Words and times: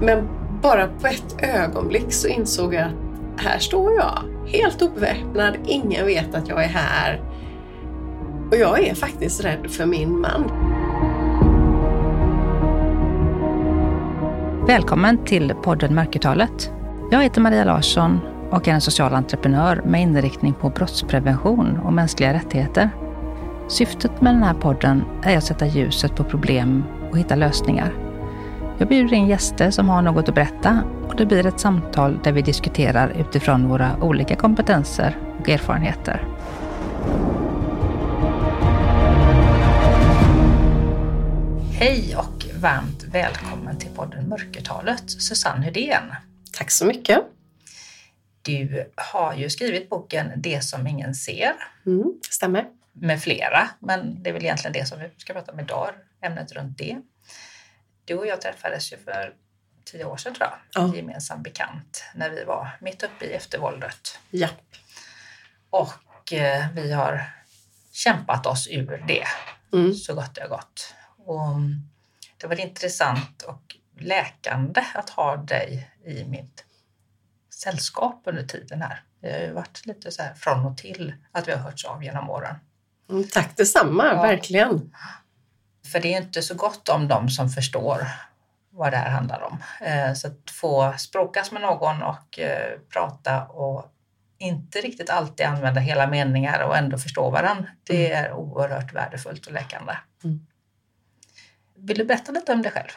Men 0.00 0.28
bara 0.62 0.86
på 0.86 1.06
ett 1.06 1.36
ögonblick 1.38 2.12
så 2.12 2.28
insåg 2.28 2.74
jag 2.74 2.84
att 2.84 3.42
här 3.44 3.58
står 3.58 3.92
jag, 3.92 4.18
helt 4.46 4.82
obeväpnad, 4.82 5.56
ingen 5.66 6.06
vet 6.06 6.34
att 6.34 6.48
jag 6.48 6.64
är 6.64 6.68
här. 6.68 7.20
Och 8.50 8.56
jag 8.56 8.80
är 8.80 8.94
faktiskt 8.94 9.44
rädd 9.44 9.70
för 9.70 9.86
min 9.86 10.20
man. 10.20 10.50
Välkommen 14.66 15.24
till 15.24 15.54
podden 15.62 15.94
Mörkertalet. 15.94 16.72
Jag 17.10 17.22
heter 17.22 17.40
Maria 17.40 17.64
Larsson 17.64 18.20
och 18.50 18.68
är 18.68 18.72
en 18.72 18.80
social 18.80 19.14
entreprenör 19.14 19.82
med 19.84 20.02
inriktning 20.02 20.54
på 20.54 20.70
brottsprevention 20.70 21.78
och 21.78 21.92
mänskliga 21.92 22.32
rättigheter. 22.32 22.90
Syftet 23.68 24.20
med 24.20 24.34
den 24.34 24.42
här 24.42 24.54
podden 24.54 25.04
är 25.22 25.36
att 25.36 25.44
sätta 25.44 25.66
ljuset 25.66 26.16
på 26.16 26.24
problem 26.24 26.84
och 27.10 27.18
hitta 27.18 27.34
lösningar. 27.34 28.07
Jag 28.80 28.88
bjuder 28.88 29.14
in 29.14 29.28
gäster 29.28 29.70
som 29.70 29.88
har 29.88 30.02
något 30.02 30.28
att 30.28 30.34
berätta 30.34 30.84
och 31.08 31.16
det 31.16 31.26
blir 31.26 31.46
ett 31.46 31.60
samtal 31.60 32.18
där 32.24 32.32
vi 32.32 32.42
diskuterar 32.42 33.10
utifrån 33.10 33.68
våra 33.68 33.96
olika 34.02 34.36
kompetenser 34.36 35.18
och 35.40 35.48
erfarenheter. 35.48 36.24
Hej 41.72 42.16
och 42.16 42.60
varmt 42.60 43.04
välkommen 43.12 43.78
till 43.78 43.90
podden 43.90 44.28
Mörkertalet, 44.28 45.10
Susanne 45.10 45.64
Hedén. 45.64 46.14
Tack 46.52 46.70
så 46.70 46.86
mycket. 46.86 47.18
Du 48.42 48.90
har 48.96 49.34
ju 49.34 49.50
skrivit 49.50 49.88
boken 49.88 50.26
Det 50.36 50.64
som 50.64 50.86
ingen 50.86 51.14
ser. 51.14 51.52
Mm, 51.86 52.14
stämmer. 52.30 52.64
Med 52.92 53.22
flera, 53.22 53.68
men 53.80 54.22
det 54.22 54.30
är 54.30 54.34
väl 54.34 54.44
egentligen 54.44 54.72
det 54.72 54.86
som 54.86 54.98
vi 55.00 55.10
ska 55.16 55.32
prata 55.32 55.52
om 55.52 55.60
idag, 55.60 55.88
ämnet 56.22 56.52
runt 56.52 56.78
det. 56.78 56.96
Du 58.08 58.14
och 58.14 58.26
jag 58.26 58.40
träffades 58.40 58.92
ju 58.92 58.96
för 58.96 59.34
tio 59.84 60.04
år 60.04 60.16
sedan 60.16 60.34
tror 60.34 60.48
jag, 60.48 60.58
ja. 60.72 60.96
gemensam 60.96 61.42
bekant, 61.42 62.04
när 62.14 62.30
vi 62.30 62.44
var 62.44 62.78
mitt 62.80 63.02
uppe 63.02 63.24
i 63.24 63.32
eftervåldet. 63.32 64.18
Japp. 64.30 64.62
Och 65.70 66.32
eh, 66.32 66.66
vi 66.74 66.92
har 66.92 67.30
kämpat 67.92 68.46
oss 68.46 68.68
ur 68.70 69.04
det 69.08 69.24
mm. 69.72 69.94
så 69.94 70.14
gott 70.14 70.34
det 70.34 70.40
har 70.40 70.48
gått. 70.48 70.94
Och 71.16 71.46
det 72.36 72.46
var 72.46 72.60
intressant 72.60 73.42
och 73.42 73.76
läkande 73.98 74.84
att 74.94 75.10
ha 75.10 75.36
dig 75.36 75.90
i 76.04 76.24
mitt 76.24 76.64
sällskap 77.54 78.22
under 78.24 78.42
tiden 78.42 78.82
här. 78.82 79.02
Det 79.20 79.32
har 79.32 79.38
ju 79.38 79.52
varit 79.52 79.86
lite 79.86 80.10
så 80.10 80.22
här 80.22 80.34
från 80.34 80.66
och 80.66 80.76
till 80.76 81.14
att 81.32 81.48
vi 81.48 81.52
har 81.52 81.58
hörts 81.58 81.84
av 81.84 82.04
genom 82.04 82.30
åren. 82.30 82.56
Mm, 83.10 83.24
tack 83.24 83.56
detsamma, 83.56 84.06
ja. 84.06 84.22
verkligen. 84.22 84.94
För 85.92 86.00
det 86.00 86.14
är 86.14 86.22
inte 86.22 86.42
så 86.42 86.54
gott 86.54 86.88
om 86.88 87.08
de 87.08 87.28
som 87.28 87.48
förstår 87.48 88.08
vad 88.78 88.92
det 88.92 88.96
här 88.96 89.10
handlar 89.10 89.42
om. 89.42 89.62
Eh, 89.80 90.14
så 90.14 90.26
att 90.26 90.50
få 90.50 90.94
språkas 90.98 91.52
med 91.52 91.62
någon 91.62 92.02
och 92.02 92.38
eh, 92.38 92.78
prata 92.92 93.44
och 93.44 93.86
inte 94.38 94.80
riktigt 94.80 95.10
alltid 95.10 95.46
använda 95.46 95.80
hela 95.80 96.06
meningar 96.06 96.62
och 96.62 96.76
ändå 96.76 96.98
förstå 96.98 97.30
varandra, 97.30 97.66
det 97.84 98.12
mm. 98.12 98.24
är 98.24 98.32
oerhört 98.32 98.92
värdefullt 98.92 99.46
och 99.46 99.52
läkande. 99.52 99.92
Mm. 100.24 100.46
Vill 101.76 101.98
du 101.98 102.04
berätta 102.04 102.32
lite 102.32 102.52
om 102.52 102.62
dig 102.62 102.72
själv? 102.72 102.90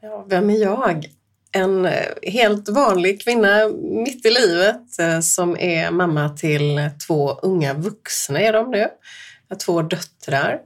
Ja, 0.00 0.24
vem 0.28 0.50
är 0.50 0.62
jag? 0.62 1.06
En 1.52 1.86
eh, 1.86 2.06
helt 2.22 2.68
vanlig 2.68 3.22
kvinna 3.22 3.68
mitt 3.82 4.26
i 4.26 4.30
livet 4.30 5.24
som 5.24 5.56
är 5.56 5.90
mamma 5.90 6.28
till 6.28 6.90
två 7.06 7.32
unga 7.42 7.74
vuxna 7.74 8.40
är 8.40 8.52
de 8.52 8.70
nu. 8.70 8.88
Två 9.58 9.82
döttrar 9.82 10.60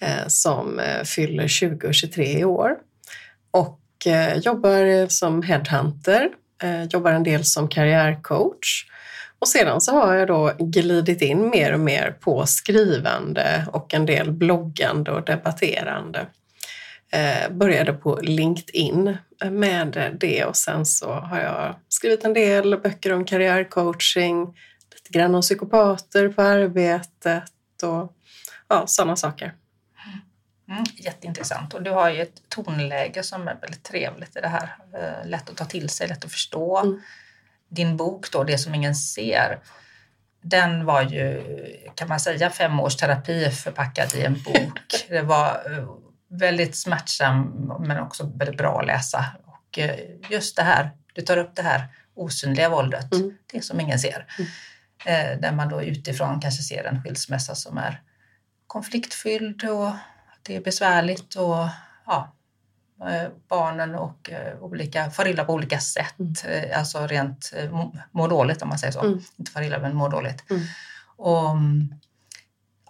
Eh, 0.00 0.26
som 0.26 0.78
eh, 0.78 1.04
fyller 1.04 1.48
20 1.48 1.88
och 1.88 1.94
23 1.94 2.38
i 2.38 2.44
år 2.44 2.76
och 3.50 4.06
eh, 4.06 4.38
jobbar 4.38 5.08
som 5.08 5.42
headhunter, 5.42 6.28
jobbar 6.90 7.12
en 7.12 7.22
del 7.22 7.44
som 7.44 7.68
karriärcoach 7.68 8.84
och 9.38 9.48
sedan 9.48 9.80
så 9.80 9.92
har 9.92 10.14
jag 10.14 10.28
då 10.28 10.52
glidit 10.58 11.22
in 11.22 11.50
mer 11.50 11.72
och 11.72 11.80
mer 11.80 12.16
på 12.20 12.46
skrivande 12.46 13.66
och 13.72 13.94
en 13.94 14.06
del 14.06 14.32
bloggande 14.32 15.10
och 15.10 15.24
debatterande. 15.24 16.26
började 17.50 17.92
på 17.92 18.18
LinkedIn 18.22 19.16
med 19.50 20.16
det 20.20 20.44
och 20.44 20.56
sen 20.56 20.86
så 20.86 21.12
har 21.12 21.40
jag 21.40 21.74
skrivit 21.88 22.24
en 22.24 22.34
del 22.34 22.78
böcker 22.78 23.12
om 23.12 23.24
karriärcoaching, 23.24 24.46
lite 24.94 25.18
grann 25.18 25.34
om 25.34 25.42
psykopater 25.42 26.28
på 26.28 26.42
arbetet 26.42 27.82
och 27.82 28.12
ja, 28.68 28.86
sådana 28.86 29.16
saker. 29.16 29.54
Mm, 30.68 30.84
jätteintressant. 30.96 31.74
Och 31.74 31.82
du 31.82 31.90
har 31.90 32.10
ju 32.10 32.22
ett 32.22 32.48
tonläge 32.48 33.22
som 33.22 33.48
är 33.48 33.54
väldigt 33.60 33.84
trevligt 33.84 34.36
i 34.36 34.40
det 34.40 34.48
här. 34.48 34.76
Eh, 34.94 35.28
lätt 35.28 35.50
att 35.50 35.56
ta 35.56 35.64
till 35.64 35.88
sig, 35.88 36.08
lätt 36.08 36.24
att 36.24 36.32
förstå. 36.32 36.78
Mm. 36.78 37.00
Din 37.68 37.96
bok 37.96 38.32
då, 38.32 38.44
Det 38.44 38.58
som 38.58 38.74
ingen 38.74 38.94
ser, 38.94 39.58
den 40.42 40.84
var 40.84 41.02
ju, 41.02 41.42
kan 41.94 42.08
man 42.08 42.20
säga, 42.20 42.50
fem 42.50 42.80
års 42.80 42.96
terapi 42.96 43.50
förpackad 43.50 44.14
i 44.14 44.22
en 44.22 44.42
bok. 44.42 44.80
Det 45.08 45.22
var 45.22 45.48
eh, 45.48 45.88
väldigt 46.28 46.76
smärtsam 46.76 47.42
men 47.80 47.98
också 47.98 48.32
väldigt 48.34 48.56
bra 48.56 48.80
att 48.80 48.86
läsa. 48.86 49.24
Och 49.46 49.78
eh, 49.78 49.98
just 50.30 50.56
det 50.56 50.62
här, 50.62 50.90
du 51.14 51.22
tar 51.22 51.36
upp 51.36 51.56
det 51.56 51.62
här 51.62 51.88
osynliga 52.14 52.68
våldet, 52.68 53.14
mm. 53.14 53.38
det 53.52 53.64
som 53.64 53.80
ingen 53.80 53.98
ser. 53.98 54.26
Mm. 54.38 55.40
Där 55.40 55.52
man 55.52 55.68
då 55.68 55.82
utifrån 55.82 56.40
kanske 56.40 56.62
ser 56.62 56.84
en 56.84 57.02
skilsmässa 57.02 57.54
som 57.54 57.78
är 57.78 58.02
konfliktfylld 58.66 59.64
och 59.64 59.92
det 60.48 60.56
är 60.56 60.60
besvärligt 60.60 61.34
och 61.34 61.68
ja, 62.06 62.34
eh, 63.00 63.30
barnen 63.48 63.94
och 63.94 64.30
uh, 64.32 64.62
olika, 64.62 65.10
far 65.10 65.28
illa 65.28 65.44
på 65.44 65.52
olika 65.52 65.80
sätt. 65.80 66.18
Mm. 66.18 66.34
Uh, 66.48 66.78
alltså 66.78 67.06
rent 67.06 67.52
mår 68.10 68.28
dåligt 68.28 68.62
om 68.62 68.68
man 68.68 68.78
säger 68.78 68.92
så. 68.92 69.00
Mm. 69.00 69.20
Inte 69.36 69.52
far 69.52 69.62
illa 69.62 69.78
men 69.78 69.96
mår 69.96 70.10
dåligt. 70.10 70.50
Mm. 70.50 70.62
Och, 71.16 71.56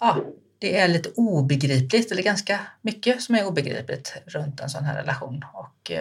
ja, 0.00 0.16
det 0.58 0.78
är 0.78 0.88
lite 0.88 1.08
obegripligt, 1.16 2.12
eller 2.12 2.22
ganska 2.22 2.60
mycket 2.82 3.22
som 3.22 3.34
är 3.34 3.46
obegripligt 3.46 4.16
runt 4.26 4.60
en 4.60 4.70
sån 4.70 4.84
här 4.84 4.94
relation 4.94 5.44
och 5.52 5.92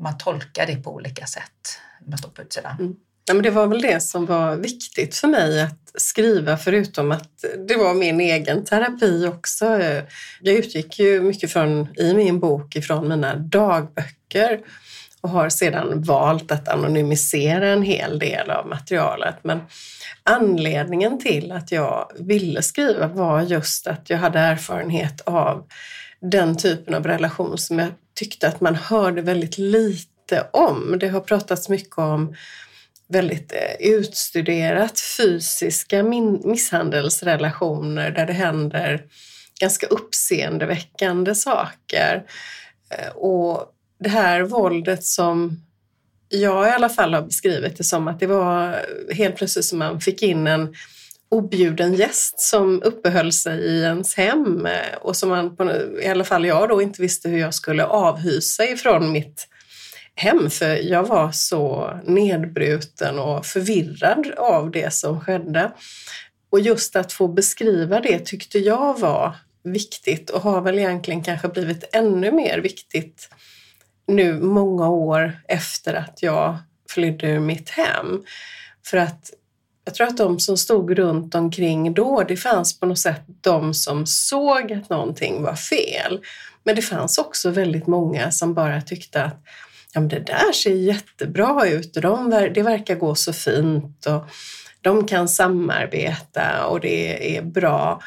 man 0.00 0.18
tolkar 0.18 0.66
det 0.66 0.76
på 0.76 0.94
olika 0.94 1.26
sätt 1.26 1.78
när 2.00 2.08
man 2.08 2.18
står 2.18 2.28
på 2.28 2.42
utsidan. 2.42 2.96
Ja, 3.24 3.34
men 3.34 3.42
det 3.42 3.50
var 3.50 3.66
väl 3.66 3.82
det 3.82 4.02
som 4.02 4.26
var 4.26 4.56
viktigt 4.56 5.16
för 5.16 5.28
mig 5.28 5.62
att 5.62 5.90
skriva, 5.94 6.56
förutom 6.56 7.12
att 7.12 7.44
det 7.68 7.76
var 7.76 7.94
min 7.94 8.20
egen 8.20 8.64
terapi 8.64 9.26
också. 9.26 9.64
Jag 10.40 10.54
utgick 10.54 10.98
ju 10.98 11.20
mycket 11.20 11.52
från, 11.52 11.88
i 11.96 12.14
min 12.14 12.40
bok 12.40 12.76
ifrån 12.76 13.08
mina 13.08 13.34
dagböcker 13.36 14.60
och 15.20 15.30
har 15.30 15.48
sedan 15.48 16.02
valt 16.02 16.52
att 16.52 16.68
anonymisera 16.68 17.68
en 17.68 17.82
hel 17.82 18.18
del 18.18 18.50
av 18.50 18.68
materialet. 18.68 19.36
Men 19.42 19.60
anledningen 20.22 21.18
till 21.18 21.52
att 21.52 21.72
jag 21.72 22.12
ville 22.18 22.62
skriva 22.62 23.06
var 23.06 23.42
just 23.42 23.86
att 23.86 24.10
jag 24.10 24.18
hade 24.18 24.38
erfarenhet 24.38 25.20
av 25.20 25.64
den 26.20 26.56
typen 26.56 26.94
av 26.94 27.06
relation 27.06 27.58
som 27.58 27.78
jag 27.78 27.88
tyckte 28.14 28.48
att 28.48 28.60
man 28.60 28.74
hörde 28.74 29.22
väldigt 29.22 29.58
lite 29.58 30.46
om. 30.52 30.96
Det 31.00 31.08
har 31.08 31.20
pratats 31.20 31.68
mycket 31.68 31.98
om 31.98 32.34
väldigt 33.12 33.52
eh, 33.52 33.88
utstuderat 33.88 35.00
fysiska 35.00 36.02
misshandelsrelationer 36.44 38.10
där 38.10 38.26
det 38.26 38.32
händer 38.32 39.04
ganska 39.60 39.86
uppseendeväckande 39.86 41.34
saker. 41.34 42.24
Eh, 42.90 43.12
och 43.16 43.72
det 44.00 44.08
här 44.08 44.42
våldet 44.42 45.04
som 45.04 45.60
jag 46.28 46.68
i 46.68 46.70
alla 46.70 46.88
fall 46.88 47.14
har 47.14 47.22
beskrivit 47.22 47.76
det 47.76 47.84
som 47.84 48.08
att 48.08 48.20
det 48.20 48.26
var 48.26 48.86
helt 49.14 49.36
plötsligt 49.36 49.64
som 49.64 49.78
man 49.78 50.00
fick 50.00 50.22
in 50.22 50.46
en 50.46 50.74
objuden 51.28 51.94
gäst 51.94 52.40
som 52.40 52.82
uppehöll 52.82 53.32
sig 53.32 53.58
i 53.58 53.82
ens 53.82 54.14
hem 54.14 54.66
eh, 54.66 54.96
och 55.00 55.16
som 55.16 55.28
man, 55.28 55.70
i 56.02 56.08
alla 56.08 56.24
fall 56.24 56.44
jag 56.44 56.68
då, 56.68 56.82
inte 56.82 57.02
visste 57.02 57.28
hur 57.28 57.38
jag 57.38 57.54
skulle 57.54 57.84
avhysa 57.84 58.64
ifrån 58.64 59.12
mitt 59.12 59.48
hem 60.14 60.50
för 60.50 60.76
jag 60.76 61.04
var 61.04 61.32
så 61.32 61.90
nedbruten 62.04 63.18
och 63.18 63.46
förvirrad 63.46 64.30
av 64.36 64.70
det 64.70 64.94
som 64.94 65.20
skedde. 65.20 65.72
Och 66.50 66.60
just 66.60 66.96
att 66.96 67.12
få 67.12 67.28
beskriva 67.28 68.00
det 68.00 68.18
tyckte 68.18 68.58
jag 68.58 69.00
var 69.00 69.36
viktigt 69.64 70.30
och 70.30 70.42
har 70.42 70.60
väl 70.60 70.78
egentligen 70.78 71.22
kanske 71.22 71.48
blivit 71.48 71.84
ännu 71.92 72.32
mer 72.32 72.58
viktigt 72.58 73.28
nu 74.06 74.40
många 74.40 74.88
år 74.88 75.32
efter 75.48 75.94
att 75.94 76.22
jag 76.22 76.58
flydde 76.88 77.26
ur 77.26 77.40
mitt 77.40 77.70
hem. 77.70 78.22
För 78.86 78.96
att 78.96 79.30
jag 79.84 79.94
tror 79.94 80.06
att 80.06 80.16
de 80.16 80.40
som 80.40 80.56
stod 80.56 80.98
runt 80.98 81.34
omkring 81.34 81.94
då, 81.94 82.24
det 82.28 82.36
fanns 82.36 82.80
på 82.80 82.86
något 82.86 82.98
sätt 82.98 83.22
de 83.40 83.74
som 83.74 84.06
såg 84.06 84.72
att 84.72 84.88
någonting 84.88 85.42
var 85.42 85.54
fel. 85.54 86.20
Men 86.64 86.76
det 86.76 86.82
fanns 86.82 87.18
också 87.18 87.50
väldigt 87.50 87.86
många 87.86 88.30
som 88.30 88.54
bara 88.54 88.80
tyckte 88.80 89.24
att 89.24 89.44
ja, 89.92 90.00
men 90.00 90.08
det 90.08 90.20
där 90.20 90.52
ser 90.52 90.74
jättebra 90.74 91.66
ut 91.66 91.96
och 91.96 92.02
de, 92.02 92.30
det 92.54 92.62
verkar 92.62 92.94
gå 92.94 93.14
så 93.14 93.32
fint 93.32 94.06
och 94.06 94.24
de 94.80 95.06
kan 95.06 95.28
samarbeta 95.28 96.66
och 96.66 96.80
det 96.80 97.36
är 97.36 97.42
bra. 97.42 98.02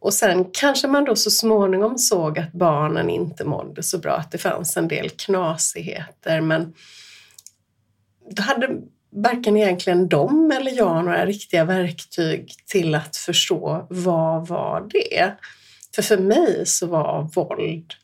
Och 0.00 0.14
sen 0.14 0.44
kanske 0.52 0.88
man 0.88 1.04
då 1.04 1.16
så 1.16 1.30
småningom 1.30 1.98
såg 1.98 2.38
att 2.38 2.52
barnen 2.52 3.10
inte 3.10 3.44
mådde 3.44 3.82
så 3.82 3.98
bra, 3.98 4.12
att 4.12 4.30
det 4.30 4.38
fanns 4.38 4.76
en 4.76 4.88
del 4.88 5.10
knasigheter. 5.10 6.40
Men 6.40 6.74
då 8.30 8.42
hade 8.42 8.68
varken 9.10 9.56
egentligen 9.56 10.08
de 10.08 10.50
eller 10.50 10.72
jag 10.72 11.04
några 11.04 11.26
riktiga 11.26 11.64
verktyg 11.64 12.54
till 12.66 12.94
att 12.94 13.16
förstå 13.16 13.86
vad 13.90 14.48
var 14.48 14.88
det? 14.90 15.32
För 15.94 16.02
för 16.02 16.18
mig 16.18 16.66
så 16.66 16.86
var 16.86 17.30
våld 17.34 17.94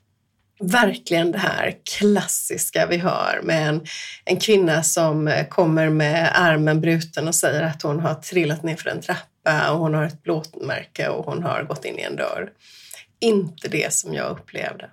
verkligen 0.71 1.33
det 1.33 1.39
här 1.39 1.77
klassiska 1.99 2.87
vi 2.87 2.97
hör 2.97 3.41
med 3.43 3.69
en, 3.69 3.87
en 4.25 4.41
kvinna 4.41 4.83
som 4.83 5.45
kommer 5.51 5.89
med 5.89 6.31
armen 6.35 6.81
bruten 6.81 7.29
och 7.29 7.35
säger 7.35 7.63
att 7.63 7.83
hon 7.83 8.01
har 8.01 8.15
trillat 8.15 8.63
ner 8.63 8.77
för 8.77 8.91
en 8.91 9.01
trappa 9.01 9.71
och 9.73 9.79
hon 9.79 9.95
har 9.95 10.05
ett 10.05 10.23
blåmärke 10.23 11.09
och 11.09 11.25
hon 11.25 11.43
har 11.43 11.63
gått 11.63 11.85
in 11.85 11.99
i 11.99 12.03
en 12.03 12.17
dörr. 12.17 12.51
Inte 13.21 13.69
det 13.69 13.93
som 13.93 14.15
jag 14.15 14.31
upplevde. 14.31 14.91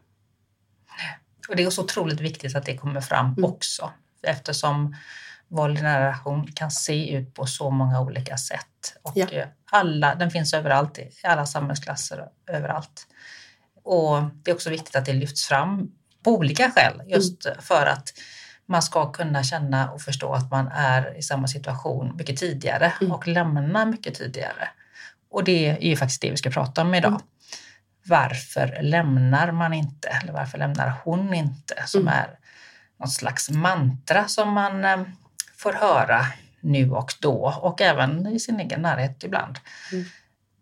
Och 1.50 1.56
det 1.56 1.64
är 1.64 1.70
så 1.70 1.84
otroligt 1.84 2.20
viktigt 2.20 2.56
att 2.56 2.66
det 2.66 2.78
kommer 2.78 3.02
fram 3.02 3.26
mm. 3.26 3.46
också 3.46 3.92
eftersom 4.28 4.96
våld 5.48 5.80
i 5.80 5.82
nära 5.82 6.06
relation 6.06 6.52
kan 6.52 6.72
se 6.72 7.16
ut 7.16 7.34
på 7.34 7.46
så 7.46 7.70
många 7.70 8.02
olika 8.02 8.38
sätt. 8.38 8.98
Och 9.02 9.12
ja. 9.16 9.28
alla, 9.72 10.16
den 10.16 10.32
finns 10.32 10.54
överallt, 10.54 11.00
i 11.00 11.12
alla 11.24 11.46
samhällsklasser, 11.46 12.28
överallt. 12.48 13.08
Och 13.92 14.24
det 14.44 14.52
är 14.52 14.56
också 14.56 14.70
viktigt 14.70 14.96
att 14.96 15.06
det 15.06 15.14
lyfts 15.14 15.46
fram 15.46 15.92
på 16.24 16.32
olika 16.32 16.72
skäl, 16.72 17.02
just 17.08 17.46
mm. 17.46 17.62
för 17.62 17.86
att 17.86 18.14
man 18.66 18.82
ska 18.82 19.12
kunna 19.12 19.44
känna 19.44 19.92
och 19.92 20.02
förstå 20.02 20.34
att 20.34 20.52
man 20.52 20.68
är 20.68 21.18
i 21.18 21.22
samma 21.22 21.48
situation 21.48 22.16
mycket 22.18 22.38
tidigare 22.38 22.94
mm. 23.02 23.12
och 23.12 23.28
lämna 23.28 23.86
mycket 23.86 24.16
tidigare. 24.16 24.70
Och 25.32 25.44
det 25.44 25.68
är 25.68 25.90
ju 25.90 25.96
faktiskt 25.96 26.22
det 26.22 26.32
vi 26.32 26.38
ska 26.38 26.50
prata 26.50 26.82
om 26.82 26.94
idag. 26.94 27.12
Mm. 27.12 27.22
Varför 28.06 28.80
lämnar 28.82 29.52
man 29.52 29.74
inte? 29.74 30.08
Eller 30.08 30.34
varför 30.34 30.58
lämnar 30.58 30.94
hon 31.04 31.34
inte? 31.34 31.84
Som 31.86 32.02
mm. 32.02 32.14
är 32.14 32.40
något 33.00 33.14
slags 33.14 33.50
mantra 33.50 34.28
som 34.28 34.54
man 34.54 34.86
eh, 34.86 35.04
får 35.58 35.74
höra 35.74 36.26
nu 36.60 36.92
och 36.92 37.14
då 37.20 37.60
och 37.62 37.82
även 37.82 38.28
i 38.28 38.40
sin 38.40 38.60
egen 38.60 38.82
närhet 38.82 39.24
ibland. 39.24 39.60
Mm. 39.92 40.06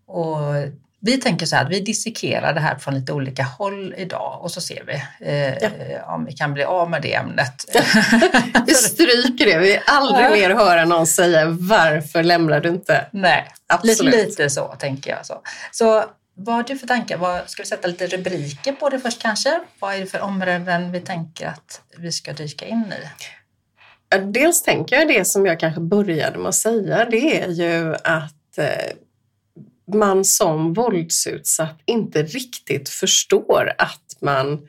Och 0.05 0.53
vi 1.01 1.18
tänker 1.18 1.46
så 1.46 1.56
här 1.56 1.66
att 1.66 1.72
vi 1.72 1.80
dissekerar 1.80 2.54
det 2.54 2.60
här 2.60 2.75
från 2.75 2.94
lite 2.94 3.13
olika 3.13 3.44
håll 3.44 3.94
idag 3.98 4.40
och 4.42 4.51
så 4.51 4.62
ser 4.62 4.84
vi 4.84 5.25
eh, 5.25 5.54
ja. 5.62 6.13
om 6.13 6.25
vi 6.25 6.34
kan 6.34 6.54
bli 6.54 6.63
av 6.63 6.90
med 6.90 7.01
det 7.01 7.13
ämnet. 7.13 7.66
vi 8.68 8.74
stryker 8.74 9.46
det, 9.46 9.60
vi 9.60 9.72
vill 9.72 9.80
aldrig 9.86 10.31
mer 10.31 10.50
höra 10.50 10.86
någon 10.86 11.07
säga 11.07 11.46
varför 11.50 12.24
lämnar 12.24 12.60
du 12.60 12.69
inte? 12.69 13.06
Nej, 13.12 13.48
Absolut. 13.68 14.01
Lite, 14.01 14.28
lite 14.28 14.50
så 14.50 14.68
tänker 14.68 15.12
jag. 15.12 15.25
Så. 15.25 15.42
så 15.72 16.06
vad 16.34 16.56
har 16.56 16.63
du 16.63 16.78
för 16.78 16.88
tankar? 16.88 17.18
Vad, 17.18 17.50
ska 17.50 17.63
vi 17.63 17.68
sätta 17.68 17.88
lite 17.88 18.07
rubriker 18.07 18.74
på 18.74 18.90
det 18.90 19.00
först 19.00 19.22
kanske? 19.22 19.60
Vad 19.80 19.96
är 19.96 20.00
det 20.00 20.06
för 20.06 20.22
områden 20.22 20.92
vi 20.92 21.00
tänker 21.00 21.48
att 21.48 21.81
vi 21.98 22.12
ska 22.12 22.34
dyka 22.34 22.66
in 22.66 22.94
i? 22.94 23.07
Dels 24.18 24.63
tänker 24.63 24.96
jag 24.96 25.07
det 25.07 25.25
som 25.25 25.46
jag 25.46 25.60
kanske 25.60 25.81
började 25.81 26.38
med 26.38 26.50
att 26.50 26.56
säga, 26.56 27.06
det 27.06 27.44
är 27.44 27.50
ju 27.50 27.96
att 27.96 28.57
eh, 28.57 28.66
man 29.94 30.25
som 30.25 30.74
våldsutsatt 30.74 31.81
inte 31.86 32.24
riktigt 32.24 32.89
förstår 32.89 33.74
att 33.77 34.18
man 34.21 34.68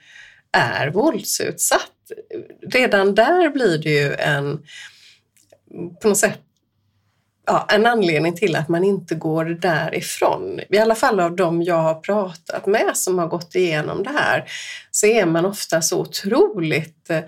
är 0.53 0.91
våldsutsatt. 0.91 1.91
Redan 2.73 3.15
där 3.15 3.51
blir 3.51 3.79
det 3.79 3.91
ju 3.91 4.15
en, 4.15 4.63
på 6.03 6.09
något 6.09 6.19
sätt, 6.19 6.41
ja, 7.47 7.67
en 7.69 7.87
anledning 7.87 8.37
till 8.37 8.57
att 8.57 8.69
man 8.69 8.85
inte 8.85 9.15
går 9.15 9.45
därifrån. 9.45 10.61
I 10.69 10.79
alla 10.79 10.95
fall 10.95 11.21
av 11.21 11.37
de 11.37 11.63
jag 11.63 11.83
har 11.83 11.95
pratat 11.95 12.67
med 12.67 12.97
som 12.97 13.19
har 13.19 13.27
gått 13.27 13.55
igenom 13.55 14.03
det 14.03 14.11
här 14.11 14.45
så 14.91 15.07
är 15.07 15.27
man 15.27 15.47
ofta 15.47 15.83
så 15.83 16.01
otroligt 16.01 17.11
eh, 17.11 17.21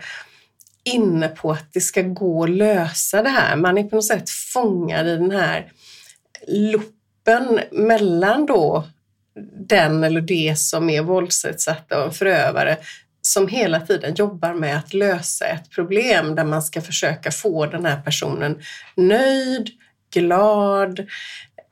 inne 0.84 1.28
på 1.28 1.50
att 1.50 1.72
det 1.72 1.80
ska 1.80 2.02
gå 2.02 2.44
att 2.44 2.50
lösa 2.50 3.22
det 3.22 3.28
här. 3.28 3.56
Man 3.56 3.78
är 3.78 3.84
på 3.84 3.96
något 3.96 4.04
sätt 4.04 4.30
fångad 4.30 5.08
i 5.08 5.16
den 5.16 5.30
här 5.30 5.72
loopen 6.48 7.01
luppen 7.26 7.60
mellan 7.70 8.46
då 8.46 8.84
den 9.68 10.04
eller 10.04 10.20
det 10.20 10.58
som 10.58 10.90
är 10.90 11.02
våldsutsatta 11.02 11.98
och 11.98 12.04
en 12.04 12.12
förövare 12.12 12.78
som 13.22 13.48
hela 13.48 13.80
tiden 13.80 14.14
jobbar 14.14 14.54
med 14.54 14.76
att 14.76 14.94
lösa 14.94 15.46
ett 15.46 15.70
problem 15.70 16.34
där 16.34 16.44
man 16.44 16.62
ska 16.62 16.80
försöka 16.80 17.30
få 17.30 17.66
den 17.66 17.84
här 17.84 18.00
personen 18.00 18.62
nöjd, 18.96 19.70
glad, 20.12 21.00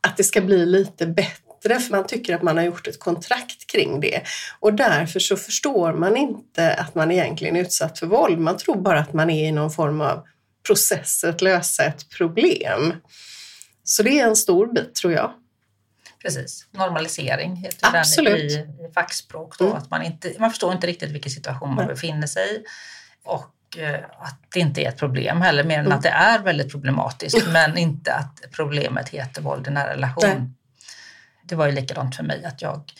att 0.00 0.16
det 0.16 0.24
ska 0.24 0.40
bli 0.40 0.66
lite 0.66 1.06
bättre 1.06 1.50
bättre 1.62 1.80
för 1.80 1.90
man 1.90 2.06
tycker 2.06 2.34
att 2.34 2.42
man 2.42 2.56
har 2.56 2.64
gjort 2.64 2.86
ett 2.86 2.98
kontrakt 2.98 3.66
kring 3.66 4.00
det. 4.00 4.22
Och 4.60 4.74
därför 4.74 5.20
så 5.20 5.36
förstår 5.36 5.92
man 5.92 6.16
inte 6.16 6.74
att 6.74 6.94
man 6.94 7.10
egentligen 7.10 7.56
är 7.56 7.60
utsatt 7.60 7.98
för 7.98 8.06
våld. 8.06 8.38
Man 8.38 8.56
tror 8.56 8.76
bara 8.76 9.00
att 9.00 9.12
man 9.12 9.30
är 9.30 9.48
i 9.48 9.52
någon 9.52 9.70
form 9.70 10.00
av 10.00 10.24
process 10.66 11.24
att 11.24 11.42
lösa 11.42 11.84
ett 11.84 12.10
problem. 12.10 12.94
Så 13.90 14.02
det 14.02 14.20
är 14.20 14.28
en 14.28 14.36
stor 14.36 14.72
bit 14.72 14.94
tror 14.94 15.12
jag. 15.12 15.32
Precis, 16.22 16.66
normalisering 16.70 17.56
heter 17.56 17.96
Absolut. 17.96 18.52
den 18.52 18.80
i, 18.80 18.88
i 18.88 18.92
fackspråk. 18.94 19.58
Då, 19.58 19.66
mm. 19.66 19.76
att 19.76 19.90
man, 19.90 20.02
inte, 20.02 20.34
man 20.38 20.50
förstår 20.50 20.72
inte 20.72 20.86
riktigt 20.86 21.10
vilken 21.10 21.32
situation 21.32 21.74
man 21.74 21.86
befinner 21.86 22.26
sig 22.26 22.56
i 22.56 22.64
och 23.24 23.78
eh, 23.78 24.04
att 24.18 24.40
det 24.54 24.60
inte 24.60 24.82
är 24.82 24.88
ett 24.88 24.98
problem 24.98 25.40
heller, 25.40 25.64
mer 25.64 25.78
än 25.78 25.86
mm. 25.86 25.98
att 25.98 26.02
det 26.02 26.08
är 26.08 26.38
väldigt 26.38 26.70
problematiskt, 26.70 27.46
men 27.52 27.78
inte 27.78 28.14
att 28.14 28.40
problemet 28.52 29.08
heter 29.08 29.42
våld 29.42 29.66
i 29.66 29.70
nära 29.70 29.92
relation. 29.92 30.30
Nej 30.38 30.48
det 31.50 31.56
var 31.56 31.66
ju 31.66 31.72
likadant 31.72 32.16
för 32.16 32.22
mig 32.22 32.44
att 32.44 32.62
jag 32.62 32.92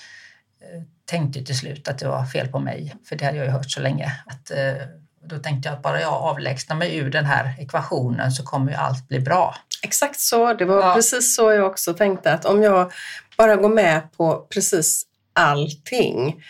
eh, 0.61 0.83
tänkte 1.05 1.45
till 1.45 1.59
slut 1.59 1.89
att 1.89 1.99
det 1.99 2.09
var 2.09 2.25
fel 2.25 2.49
på 2.49 2.59
mig, 2.59 2.95
för 3.09 3.17
det 3.17 3.25
hade 3.25 3.37
jag 3.37 3.47
ju 3.47 3.53
hört 3.53 3.71
så 3.71 3.81
länge. 3.81 4.13
Att, 4.27 4.51
eh, 4.51 4.87
då 5.25 5.39
tänkte 5.39 5.69
jag 5.69 5.77
att 5.77 5.83
bara 5.83 6.01
jag 6.01 6.13
avlägsnar 6.13 6.77
mig 6.77 6.97
ur 6.97 7.11
den 7.11 7.25
här 7.25 7.55
ekvationen 7.59 8.33
så 8.33 8.43
kommer 8.43 8.71
ju 8.71 8.77
allt 8.77 9.09
bli 9.09 9.21
bra. 9.21 9.57
Exakt 9.83 10.21
så, 10.21 10.55
det 10.55 10.65
var 10.65 10.81
ja. 10.81 10.95
precis 10.95 11.37
så 11.37 11.53
jag 11.53 11.67
också 11.67 11.95
tänkte 11.95 12.33
att 12.33 12.45
om 12.45 12.63
jag 12.63 12.93
bara 13.37 13.57
går 13.57 13.69
med 13.69 14.13
på 14.13 14.47
precis 14.51 15.07
allting 15.33 16.45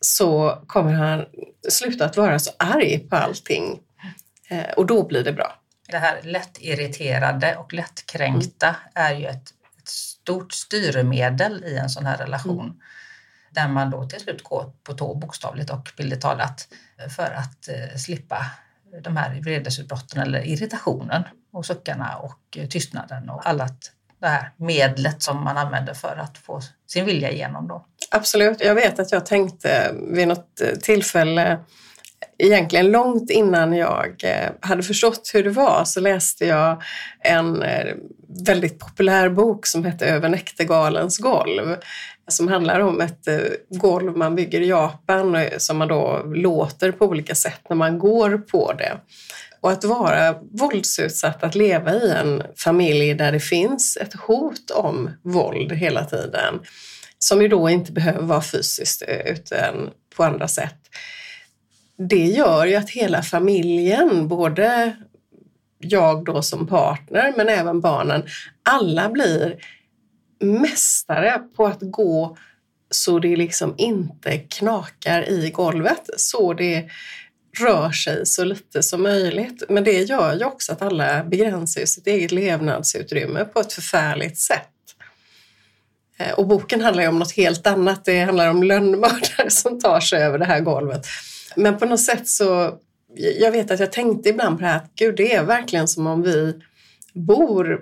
så 0.00 0.62
kommer 0.66 0.92
han 0.92 1.24
sluta 1.68 2.04
att 2.04 2.16
vara 2.16 2.38
så 2.38 2.50
arg 2.58 2.98
på 2.98 3.16
allting 3.16 3.80
eh, 4.48 4.70
och 4.76 4.86
då 4.86 5.06
blir 5.06 5.24
det 5.24 5.32
bra. 5.32 5.56
Det 5.88 5.98
här 5.98 6.20
lättirriterade 6.22 7.56
och 7.56 7.72
lättkränkta 7.72 8.66
mm. 8.66 8.78
är 8.94 9.14
ju 9.14 9.26
ett 9.26 9.54
stort 9.84 10.52
styrmedel 10.52 11.64
i 11.64 11.76
en 11.76 11.90
sån 11.90 12.06
här 12.06 12.16
relation. 12.16 12.64
Mm. 12.64 12.80
Där 13.50 13.68
man 13.68 13.90
då 13.90 14.08
till 14.08 14.20
slut 14.20 14.42
går 14.42 14.72
på 14.82 14.92
tå 14.92 15.14
bokstavligt 15.14 15.70
och 15.70 15.90
bildligt 15.96 16.22
talat 16.22 16.68
för 17.16 17.30
att 17.30 17.68
eh, 17.68 17.96
slippa 17.96 18.46
de 19.02 19.16
här 19.16 19.40
vredesutbrotten 19.40 20.20
eller 20.20 20.46
irritationen 20.46 21.24
och 21.52 21.66
suckarna 21.66 22.16
och 22.16 22.56
eh, 22.56 22.68
tystnaden 22.68 23.30
och 23.30 23.48
allt 23.48 23.92
det 24.20 24.26
här 24.26 24.52
medlet 24.56 25.22
som 25.22 25.44
man 25.44 25.56
använder 25.56 25.94
för 25.94 26.16
att 26.16 26.38
få 26.38 26.60
sin 26.86 27.04
vilja 27.04 27.30
igenom. 27.30 27.68
Då. 27.68 27.86
Absolut. 28.10 28.60
Jag 28.60 28.74
vet 28.74 28.98
att 28.98 29.12
jag 29.12 29.26
tänkte 29.26 29.94
vid 30.10 30.28
något 30.28 30.60
eh, 30.60 30.78
tillfälle 30.78 31.58
egentligen 32.38 32.90
långt 32.90 33.30
innan 33.30 33.72
jag 33.72 34.24
eh, 34.24 34.50
hade 34.60 34.82
förstått 34.82 35.30
hur 35.34 35.44
det 35.44 35.50
var 35.50 35.84
så 35.84 36.00
läste 36.00 36.46
jag 36.46 36.82
en 37.20 37.64
väldigt 38.46 38.78
populär 38.78 39.28
bok 39.28 39.66
som 39.66 39.84
hette 39.84 40.06
Över 40.06 40.28
näktergalens 40.28 41.18
golv 41.18 41.76
som 42.28 42.48
handlar 42.48 42.80
om 42.80 43.00
ett 43.00 43.28
golv 43.68 44.16
man 44.16 44.34
bygger 44.34 44.60
i 44.60 44.68
Japan 44.68 45.44
som 45.58 45.78
man 45.78 45.88
då 45.88 46.22
låter 46.34 46.92
på 46.92 47.04
olika 47.04 47.34
sätt 47.34 47.60
när 47.68 47.76
man 47.76 47.98
går 47.98 48.38
på 48.38 48.72
det. 48.72 48.98
Och 49.60 49.70
att 49.70 49.84
vara 49.84 50.34
våldsutsatt, 50.52 51.42
att 51.42 51.54
leva 51.54 51.94
i 51.94 52.10
en 52.10 52.42
familj 52.56 53.14
där 53.14 53.32
det 53.32 53.40
finns 53.40 53.98
ett 54.00 54.14
hot 54.14 54.70
om 54.70 55.10
våld 55.22 55.72
hela 55.72 56.04
tiden, 56.04 56.60
som 57.18 57.42
ju 57.42 57.48
då 57.48 57.70
inte 57.70 57.92
behöver 57.92 58.22
vara 58.22 58.42
fysiskt 58.42 59.02
eh, 59.08 59.32
utan 59.32 59.90
på 60.16 60.24
andra 60.24 60.48
sätt 60.48 60.80
det 62.08 62.26
gör 62.26 62.66
ju 62.66 62.74
att 62.74 62.90
hela 62.90 63.22
familjen, 63.22 64.28
både 64.28 64.96
jag 65.78 66.24
då 66.24 66.42
som 66.42 66.66
partner 66.66 67.34
men 67.36 67.48
även 67.48 67.80
barnen, 67.80 68.22
alla 68.62 69.08
blir 69.08 69.56
mästare 70.40 71.38
på 71.56 71.66
att 71.66 71.80
gå 71.80 72.36
så 72.90 73.18
det 73.18 73.36
liksom 73.36 73.74
inte 73.78 74.38
knakar 74.38 75.28
i 75.28 75.50
golvet, 75.50 76.10
så 76.16 76.54
det 76.54 76.90
rör 77.60 77.90
sig 77.90 78.26
så 78.26 78.44
lite 78.44 78.82
som 78.82 79.02
möjligt. 79.02 79.62
Men 79.68 79.84
det 79.84 80.02
gör 80.02 80.34
ju 80.34 80.44
också 80.44 80.72
att 80.72 80.82
alla 80.82 81.24
begränsar 81.24 81.84
sitt 81.84 82.06
eget 82.06 82.32
levnadsutrymme 82.32 83.44
på 83.44 83.60
ett 83.60 83.72
förfärligt 83.72 84.38
sätt. 84.38 84.68
Eh, 86.18 86.32
och 86.32 86.46
boken 86.46 86.80
handlar 86.80 87.02
ju 87.02 87.08
om 87.08 87.18
något 87.18 87.32
helt 87.32 87.66
annat. 87.66 88.04
Det 88.04 88.20
handlar 88.20 88.48
om 88.50 88.62
lönnmördare 88.62 89.44
som 89.50 89.80
tar 89.80 90.00
sig 90.00 90.22
över 90.22 90.38
det 90.38 90.44
här 90.44 90.60
golvet. 90.60 91.06
Men 91.56 91.78
på 91.78 91.86
något 91.86 92.00
sätt 92.00 92.28
så, 92.28 92.78
jag 93.16 93.50
vet 93.50 93.70
att 93.70 93.80
jag 93.80 93.92
tänkte 93.92 94.28
ibland 94.28 94.58
på 94.58 94.62
det 94.62 94.68
här 94.68 94.76
att 94.76 94.94
gud 94.94 95.16
det 95.16 95.34
är 95.34 95.44
verkligen 95.44 95.88
som 95.88 96.06
om 96.06 96.22
vi 96.22 96.54
bor 97.14 97.80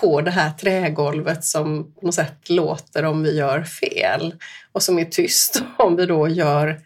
på 0.00 0.20
det 0.20 0.30
här 0.30 0.50
trägolvet 0.50 1.44
som 1.44 1.94
på 1.94 2.06
något 2.06 2.14
sätt 2.14 2.48
låter 2.50 3.04
om 3.04 3.22
vi 3.22 3.36
gör 3.36 3.62
fel 3.62 4.34
och 4.72 4.82
som 4.82 4.98
är 4.98 5.04
tyst 5.04 5.62
om 5.78 5.96
vi 5.96 6.06
då 6.06 6.28
gör 6.28 6.80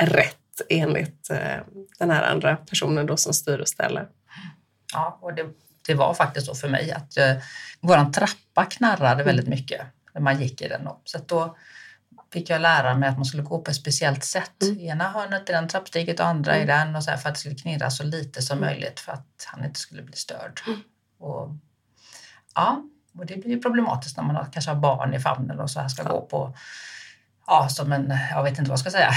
rätt 0.00 0.36
enligt 0.68 1.30
eh, 1.30 1.56
den 1.98 2.10
här 2.10 2.22
andra 2.22 2.56
personen 2.56 3.06
då 3.06 3.16
som 3.16 3.34
styr 3.34 3.58
och 3.58 3.68
ställer. 3.68 4.08
Ja, 4.92 5.18
och 5.22 5.34
det, 5.34 5.46
det 5.86 5.94
var 5.94 6.14
faktiskt 6.14 6.46
så 6.46 6.54
för 6.54 6.68
mig 6.68 6.92
att 6.92 7.16
eh, 7.16 7.36
våran 7.80 8.12
trappa 8.12 8.64
knarrade 8.64 9.24
väldigt 9.24 9.46
mm. 9.46 9.58
mycket 9.58 9.80
när 10.14 10.20
man 10.20 10.40
gick 10.40 10.60
i 10.62 10.68
den. 10.68 10.88
Så 11.04 11.18
då 11.26 11.56
fick 12.32 12.50
jag 12.50 12.60
lära 12.60 12.94
mig 12.94 13.08
att 13.08 13.16
man 13.16 13.24
skulle 13.24 13.42
gå 13.42 13.58
på 13.58 13.70
ett 13.70 13.76
speciellt 13.76 14.24
sätt. 14.24 14.62
Mm. 14.62 14.80
Ena 14.80 15.08
hörnet 15.08 15.50
i 15.50 15.52
den 15.52 15.68
trappsteget 15.68 16.20
och 16.20 16.26
andra 16.26 16.52
mm. 16.52 16.64
i 16.64 16.66
den 16.66 16.96
och 16.96 17.04
så 17.04 17.16
för 17.16 17.28
att 17.28 17.34
det 17.34 17.40
skulle 17.40 17.54
knirra 17.54 17.90
så 17.90 18.04
lite 18.04 18.42
som 18.42 18.58
mm. 18.58 18.70
möjligt 18.70 19.00
för 19.00 19.12
att 19.12 19.46
han 19.46 19.64
inte 19.64 19.80
skulle 19.80 20.02
bli 20.02 20.16
störd. 20.16 20.60
Mm. 20.66 20.78
Och, 21.18 21.50
ja, 22.54 22.82
och 23.18 23.26
det 23.26 23.36
blir 23.36 23.62
problematiskt 23.62 24.16
när 24.16 24.24
man 24.24 24.36
har, 24.36 24.48
kanske 24.52 24.70
har 24.70 24.80
barn 24.80 25.14
i 25.14 25.20
famnen 25.20 25.60
och 25.60 25.70
så 25.70 25.80
här 25.80 25.88
ska 25.88 26.02
ja. 26.02 26.08
gå 26.08 26.20
på 26.20 26.54
ja, 27.48 27.68
som 27.68 27.92
en, 27.92 28.14
jag 28.30 28.42
vet 28.42 28.58
inte 28.58 28.70
vad 28.70 28.78
jag 28.78 28.78
ska 28.78 28.90
säga, 28.90 29.10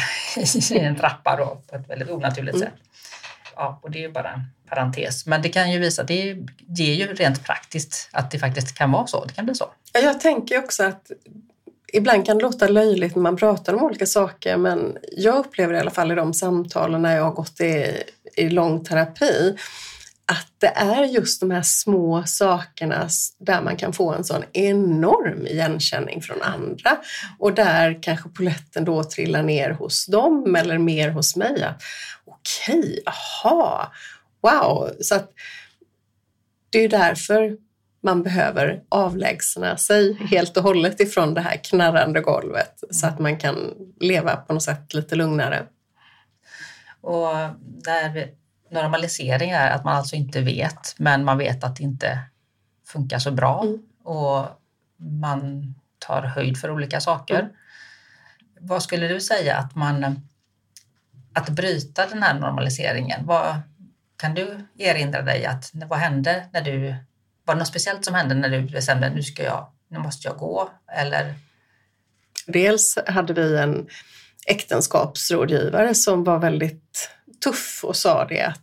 i 0.71 0.79
en 0.85 0.95
trappa 0.95 1.35
då, 1.35 1.61
på 1.69 1.75
ett 1.75 1.89
väldigt 1.89 2.09
onaturligt 2.09 2.55
mm. 2.55 2.67
sätt. 2.67 2.79
Ja, 3.55 3.79
och 3.83 3.91
det 3.91 3.97
är 3.97 4.01
ju 4.01 4.11
bara 4.11 4.29
en 4.29 4.41
parentes. 4.69 5.25
Men 5.25 5.41
det 5.41 5.49
kan 5.49 5.71
ju 5.71 5.79
visa, 5.79 6.03
det 6.03 6.37
ger 6.67 6.93
ju 6.93 7.13
rent 7.13 7.43
praktiskt 7.43 8.09
att 8.11 8.31
det 8.31 8.39
faktiskt 8.39 8.77
kan 8.77 8.91
vara 8.91 9.07
så. 9.07 9.25
Det 9.25 9.33
kan 9.33 9.45
bli 9.45 9.55
så. 9.55 9.65
Jag 9.93 10.19
tänker 10.19 10.59
också 10.59 10.83
att 10.83 11.11
ibland 11.93 12.25
kan 12.25 12.37
det 12.37 12.43
låta 12.43 12.67
löjligt 12.67 13.15
när 13.15 13.23
man 13.23 13.37
pratar 13.37 13.73
om 13.73 13.83
olika 13.83 14.05
saker 14.05 14.57
men 14.57 14.97
jag 15.17 15.35
upplever 15.35 15.73
i 15.73 15.79
alla 15.79 15.91
fall 15.91 16.11
i 16.11 16.15
de 16.15 16.33
samtalen 16.33 17.01
när 17.01 17.15
jag 17.15 17.23
har 17.23 17.31
gått 17.31 17.61
i, 17.61 18.03
i 18.35 18.49
lång 18.49 18.83
terapi 18.83 19.57
att 20.31 20.47
det 20.57 20.67
är 20.67 21.03
just 21.03 21.39
de 21.39 21.51
här 21.51 21.61
små 21.61 22.23
sakerna 22.25 23.07
där 23.39 23.61
man 23.61 23.77
kan 23.77 23.93
få 23.93 24.13
en 24.13 24.23
sån 24.23 24.43
enorm 24.53 25.47
igenkänning 25.47 26.21
från 26.21 26.41
andra 26.41 26.97
och 27.39 27.53
där 27.53 28.03
kanske 28.03 28.29
poletten 28.29 28.85
då 28.85 29.03
trillar 29.03 29.43
ner 29.43 29.71
hos 29.71 30.05
dem 30.05 30.55
eller 30.55 30.77
mer 30.77 31.09
hos 31.09 31.35
mig. 31.35 31.73
Okej, 32.25 32.79
okay, 32.79 32.99
aha, 33.05 33.91
wow! 34.41 34.89
Så 35.01 35.15
att 35.15 35.31
det 36.69 36.79
är 36.79 36.89
därför 36.89 37.57
man 38.03 38.23
behöver 38.23 38.81
avlägsna 38.89 39.77
sig 39.77 40.13
helt 40.13 40.57
och 40.57 40.63
hållet 40.63 40.99
ifrån 40.99 41.33
det 41.33 41.41
här 41.41 41.57
knarrande 41.57 42.21
golvet 42.21 42.83
så 42.91 43.07
att 43.07 43.19
man 43.19 43.37
kan 43.37 43.73
leva 43.99 44.35
på 44.35 44.53
något 44.53 44.63
sätt 44.63 44.93
lite 44.93 45.15
lugnare. 45.15 45.65
Och 47.01 47.27
där 47.59 48.40
normalisering 48.71 49.51
är 49.51 49.71
att 49.71 49.83
man 49.83 49.95
alltså 49.95 50.15
inte 50.15 50.41
vet, 50.41 50.95
men 50.97 51.25
man 51.25 51.37
vet 51.37 51.63
att 51.63 51.75
det 51.75 51.83
inte 51.83 52.19
funkar 52.87 53.19
så 53.19 53.31
bra 53.31 53.61
mm. 53.63 53.79
och 54.03 54.47
man 54.97 55.73
tar 55.99 56.21
höjd 56.21 56.57
för 56.57 56.71
olika 56.71 57.01
saker. 57.01 57.39
Mm. 57.39 57.51
Vad 58.59 58.83
skulle 58.83 59.07
du 59.07 59.21
säga 59.21 59.57
att 59.57 59.75
man 59.75 60.21
att 61.33 61.49
bryta 61.49 62.07
den 62.07 62.23
här 62.23 62.39
normaliseringen? 62.39 63.25
Vad, 63.25 63.61
kan 64.17 64.33
du 64.33 64.67
erinra 64.77 65.21
dig 65.21 65.45
att 65.45 65.71
vad 65.73 65.99
hände 65.99 66.45
när 66.53 66.61
du 66.61 66.95
var 67.45 67.55
det 67.55 67.59
något 67.59 67.67
speciellt 67.67 68.05
som 68.05 68.15
hände 68.15 68.35
när 68.35 68.49
du 68.49 68.61
bestämde 68.61 69.09
nu 69.09 69.23
ska 69.23 69.43
jag, 69.43 69.67
nu 69.87 69.99
måste 69.99 70.27
jag 70.27 70.37
gå 70.37 70.69
eller? 70.91 71.33
Dels 72.47 72.97
hade 73.07 73.33
vi 73.33 73.57
en 73.57 73.87
äktenskapsrådgivare 74.47 75.95
som 75.95 76.23
var 76.23 76.39
väldigt 76.39 77.09
tuff 77.43 77.81
och 77.83 77.95
sa 77.95 78.25
det 78.25 78.41
att 78.41 78.60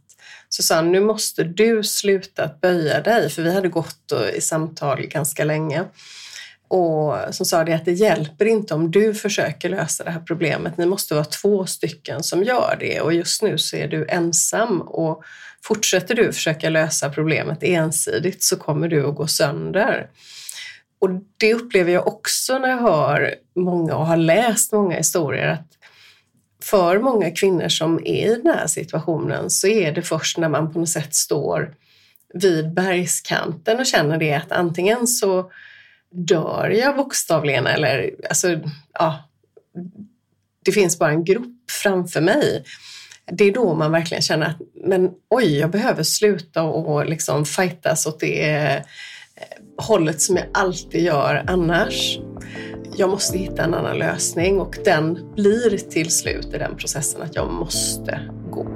Susanne, 0.48 0.90
nu 0.90 1.00
måste 1.00 1.44
du 1.44 1.82
sluta 1.82 2.44
att 2.44 2.60
böja 2.60 3.00
dig, 3.00 3.30
för 3.30 3.42
vi 3.42 3.54
hade 3.54 3.68
gått 3.68 4.12
i 4.34 4.40
samtal 4.40 5.06
ganska 5.06 5.44
länge. 5.44 5.84
Och 6.68 7.14
som 7.30 7.46
sa 7.46 7.64
det 7.64 7.72
att 7.72 7.84
det 7.84 7.92
hjälper 7.92 8.44
inte 8.44 8.74
om 8.74 8.90
du 8.90 9.14
försöker 9.14 9.68
lösa 9.68 10.04
det 10.04 10.10
här 10.10 10.20
problemet. 10.20 10.76
Ni 10.76 10.86
måste 10.86 11.14
vara 11.14 11.24
två 11.24 11.66
stycken 11.66 12.22
som 12.22 12.44
gör 12.44 12.76
det 12.80 13.00
och 13.00 13.14
just 13.14 13.42
nu 13.42 13.58
så 13.58 13.76
är 13.76 13.88
du 13.88 14.06
ensam 14.08 14.80
och 14.80 15.22
fortsätter 15.64 16.14
du 16.14 16.32
försöka 16.32 16.70
lösa 16.70 17.10
problemet 17.10 17.58
ensidigt 17.62 18.42
så 18.42 18.56
kommer 18.56 18.88
du 18.88 19.06
att 19.06 19.14
gå 19.14 19.26
sönder. 19.26 20.10
Och 21.00 21.10
det 21.36 21.54
upplever 21.54 21.92
jag 21.92 22.06
också 22.06 22.58
när 22.58 22.68
jag 22.68 22.78
hör 22.78 23.34
många 23.56 23.96
och 23.96 24.06
har 24.06 24.16
läst 24.16 24.72
många 24.72 24.96
historier 24.96 25.48
att 25.48 25.77
för 26.62 26.98
många 26.98 27.30
kvinnor 27.30 27.68
som 27.68 27.98
är 28.04 28.32
i 28.32 28.40
den 28.42 28.54
här 28.54 28.66
situationen 28.66 29.50
så 29.50 29.66
är 29.66 29.92
det 29.92 30.02
först 30.02 30.38
när 30.38 30.48
man 30.48 30.72
på 30.72 30.78
något 30.78 30.88
sätt 30.88 31.14
står 31.14 31.74
vid 32.34 32.74
bergskanten 32.74 33.80
och 33.80 33.86
känner 33.86 34.18
det 34.18 34.34
att 34.34 34.52
antingen 34.52 35.06
så 35.06 35.50
dör 36.10 36.68
jag 36.70 36.96
bokstavligen 36.96 37.66
eller 37.66 38.10
alltså, 38.28 38.60
ja, 38.92 39.28
det 40.64 40.72
finns 40.72 40.98
bara 40.98 41.10
en 41.10 41.24
grop 41.24 41.70
framför 41.82 42.20
mig. 42.20 42.64
Det 43.32 43.44
är 43.44 43.52
då 43.52 43.74
man 43.74 43.92
verkligen 43.92 44.22
känner 44.22 44.46
att 44.46 44.60
men 44.84 45.10
oj, 45.30 45.58
jag 45.58 45.70
behöver 45.70 46.02
sluta 46.02 46.62
och 46.62 47.06
liksom 47.06 47.44
fightas 47.44 48.06
åt 48.06 48.20
det 48.20 48.50
eh, 48.50 48.82
hållet 49.78 50.20
som 50.20 50.36
jag 50.36 50.46
alltid 50.54 51.02
gör 51.02 51.44
annars 51.46 52.18
jag 52.98 53.10
måste 53.10 53.38
hitta 53.38 53.64
en 53.64 53.74
annan 53.74 53.98
lösning 53.98 54.60
och 54.60 54.76
den 54.84 55.32
blir 55.34 55.78
till 55.78 56.10
slut 56.10 56.54
i 56.54 56.58
den 56.58 56.76
processen 56.76 57.22
att 57.22 57.34
jag 57.34 57.50
måste 57.52 58.20
gå. 58.50 58.66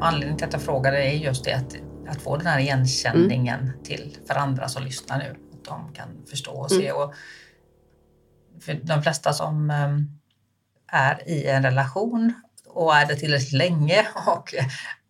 Anledningen 0.00 0.36
till 0.36 0.46
att 0.46 0.52
jag 0.52 0.62
frågade 0.62 1.04
är 1.04 1.12
just 1.12 1.44
det 1.44 1.52
att, 1.52 1.76
att 2.08 2.22
få 2.22 2.36
den 2.36 2.46
här 2.46 2.58
igenkänningen 2.58 3.60
mm. 3.60 3.82
till 3.84 4.16
för 4.26 4.34
andra 4.34 4.68
som 4.68 4.84
lyssnar 4.84 5.18
nu 5.18 5.47
de 5.68 5.92
kan 5.94 6.26
förstå 6.30 6.52
och 6.52 6.70
se. 6.70 6.88
Mm. 6.88 7.02
Och 7.02 7.14
för 8.60 8.74
de 8.74 9.02
flesta 9.02 9.32
som 9.32 9.70
ehm, 9.70 10.18
är 10.92 11.28
i 11.28 11.46
en 11.46 11.62
relation 11.62 12.34
och 12.66 12.96
är 12.96 13.06
det 13.06 13.16
tillräckligt 13.16 13.52
länge 13.52 14.06
och 14.26 14.54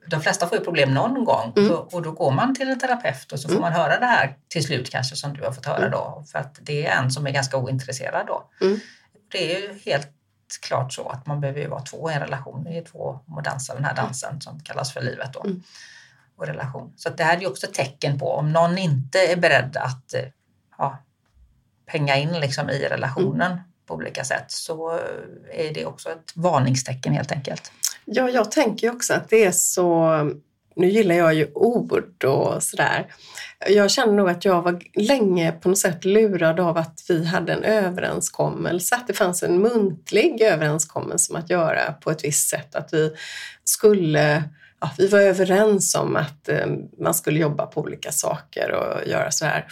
de 0.06 0.20
flesta 0.20 0.48
får 0.48 0.58
ju 0.58 0.64
problem 0.64 0.94
någon 0.94 1.24
gång 1.24 1.52
mm. 1.56 1.72
och 1.72 2.02
då 2.02 2.12
går 2.12 2.30
man 2.30 2.54
till 2.54 2.68
en 2.68 2.78
terapeut 2.78 3.32
och 3.32 3.40
så 3.40 3.48
får 3.48 3.56
mm. 3.56 3.62
man 3.62 3.72
höra 3.72 4.00
det 4.00 4.06
här 4.06 4.36
till 4.48 4.64
slut 4.64 4.90
kanske 4.90 5.16
som 5.16 5.32
du 5.32 5.44
har 5.44 5.52
fått 5.52 5.66
höra 5.66 5.78
mm. 5.78 5.90
då 5.90 6.24
för 6.32 6.38
att 6.38 6.58
det 6.62 6.86
är 6.86 7.02
en 7.02 7.10
som 7.10 7.26
är 7.26 7.30
ganska 7.30 7.56
ointresserad 7.56 8.26
då. 8.26 8.50
Mm. 8.60 8.80
Det 9.32 9.56
är 9.56 9.60
ju 9.60 9.78
helt 9.84 10.08
klart 10.62 10.92
så 10.92 11.08
att 11.08 11.26
man 11.26 11.40
behöver 11.40 11.60
ju 11.60 11.68
vara 11.68 11.82
två 11.82 12.10
i 12.10 12.14
en 12.14 12.20
relation. 12.20 12.64
Det 12.64 12.78
är 12.78 12.84
två 12.84 13.20
som 13.26 13.42
dansar 13.42 13.74
den 13.74 13.84
här 13.84 13.94
dansen 13.94 14.40
som 14.40 14.60
kallas 14.60 14.92
för 14.92 15.00
livet 15.00 15.32
då. 15.32 15.44
Mm. 15.44 15.62
Och 16.36 16.46
relation. 16.46 16.92
Så 16.96 17.10
det 17.10 17.24
här 17.24 17.36
är 17.36 17.40
ju 17.40 17.46
också 17.46 17.66
ett 17.66 17.74
tecken 17.74 18.18
på 18.18 18.32
om 18.32 18.52
någon 18.52 18.78
inte 18.78 19.18
är 19.18 19.36
beredd 19.36 19.76
att 19.76 20.14
eh, 20.14 20.22
ja, 20.78 20.98
penga 21.86 22.16
in 22.16 22.40
liksom 22.40 22.70
i 22.70 22.78
relationen 22.78 23.52
mm. 23.52 23.64
på 23.86 23.94
olika 23.94 24.24
sätt 24.24 24.44
så 24.48 25.00
är 25.52 25.74
det 25.74 25.86
också 25.86 26.08
ett 26.08 26.32
varningstecken 26.34 27.12
helt 27.12 27.32
enkelt. 27.32 27.72
Ja, 28.04 28.30
jag 28.30 28.50
tänker 28.50 28.90
också 28.90 29.14
att 29.14 29.28
det 29.28 29.44
är 29.44 29.52
så 29.52 30.10
nu 30.78 30.88
gillar 30.88 31.14
jag 31.14 31.34
ju 31.34 31.50
ord 31.54 32.24
och 32.24 32.62
sådär. 32.62 33.06
Jag 33.68 33.90
känner 33.90 34.12
nog 34.12 34.28
att 34.28 34.44
jag 34.44 34.62
var 34.62 34.82
länge 34.94 35.52
på 35.52 35.68
något 35.68 35.78
sätt 35.78 36.04
lurad 36.04 36.60
av 36.60 36.76
att 36.76 37.04
vi 37.08 37.24
hade 37.24 37.52
en 37.52 37.64
överenskommelse, 37.64 38.94
att 38.94 39.06
det 39.06 39.12
fanns 39.12 39.42
en 39.42 39.58
muntlig 39.58 40.42
överenskommelse 40.42 41.32
om 41.32 41.38
att 41.38 41.50
göra 41.50 41.92
på 41.92 42.10
ett 42.10 42.24
visst 42.24 42.48
sätt, 42.48 42.74
att 42.74 42.92
vi 42.92 43.12
skulle 43.64 44.44
ja, 44.80 44.90
vi 44.98 45.06
var 45.06 45.20
överens 45.20 45.94
om 45.94 46.16
att 46.16 46.48
eh, 46.48 46.66
man 46.98 47.14
skulle 47.14 47.38
jobba 47.38 47.66
på 47.66 47.80
olika 47.80 48.12
saker 48.12 48.70
och 48.72 49.08
göra 49.08 49.30
så 49.30 49.44
här. 49.44 49.66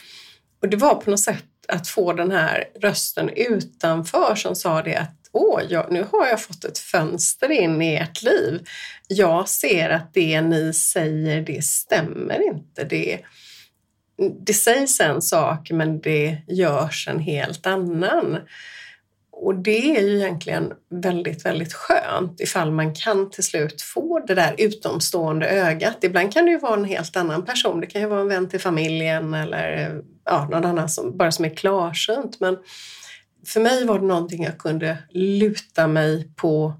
Och 0.61 0.69
det 0.69 0.77
var 0.77 0.95
på 0.95 1.11
något 1.11 1.21
sätt 1.21 1.45
att 1.69 1.89
få 1.89 2.13
den 2.13 2.31
här 2.31 2.65
rösten 2.81 3.31
utanför 3.37 4.35
som 4.35 4.57
sa 4.57 4.83
det 4.83 4.97
att 4.97 5.17
åh, 5.33 5.61
jag, 5.69 5.93
nu 5.93 6.07
har 6.13 6.27
jag 6.27 6.43
fått 6.43 6.65
ett 6.65 6.79
fönster 6.79 7.51
in 7.51 7.83
i 7.83 7.95
ert 7.95 8.23
liv. 8.23 8.67
Jag 9.09 9.49
ser 9.49 9.91
att 9.91 10.15
det 10.15 10.41
ni 10.41 10.73
säger, 10.73 11.43
det 11.43 11.65
stämmer 11.65 12.47
inte. 12.47 12.85
Det, 12.85 13.21
det 14.47 14.55
sägs 14.55 15.01
en 15.01 15.23
sak 15.23 15.71
men 15.71 16.01
det 16.01 16.39
görs 16.49 17.09
en 17.09 17.19
helt 17.19 17.67
annan. 17.67 18.39
Och 19.33 19.55
det 19.55 19.97
är 19.97 20.03
ju 20.03 20.17
egentligen 20.17 20.73
väldigt, 20.91 21.45
väldigt 21.45 21.73
skönt 21.73 22.41
ifall 22.41 22.71
man 22.71 22.95
kan 22.95 23.31
till 23.31 23.45
slut 23.45 23.83
få 23.83 24.21
det 24.27 24.35
där 24.35 24.55
utomstående 24.59 25.49
ögat. 25.49 26.05
Ibland 26.05 26.33
kan 26.33 26.45
det 26.45 26.51
ju 26.51 26.59
vara 26.59 26.75
en 26.75 26.85
helt 26.85 27.17
annan 27.17 27.45
person. 27.45 27.81
Det 27.81 27.87
kan 27.87 28.01
ju 28.01 28.07
vara 28.07 28.21
en 28.21 28.29
vän 28.29 28.49
till 28.49 28.61
familjen 28.61 29.35
eller 29.35 30.03
ja, 30.27 30.49
någon 30.51 30.65
annan 30.65 30.89
som, 30.89 31.17
bara 31.17 31.33
som 31.33 31.45
är 31.45 31.57
klarsynt. 31.57 32.41
Men 32.41 32.59
för 33.47 33.61
mig 33.61 33.87
var 33.87 33.99
det 33.99 34.07
någonting 34.07 34.45
jag 34.45 34.59
kunde 34.59 34.99
luta 35.11 35.87
mig 35.87 36.31
på 36.37 36.75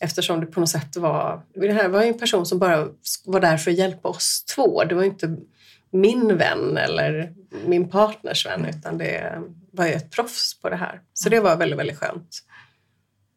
eftersom 0.00 0.40
det 0.40 0.46
på 0.46 0.60
något 0.60 0.68
sätt 0.68 0.96
var... 0.96 1.42
Det 1.54 1.72
här 1.72 1.88
var 1.88 2.02
en 2.02 2.18
person 2.18 2.46
som 2.46 2.58
bara 2.58 2.88
var 3.24 3.40
där 3.40 3.56
för 3.56 3.70
att 3.70 3.76
hjälpa 3.76 4.08
oss 4.08 4.44
två. 4.44 4.84
Det 4.84 4.94
var 4.94 5.02
inte 5.02 5.36
min 5.90 6.38
vän 6.38 6.76
eller 6.76 7.34
min 7.66 7.88
partners 7.88 8.46
vän 8.46 8.64
utan 8.64 8.98
det 8.98 9.42
var 9.72 9.86
ju 9.86 9.92
ett 9.92 10.10
proffs 10.10 10.60
på 10.60 10.68
det 10.70 10.76
här. 10.76 11.00
Så 11.14 11.28
det 11.28 11.40
var 11.40 11.56
väldigt, 11.56 11.78
väldigt 11.78 11.98
skönt. 11.98 12.38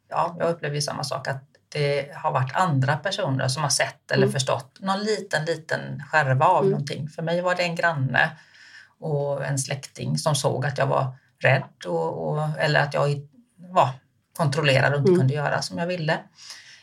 Ja, 0.10 0.36
jag 0.40 0.50
upplever 0.50 0.76
ju 0.76 0.82
samma 0.82 1.04
sak 1.04 1.28
att 1.28 1.44
det 1.70 2.16
har 2.16 2.32
varit 2.32 2.56
andra 2.56 2.98
personer 2.98 3.48
som 3.48 3.64
har 3.64 3.70
sett 3.70 4.12
eller 4.12 4.24
mm. 4.24 4.34
förstått 4.34 4.78
någon 4.80 5.00
liten, 5.00 5.46
liten 5.46 6.04
skärva 6.12 6.46
av 6.46 6.60
mm. 6.60 6.72
någonting. 6.72 7.10
För 7.10 7.22
mig 7.22 7.42
var 7.42 7.56
det 7.56 7.64
en 7.64 7.76
granne 7.76 8.32
och 9.00 9.46
en 9.46 9.60
släkting 9.60 10.18
som 10.18 10.36
såg 10.36 10.66
att 10.66 10.78
jag 10.78 10.88
var 10.88 11.18
rädd 11.40 11.86
och, 11.86 12.28
och 12.28 12.60
eller 12.60 12.80
att 12.80 12.94
jag 12.94 13.28
var 13.58 13.90
kontrollerad 14.38 14.94
och 14.94 15.00
inte 15.00 15.10
mm. 15.10 15.20
kunde 15.20 15.34
göra 15.34 15.62
som 15.62 15.78
jag 15.78 15.88
ville. 15.88 16.20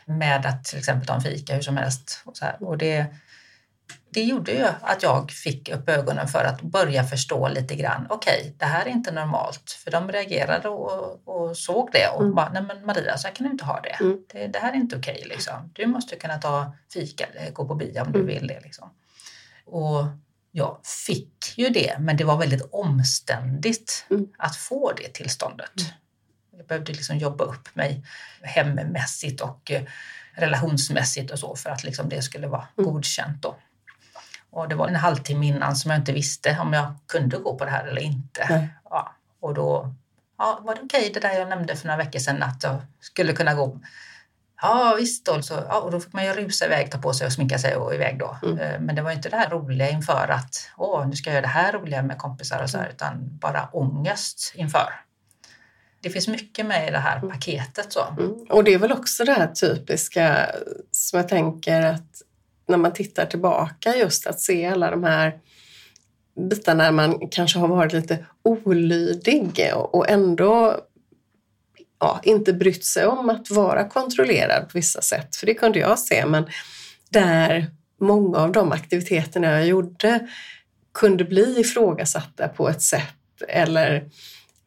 Med 0.04 0.46
att 0.46 0.64
till 0.64 0.78
exempel 0.78 1.06
ta 1.06 1.14
en 1.14 1.20
fika 1.20 1.54
hur 1.54 1.62
som 1.62 1.76
helst. 1.76 2.22
Och, 2.24 2.36
så 2.36 2.44
här. 2.44 2.62
och 2.62 2.78
det, 2.78 3.06
det 4.10 4.22
gjorde 4.22 4.52
ju 4.52 4.66
att 4.80 5.02
jag 5.02 5.30
fick 5.30 5.68
upp 5.68 5.88
ögonen 5.88 6.28
för 6.28 6.44
att 6.44 6.62
börja 6.62 7.04
förstå 7.04 7.48
lite 7.48 7.74
grann. 7.74 8.06
Okej, 8.10 8.40
okay, 8.40 8.52
det 8.56 8.64
här 8.64 8.86
är 8.86 8.90
inte 8.90 9.12
normalt. 9.12 9.70
För 9.84 9.90
de 9.90 10.12
reagerade 10.12 10.68
och, 10.68 11.28
och 11.28 11.56
såg 11.56 11.88
det 11.92 12.08
och 12.08 12.22
mm. 12.22 12.34
bara, 12.34 12.50
nej 12.52 12.62
men 12.62 12.86
Maria, 12.86 13.18
så 13.18 13.28
här 13.28 13.34
kan 13.34 13.46
du 13.46 13.52
inte 13.52 13.64
ha 13.64 13.80
det. 13.80 14.04
Mm. 14.04 14.18
Det, 14.32 14.46
det, 14.46 14.58
här 14.58 14.72
är 14.72 14.76
inte 14.76 14.96
okej 14.96 15.14
okay, 15.18 15.28
liksom. 15.28 15.70
Du 15.72 15.86
måste 15.86 16.16
kunna 16.16 16.38
ta 16.38 16.76
fika 16.92 17.24
eller 17.24 17.50
gå 17.50 17.68
på 17.68 17.74
bio 17.74 18.00
om 18.00 18.06
mm. 18.06 18.12
du 18.12 18.26
vill 18.26 18.46
det. 18.46 18.60
Liksom. 18.60 18.90
Och 19.66 20.04
jag 20.52 20.78
fick 21.06 21.58
ju 21.58 21.68
det, 21.68 21.96
men 21.98 22.16
det 22.16 22.24
var 22.24 22.36
väldigt 22.36 22.68
omständigt 22.72 24.06
mm. 24.10 24.28
att 24.38 24.56
få 24.56 24.92
det 24.92 25.08
tillståndet. 25.08 25.80
Mm. 25.80 25.92
Jag 26.56 26.66
behövde 26.66 26.92
liksom 26.92 27.18
jobba 27.18 27.44
upp 27.44 27.74
mig 27.74 28.04
hemmässigt 28.42 29.40
och 29.40 29.70
eh, 29.70 29.82
relationsmässigt 30.34 31.30
och 31.30 31.38
så 31.38 31.56
för 31.56 31.70
att 31.70 31.84
liksom 31.84 32.08
det 32.08 32.22
skulle 32.22 32.46
vara 32.46 32.68
mm. 32.78 32.90
godkänt. 32.90 33.42
Då. 33.42 33.56
Och 34.50 34.68
det 34.68 34.74
var 34.74 34.88
en 34.88 34.96
halvtimme 34.96 35.46
innan 35.46 35.76
som 35.76 35.90
jag 35.90 36.00
inte 36.00 36.12
visste 36.12 36.58
om 36.60 36.72
jag 36.72 36.94
kunde 37.06 37.36
gå 37.36 37.58
på 37.58 37.64
det 37.64 37.70
här 37.70 37.86
eller 37.86 38.02
inte. 38.02 38.68
Ja, 38.90 39.14
och 39.40 39.54
då 39.54 39.94
ja, 40.38 40.60
var 40.62 40.74
det 40.74 40.80
okej 40.84 41.00
okay, 41.00 41.12
det 41.12 41.20
där 41.20 41.38
jag 41.38 41.48
nämnde 41.48 41.76
för 41.76 41.86
några 41.86 42.04
veckor 42.04 42.18
sedan 42.18 42.42
att 42.42 42.62
jag 42.62 42.82
skulle 43.00 43.32
kunna 43.32 43.54
gå. 43.54 43.80
Ja 44.62 44.96
visst, 44.98 45.26
då, 45.26 45.42
så, 45.42 45.54
ja, 45.68 45.80
och 45.80 45.90
då 45.90 46.00
fick 46.00 46.12
man 46.12 46.24
ju 46.24 46.32
rusa 46.32 46.66
iväg, 46.66 46.90
ta 46.90 46.98
på 46.98 47.12
sig 47.12 47.26
och 47.26 47.32
sminka 47.32 47.58
sig 47.58 47.76
och 47.76 47.94
iväg 47.94 48.18
då. 48.18 48.36
Mm. 48.42 48.58
Eh, 48.58 48.80
men 48.80 48.94
det 48.94 49.02
var 49.02 49.10
inte 49.10 49.28
det 49.28 49.36
här 49.36 49.50
roliga 49.50 49.90
inför 49.90 50.28
att 50.28 50.70
åh, 50.76 51.08
nu 51.08 51.16
ska 51.16 51.30
jag 51.30 51.34
göra 51.34 51.42
det 51.42 51.48
här 51.48 51.72
roliga 51.72 52.02
med 52.02 52.18
kompisar 52.18 52.62
och 52.62 52.70
så 52.70 52.78
här, 52.78 52.84
mm. 52.84 52.94
utan 52.94 53.38
bara 53.38 53.68
ångest 53.72 54.52
inför. 54.56 54.88
Det 56.00 56.10
finns 56.10 56.28
mycket 56.28 56.66
med 56.66 56.88
i 56.88 56.90
det 56.90 56.98
här 56.98 57.16
mm. 57.16 57.30
paketet. 57.30 57.92
Så. 57.92 58.00
Mm. 58.18 58.32
Och 58.50 58.64
det 58.64 58.74
är 58.74 58.78
väl 58.78 58.92
också 58.92 59.24
det 59.24 59.32
här 59.32 59.46
typiska 59.46 60.50
som 60.90 61.16
jag 61.16 61.28
tänker 61.28 61.82
att 61.82 62.22
när 62.68 62.76
man 62.76 62.92
tittar 62.92 63.26
tillbaka 63.26 63.96
just 63.96 64.26
att 64.26 64.40
se 64.40 64.66
alla 64.66 64.90
de 64.90 65.04
här 65.04 65.38
bitarna 66.50 66.84
när 66.84 66.90
man 66.90 67.28
kanske 67.30 67.58
har 67.58 67.68
varit 67.68 67.92
lite 67.92 68.26
olydig 68.42 69.70
och 69.74 70.10
ändå 70.10 70.80
ja, 72.02 72.20
inte 72.22 72.52
brytt 72.52 72.84
sig 72.84 73.06
om 73.06 73.30
att 73.30 73.50
vara 73.50 73.88
kontrollerad 73.88 74.62
på 74.62 74.78
vissa 74.78 75.00
sätt, 75.00 75.36
för 75.36 75.46
det 75.46 75.54
kunde 75.54 75.78
jag 75.78 75.98
se, 75.98 76.26
men 76.26 76.46
där 77.10 77.70
många 78.00 78.38
av 78.38 78.52
de 78.52 78.72
aktiviteterna 78.72 79.50
jag 79.50 79.66
gjorde 79.66 80.28
kunde 80.94 81.24
bli 81.24 81.60
ifrågasatta 81.60 82.48
på 82.48 82.68
ett 82.68 82.82
sätt 82.82 83.42
eller 83.48 84.04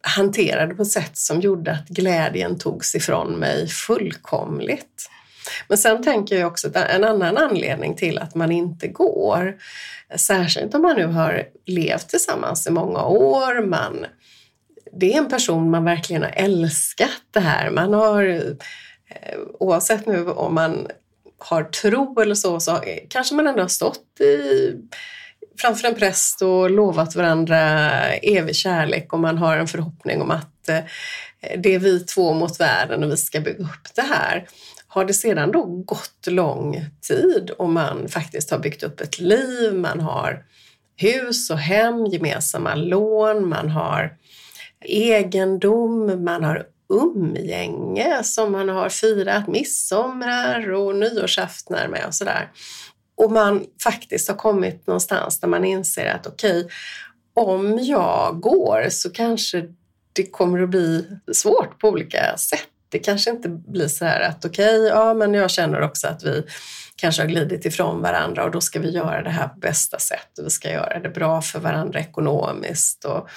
hanterade 0.02 0.76
på 0.76 0.82
ett 0.82 0.92
sätt 0.92 1.18
som 1.18 1.42
gjorde 1.42 1.72
att 1.72 1.88
glädjen 1.88 2.60
togs 2.60 2.96
ifrån 2.96 3.34
mig 3.34 3.68
fullkomligt. 3.68 5.10
Men 5.68 5.78
sen 5.78 6.04
tänker 6.04 6.40
jag 6.40 6.48
också 6.48 6.68
att 6.68 6.76
en 6.76 7.04
annan 7.04 7.38
anledning 7.38 7.96
till 7.96 8.20
att 8.20 8.36
man 8.36 8.52
inte 8.52 8.88
går, 8.88 9.56
särskilt 10.16 10.76
om 10.76 10.82
man 10.82 10.96
nu 10.96 11.06
har 11.06 11.44
levt 11.66 12.10
tillsammans 12.10 12.68
i 12.68 12.72
många 12.72 13.04
år, 13.04 13.66
man, 13.66 14.06
det 14.96 15.14
är 15.14 15.18
en 15.18 15.30
person 15.30 15.72
man 15.72 15.84
verkligen 15.84 16.24
har 16.24 16.34
älskat 16.36 17.22
det 17.32 17.40
här. 17.40 17.70
Man 17.70 17.94
har, 17.94 18.24
eh, 18.24 19.38
oavsett 19.60 20.06
nu 20.06 20.30
om 20.30 20.56
man 20.56 20.88
har 21.38 21.64
tro 21.64 22.22
eller 22.22 22.36
så, 22.36 22.60
så 22.60 22.84
kanske 23.10 23.36
man 23.36 23.48
ändå 23.48 23.62
har 23.62 23.68
stått 23.68 24.22
i, 24.22 24.72
framför 25.62 25.88
en 25.88 25.96
präst 25.96 26.42
och 26.42 26.70
lovat 26.70 27.16
varandra 27.16 27.60
evig 28.14 28.56
kärlek 28.56 29.14
och 29.14 29.20
man 29.20 29.38
har 29.38 29.58
en 29.58 29.68
förhoppning 29.68 30.22
om 30.22 30.32
att 30.32 30.70
eh, 30.70 30.80
det 31.58 31.76
är 31.76 31.80
vi 31.80 32.00
två 32.00 32.34
mot 32.34 32.60
världen 32.60 33.04
och 33.04 33.12
vi 33.12 33.18
ska 33.18 33.40
bygga 33.40 33.64
upp 33.64 33.96
det 33.96 34.02
här. 34.02 34.48
Har 34.88 35.06
det 35.06 35.14
sedan 35.14 35.52
då 35.52 35.66
gått 35.66 36.28
lång 36.28 36.86
tid 37.08 37.50
och 37.50 37.70
man 37.70 38.08
faktiskt 38.08 38.52
har 38.52 38.60
byggt 38.60 38.84
upp 38.84 39.02
ett 39.02 39.20
liv, 39.20 39.74
man 39.74 40.00
har 40.00 40.44
hus 40.98 41.50
och 41.50 41.60
hem, 41.60 42.06
gemensamma 42.06 42.76
lån, 42.76 43.50
man 43.50 43.70
har 43.70 44.18
egendom, 44.88 46.24
man 46.24 46.44
har 46.44 46.66
umgänge 46.90 48.24
som 48.24 48.52
man 48.52 48.70
har 48.70 48.90
firat 48.90 49.48
midsommar 49.48 50.72
och 50.72 50.96
nyårsaftnar 50.96 51.88
med 51.88 52.06
och 52.08 52.16
sådär. 52.16 52.52
Och 53.18 53.32
man 53.32 53.66
faktiskt 53.84 54.28
har 54.28 54.36
kommit 54.36 54.88
någonstans 54.88 55.40
där 55.40 55.48
man 55.48 55.66
inser 55.66 56.06
att 56.06 56.28
okej, 56.28 56.60
okay, 56.60 56.72
om 57.34 57.80
jag 57.82 58.40
går 58.40 58.88
så 58.90 59.10
kanske 59.10 59.66
det 60.14 60.24
kommer 60.24 60.62
att 60.62 60.70
bli 60.70 61.08
svårt 61.34 61.80
på 61.80 61.90
olika 61.90 62.38
sätt 62.38 62.70
det 62.90 63.00
kanske 63.00 63.30
inte 63.30 63.50
blir 63.50 63.88
så 63.88 64.06
här 64.06 64.22
att 64.22 64.46
okej, 64.46 64.80
okay, 64.80 64.88
ja 64.88 65.14
men 65.14 65.34
jag 65.34 65.52
känner 65.52 65.82
också 65.82 66.08
att 66.08 66.24
vi 66.24 66.44
kanske 66.96 67.22
har 67.22 67.30
glidit 67.30 67.66
ifrån 67.66 68.02
varandra 68.02 68.44
och 68.44 68.52
då 68.52 68.62
ska 68.62 68.80
vi 68.80 68.92
göra 68.92 69.22
det 69.22 69.30
här 69.30 69.48
på 69.48 69.60
bästa 69.60 70.00
sätt 70.00 70.40
och 70.40 70.46
vi 70.46 70.50
ska 70.50 70.72
göra 70.72 71.00
det 71.00 71.10
bra 71.10 71.42
för 71.42 71.60
varandra 71.60 72.00
ekonomiskt 72.00 73.06
och 73.06 73.30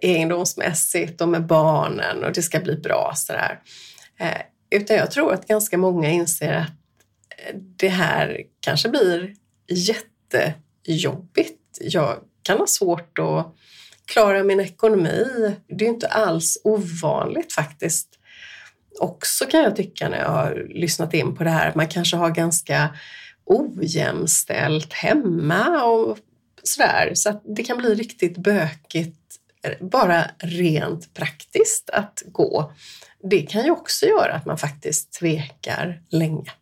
egendomsmässigt 0.00 1.20
och 1.20 1.28
med 1.28 1.46
barnen 1.46 2.24
och 2.24 2.32
det 2.32 2.42
ska 2.42 2.60
bli 2.60 2.76
bra 2.76 3.12
sådär. 3.16 3.60
Eh, 4.20 4.42
utan 4.70 4.96
jag 4.96 5.10
tror 5.10 5.32
att 5.32 5.48
ganska 5.48 5.78
många 5.78 6.10
inser 6.10 6.54
att 6.54 6.72
det 7.54 7.88
här 7.88 8.42
kanske 8.60 8.88
blir 8.88 9.34
jättejobbigt. 9.68 11.60
Jag 11.80 12.18
kan 12.42 12.58
ha 12.58 12.66
svårt 12.66 13.18
att 13.18 13.54
klara 14.06 14.44
min 14.44 14.60
ekonomi. 14.60 15.56
Det 15.68 15.84
är 15.84 15.88
inte 15.88 16.08
alls 16.08 16.58
ovanligt 16.64 17.52
faktiskt 17.52 18.17
också 18.98 19.46
kan 19.46 19.60
jag 19.60 19.76
tycka 19.76 20.08
när 20.08 20.18
jag 20.18 20.30
har 20.30 20.66
lyssnat 20.68 21.14
in 21.14 21.36
på 21.36 21.44
det 21.44 21.50
här, 21.50 21.68
att 21.68 21.74
man 21.74 21.88
kanske 21.88 22.16
har 22.16 22.30
ganska 22.30 22.88
ojämställt 23.44 24.92
hemma 24.92 25.84
och 25.84 26.18
sådär. 26.62 27.12
Så 27.14 27.30
att 27.30 27.42
det 27.44 27.62
kan 27.62 27.78
bli 27.78 27.94
riktigt 27.94 28.38
bökigt 28.38 29.18
bara 29.80 30.24
rent 30.38 31.14
praktiskt 31.14 31.90
att 31.90 32.22
gå. 32.26 32.72
Det 33.22 33.42
kan 33.42 33.64
ju 33.64 33.70
också 33.70 34.06
göra 34.06 34.34
att 34.34 34.46
man 34.46 34.58
faktiskt 34.58 35.12
tvekar 35.12 36.02
länge. 36.08 36.52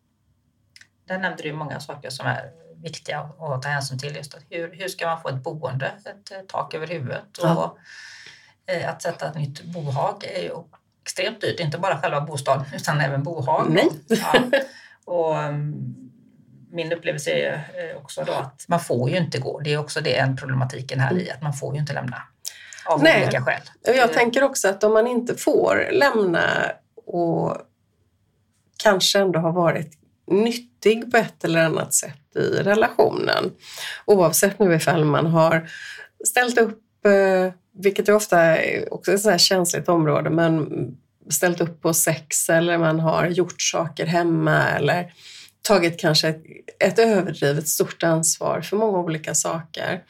Där 1.08 1.18
nämnde 1.18 1.42
du 1.42 1.52
många 1.52 1.80
saker 1.80 2.10
som 2.10 2.26
är 2.26 2.50
viktiga 2.82 3.18
att 3.18 3.62
ta 3.62 3.68
hänsyn 3.68 3.98
till. 3.98 4.16
Just 4.16 4.38
hur, 4.50 4.74
hur 4.74 4.88
ska 4.88 5.06
man 5.06 5.20
få 5.22 5.28
ett 5.28 5.42
boende, 5.42 5.86
ett 5.86 6.48
tak 6.48 6.74
över 6.74 6.86
huvudet? 6.86 7.38
Och 7.38 7.48
ja. 7.48 7.76
Eh, 8.66 8.90
att 8.90 9.02
sätta 9.02 9.28
ett 9.28 9.34
nytt 9.34 9.62
bohag 9.62 10.24
är 10.24 10.42
ju 10.42 10.50
extremt 11.06 11.40
dyrt, 11.40 11.60
inte 11.60 11.78
bara 11.78 11.98
själva 11.98 12.20
bostaden 12.20 12.64
utan 12.74 13.00
även 13.00 13.22
bohag. 13.22 13.66
Nej. 13.70 13.88
Ja. 14.08 14.42
Och, 15.04 15.34
um, 15.34 15.94
min 16.70 16.92
upplevelse 16.92 17.30
är 17.30 17.52
eh, 17.52 17.96
också 17.96 18.24
då 18.24 18.32
att 18.32 18.64
man 18.68 18.80
får 18.80 19.10
ju 19.10 19.16
inte 19.16 19.38
gå. 19.38 19.60
Det 19.60 19.72
är 19.72 19.78
också 19.78 20.00
det 20.00 20.16
en 20.16 20.36
problematiken 20.36 21.00
här 21.00 21.18
i, 21.18 21.30
att 21.30 21.42
man 21.42 21.52
får 21.52 21.74
ju 21.74 21.80
inte 21.80 21.92
lämna 21.92 22.22
av 22.86 23.02
Nej. 23.02 23.22
olika 23.22 23.42
skäl. 23.42 23.60
Jag 23.82 24.12
tänker 24.12 24.42
också 24.42 24.68
att 24.68 24.84
om 24.84 24.92
man 24.92 25.06
inte 25.06 25.34
får 25.34 25.88
lämna 25.92 26.72
och 27.06 27.56
kanske 28.76 29.18
ändå 29.18 29.38
har 29.38 29.52
varit 29.52 29.92
nyttig 30.26 31.12
på 31.12 31.16
ett 31.16 31.44
eller 31.44 31.64
annat 31.64 31.94
sätt 31.94 32.36
i 32.36 32.62
relationen, 32.62 33.52
oavsett 34.04 34.58
nu 34.58 34.74
ifall 34.74 35.04
man 35.04 35.26
har 35.26 35.70
ställt 36.24 36.58
upp 36.58 37.06
eh, 37.06 37.52
vilket 37.78 38.08
är 38.08 38.12
ofta 38.12 38.56
också 38.90 39.12
ett 39.12 39.24
här 39.24 39.38
känsligt 39.38 39.88
område, 39.88 40.30
men 40.30 40.68
ställt 41.30 41.60
upp 41.60 41.82
på 41.82 41.94
sex 41.94 42.50
eller 42.50 42.78
man 42.78 43.00
har 43.00 43.26
gjort 43.26 43.62
saker 43.62 44.06
hemma 44.06 44.62
eller 44.62 45.12
tagit 45.62 46.00
kanske 46.00 46.28
ett, 46.28 46.42
ett 46.78 46.98
överdrivet 46.98 47.68
stort 47.68 48.02
ansvar 48.02 48.60
för 48.60 48.76
många 48.76 48.98
olika 48.98 49.34
saker. 49.34 50.02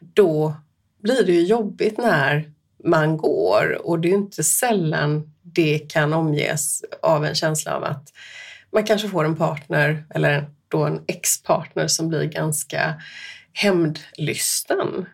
Då 0.00 0.54
blir 1.02 1.24
det 1.26 1.32
ju 1.32 1.42
jobbigt 1.42 1.98
när 1.98 2.50
man 2.84 3.16
går 3.16 3.80
och 3.84 3.98
det 3.98 4.08
är 4.08 4.14
inte 4.14 4.44
sällan 4.44 5.32
det 5.42 5.78
kan 5.78 6.12
omges 6.12 6.84
av 7.02 7.24
en 7.24 7.34
känsla 7.34 7.76
av 7.76 7.84
att 7.84 8.08
man 8.72 8.84
kanske 8.84 9.08
får 9.08 9.24
en 9.24 9.36
partner 9.36 10.04
eller 10.14 10.50
då 10.68 10.84
en 10.84 11.00
ex-partner 11.06 11.86
som 11.86 12.08
blir 12.08 12.24
ganska 12.24 13.02
hämndlysten. 13.52 15.06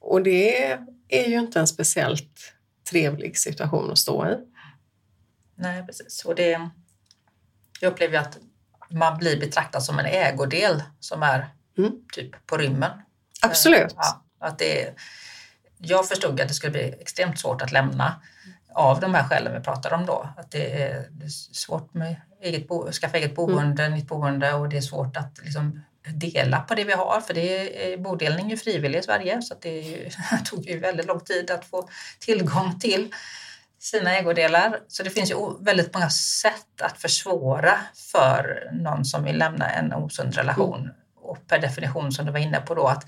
Och 0.00 0.22
det 0.22 0.78
är 1.08 1.28
ju 1.28 1.38
inte 1.38 1.60
en 1.60 1.66
speciellt 1.66 2.52
trevlig 2.90 3.38
situation 3.38 3.90
att 3.90 3.98
stå 3.98 4.28
i. 4.28 4.36
Nej, 5.54 5.86
precis. 5.86 6.24
Och 6.24 6.34
det, 6.34 6.70
jag 7.80 7.92
upplever 7.92 8.18
att 8.18 8.38
man 8.90 9.18
blir 9.18 9.40
betraktad 9.40 9.82
som 9.82 9.98
en 9.98 10.06
ägodel 10.06 10.82
som 11.00 11.22
är 11.22 11.48
mm. 11.78 11.92
typ 12.12 12.46
på 12.46 12.56
rymmen. 12.56 12.90
Absolut. 13.42 13.94
Ja, 13.96 14.24
att 14.38 14.58
det, 14.58 14.94
jag 15.78 16.08
förstod 16.08 16.40
att 16.40 16.48
det 16.48 16.54
skulle 16.54 16.72
bli 16.72 16.94
extremt 17.00 17.38
svårt 17.38 17.62
att 17.62 17.72
lämna 17.72 18.22
av 18.74 19.00
de 19.00 19.14
här 19.14 19.28
skälen 19.28 19.54
vi 19.54 19.60
pratar 19.60 19.92
om 19.92 20.06
då. 20.06 20.28
Att 20.36 20.50
det 20.50 20.82
är, 20.82 21.08
det 21.10 21.24
är 21.24 21.28
svårt 21.54 21.94
med 21.94 22.16
eget 22.42 22.68
bo, 22.68 22.92
skaffa 22.92 23.16
eget 23.16 23.34
boende, 23.34 23.84
mm. 23.84 23.98
nytt 23.98 24.08
boende 24.08 24.52
och 24.52 24.68
det 24.68 24.76
är 24.76 24.80
svårt 24.80 25.16
att 25.16 25.40
liksom 25.42 25.80
dela 26.06 26.60
på 26.60 26.74
det 26.74 26.84
vi 26.84 26.92
har 26.92 27.20
för 27.20 27.34
det 27.34 27.92
är, 27.92 27.96
bodelning 27.96 28.52
är 28.52 28.56
frivillig 28.56 28.98
i 28.98 29.02
Sverige 29.02 29.42
så 29.42 29.54
det 29.60 29.80
ju, 29.80 30.10
tog 30.50 30.66
ju 30.66 30.78
väldigt 30.78 31.06
lång 31.06 31.20
tid 31.20 31.50
att 31.50 31.64
få 31.64 31.88
tillgång 32.18 32.78
till 32.80 33.14
sina 33.78 34.16
ägodelar. 34.16 34.80
Så 34.88 35.02
det 35.02 35.10
finns 35.10 35.30
ju 35.30 35.36
väldigt 35.60 35.94
många 35.94 36.10
sätt 36.10 36.80
att 36.80 36.98
försvåra 36.98 37.78
för 38.12 38.70
någon 38.72 39.04
som 39.04 39.24
vill 39.24 39.38
lämna 39.38 39.70
en 39.70 39.92
osund 39.92 40.34
relation. 40.34 40.80
Mm. 40.80 40.92
Och 41.16 41.46
per 41.46 41.58
definition 41.58 42.12
som 42.12 42.26
du 42.26 42.32
var 42.32 42.38
inne 42.38 42.60
på 42.60 42.74
då 42.74 42.86
att 42.86 43.04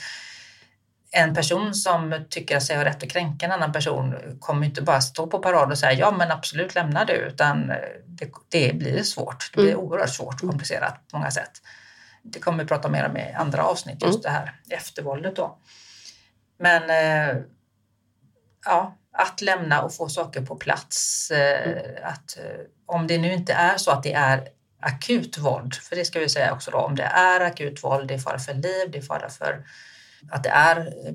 en 1.10 1.34
person 1.34 1.74
som 1.74 2.24
tycker 2.30 2.60
sig 2.60 2.76
ha 2.76 2.84
rätt 2.84 3.02
att 3.02 3.10
kränka 3.10 3.46
en 3.46 3.52
annan 3.52 3.72
person 3.72 4.14
kommer 4.40 4.66
inte 4.66 4.82
bara 4.82 5.00
stå 5.00 5.26
på 5.26 5.38
parad 5.38 5.70
och 5.70 5.78
säga 5.78 5.92
ja 5.92 6.10
men 6.10 6.30
absolut 6.30 6.74
lämna 6.74 7.04
du 7.04 7.12
utan 7.12 7.72
det, 8.06 8.30
det 8.48 8.74
blir 8.74 9.02
svårt. 9.02 9.50
Det 9.54 9.60
blir 9.60 9.72
mm. 9.72 9.84
oerhört 9.84 10.10
svårt 10.10 10.42
och 10.42 10.48
komplicerat 10.48 11.08
på 11.10 11.18
många 11.18 11.30
sätt. 11.30 11.62
Det 12.32 12.40
kommer 12.40 12.64
vi 12.64 12.68
prata 12.68 12.88
mer 12.88 13.08
om 13.08 13.16
i 13.16 13.32
andra 13.32 13.64
avsnitt, 13.64 14.02
just 14.02 14.14
mm. 14.14 14.22
det 14.22 14.30
här 14.30 14.60
eftervåldet 14.70 15.36
då. 15.36 15.58
Men 16.58 16.90
eh, 16.90 17.42
ja, 18.64 18.96
att 19.12 19.40
lämna 19.40 19.82
och 19.82 19.94
få 19.94 20.08
saker 20.08 20.42
på 20.42 20.56
plats. 20.56 21.30
Eh, 21.30 21.68
mm. 21.68 21.78
Att, 22.02 22.38
eh, 22.38 22.60
om 22.86 23.06
det 23.06 23.18
nu 23.18 23.32
inte 23.32 23.52
är 23.52 23.76
så 23.76 23.90
att 23.90 24.02
det 24.02 24.12
är 24.12 24.48
akut 24.80 25.38
våld, 25.38 25.74
för 25.74 25.96
det 25.96 26.04
ska 26.04 26.18
vi 26.18 26.28
säga 26.28 26.52
också 26.52 26.70
då, 26.70 26.78
om 26.78 26.96
det 26.96 27.02
är 27.02 27.40
akut 27.40 27.84
våld, 27.84 28.08
det 28.08 28.14
är 28.14 28.18
fara 28.18 28.38
för 28.38 28.54
liv, 28.54 28.90
det 28.90 28.98
är 28.98 29.02
fara 29.02 29.28
för 29.28 29.64
att 30.30 30.42
det 30.42 30.48
är 30.48 30.76
eh, 30.76 31.14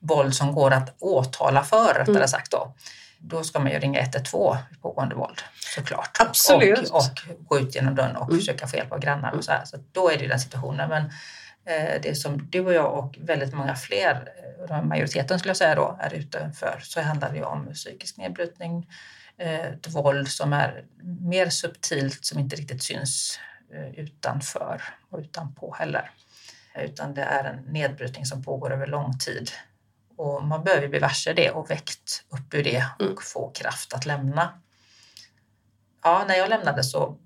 våld 0.00 0.34
som 0.34 0.52
går 0.52 0.70
att 0.70 0.96
åtala 0.98 1.64
för, 1.64 1.94
rättare 1.94 2.16
mm. 2.16 2.28
sagt 2.28 2.50
då. 2.50 2.74
Då 3.24 3.44
ska 3.44 3.58
man 3.58 3.72
ju 3.72 3.78
ringa 3.78 4.00
112 4.00 4.56
vid 4.70 4.82
pågående 4.82 5.14
våld 5.14 5.42
såklart. 5.74 6.16
Absolut. 6.20 6.90
Och, 6.90 6.96
och, 6.96 7.02
gå 7.48 7.58
ut 7.58 7.74
genom 7.74 7.94
dörren 7.94 8.16
och 8.16 8.28
mm. 8.28 8.38
försöka 8.40 8.66
få 8.66 8.76
hjälp 8.76 8.92
av 8.92 8.98
grannar 8.98 9.32
och 9.32 9.44
så 9.44 9.52
här. 9.52 9.64
Så 9.64 9.76
då 9.92 10.10
är 10.10 10.16
det 10.16 10.22
ju 10.22 10.28
den 10.28 10.40
situationen. 10.40 10.88
Men 10.88 11.04
eh, 11.64 12.00
det 12.02 12.14
som 12.14 12.48
du 12.50 12.60
och 12.60 12.72
jag 12.72 12.98
och 12.98 13.18
väldigt 13.20 13.54
många 13.54 13.74
fler, 13.74 14.28
eh, 14.70 14.82
majoriteten 14.82 15.38
skulle 15.38 15.50
jag 15.50 15.56
säga 15.56 15.74
då, 15.74 15.98
är 16.00 16.14
ute 16.14 16.52
för 16.54 16.80
så 16.82 17.00
handlar 17.00 17.30
det 17.30 17.36
ju 17.36 17.44
om 17.44 17.72
psykisk 17.74 18.16
nedbrytning, 18.16 18.88
eh, 19.38 19.60
ett 19.60 19.88
våld 19.88 20.28
som 20.28 20.52
är 20.52 20.84
mer 21.20 21.48
subtilt 21.48 22.24
som 22.24 22.38
inte 22.38 22.56
riktigt 22.56 22.82
syns 22.82 23.40
eh, 23.74 24.00
utanför 24.00 24.82
och 25.10 25.18
utanpå 25.18 25.74
heller 25.78 26.10
utan 26.74 27.14
det 27.14 27.22
är 27.22 27.44
en 27.44 27.72
nedbrytning 27.72 28.26
som 28.26 28.42
pågår 28.42 28.72
över 28.72 28.86
lång 28.86 29.18
tid. 29.18 29.50
Och 30.16 30.42
man 30.42 30.64
behöver 30.64 30.88
bli 30.88 30.98
varse 30.98 31.32
det 31.32 31.50
och 31.50 31.70
väckt 31.70 32.24
upp 32.28 32.54
ur 32.54 32.64
det 32.64 32.86
och 32.98 33.04
mm. 33.04 33.16
få 33.20 33.50
kraft 33.50 33.92
att 33.92 34.06
lämna. 34.06 34.60
Ja, 36.02 36.24
när 36.28 36.34
jag 36.34 36.48
lämnade 36.48 36.84
så 36.84 37.18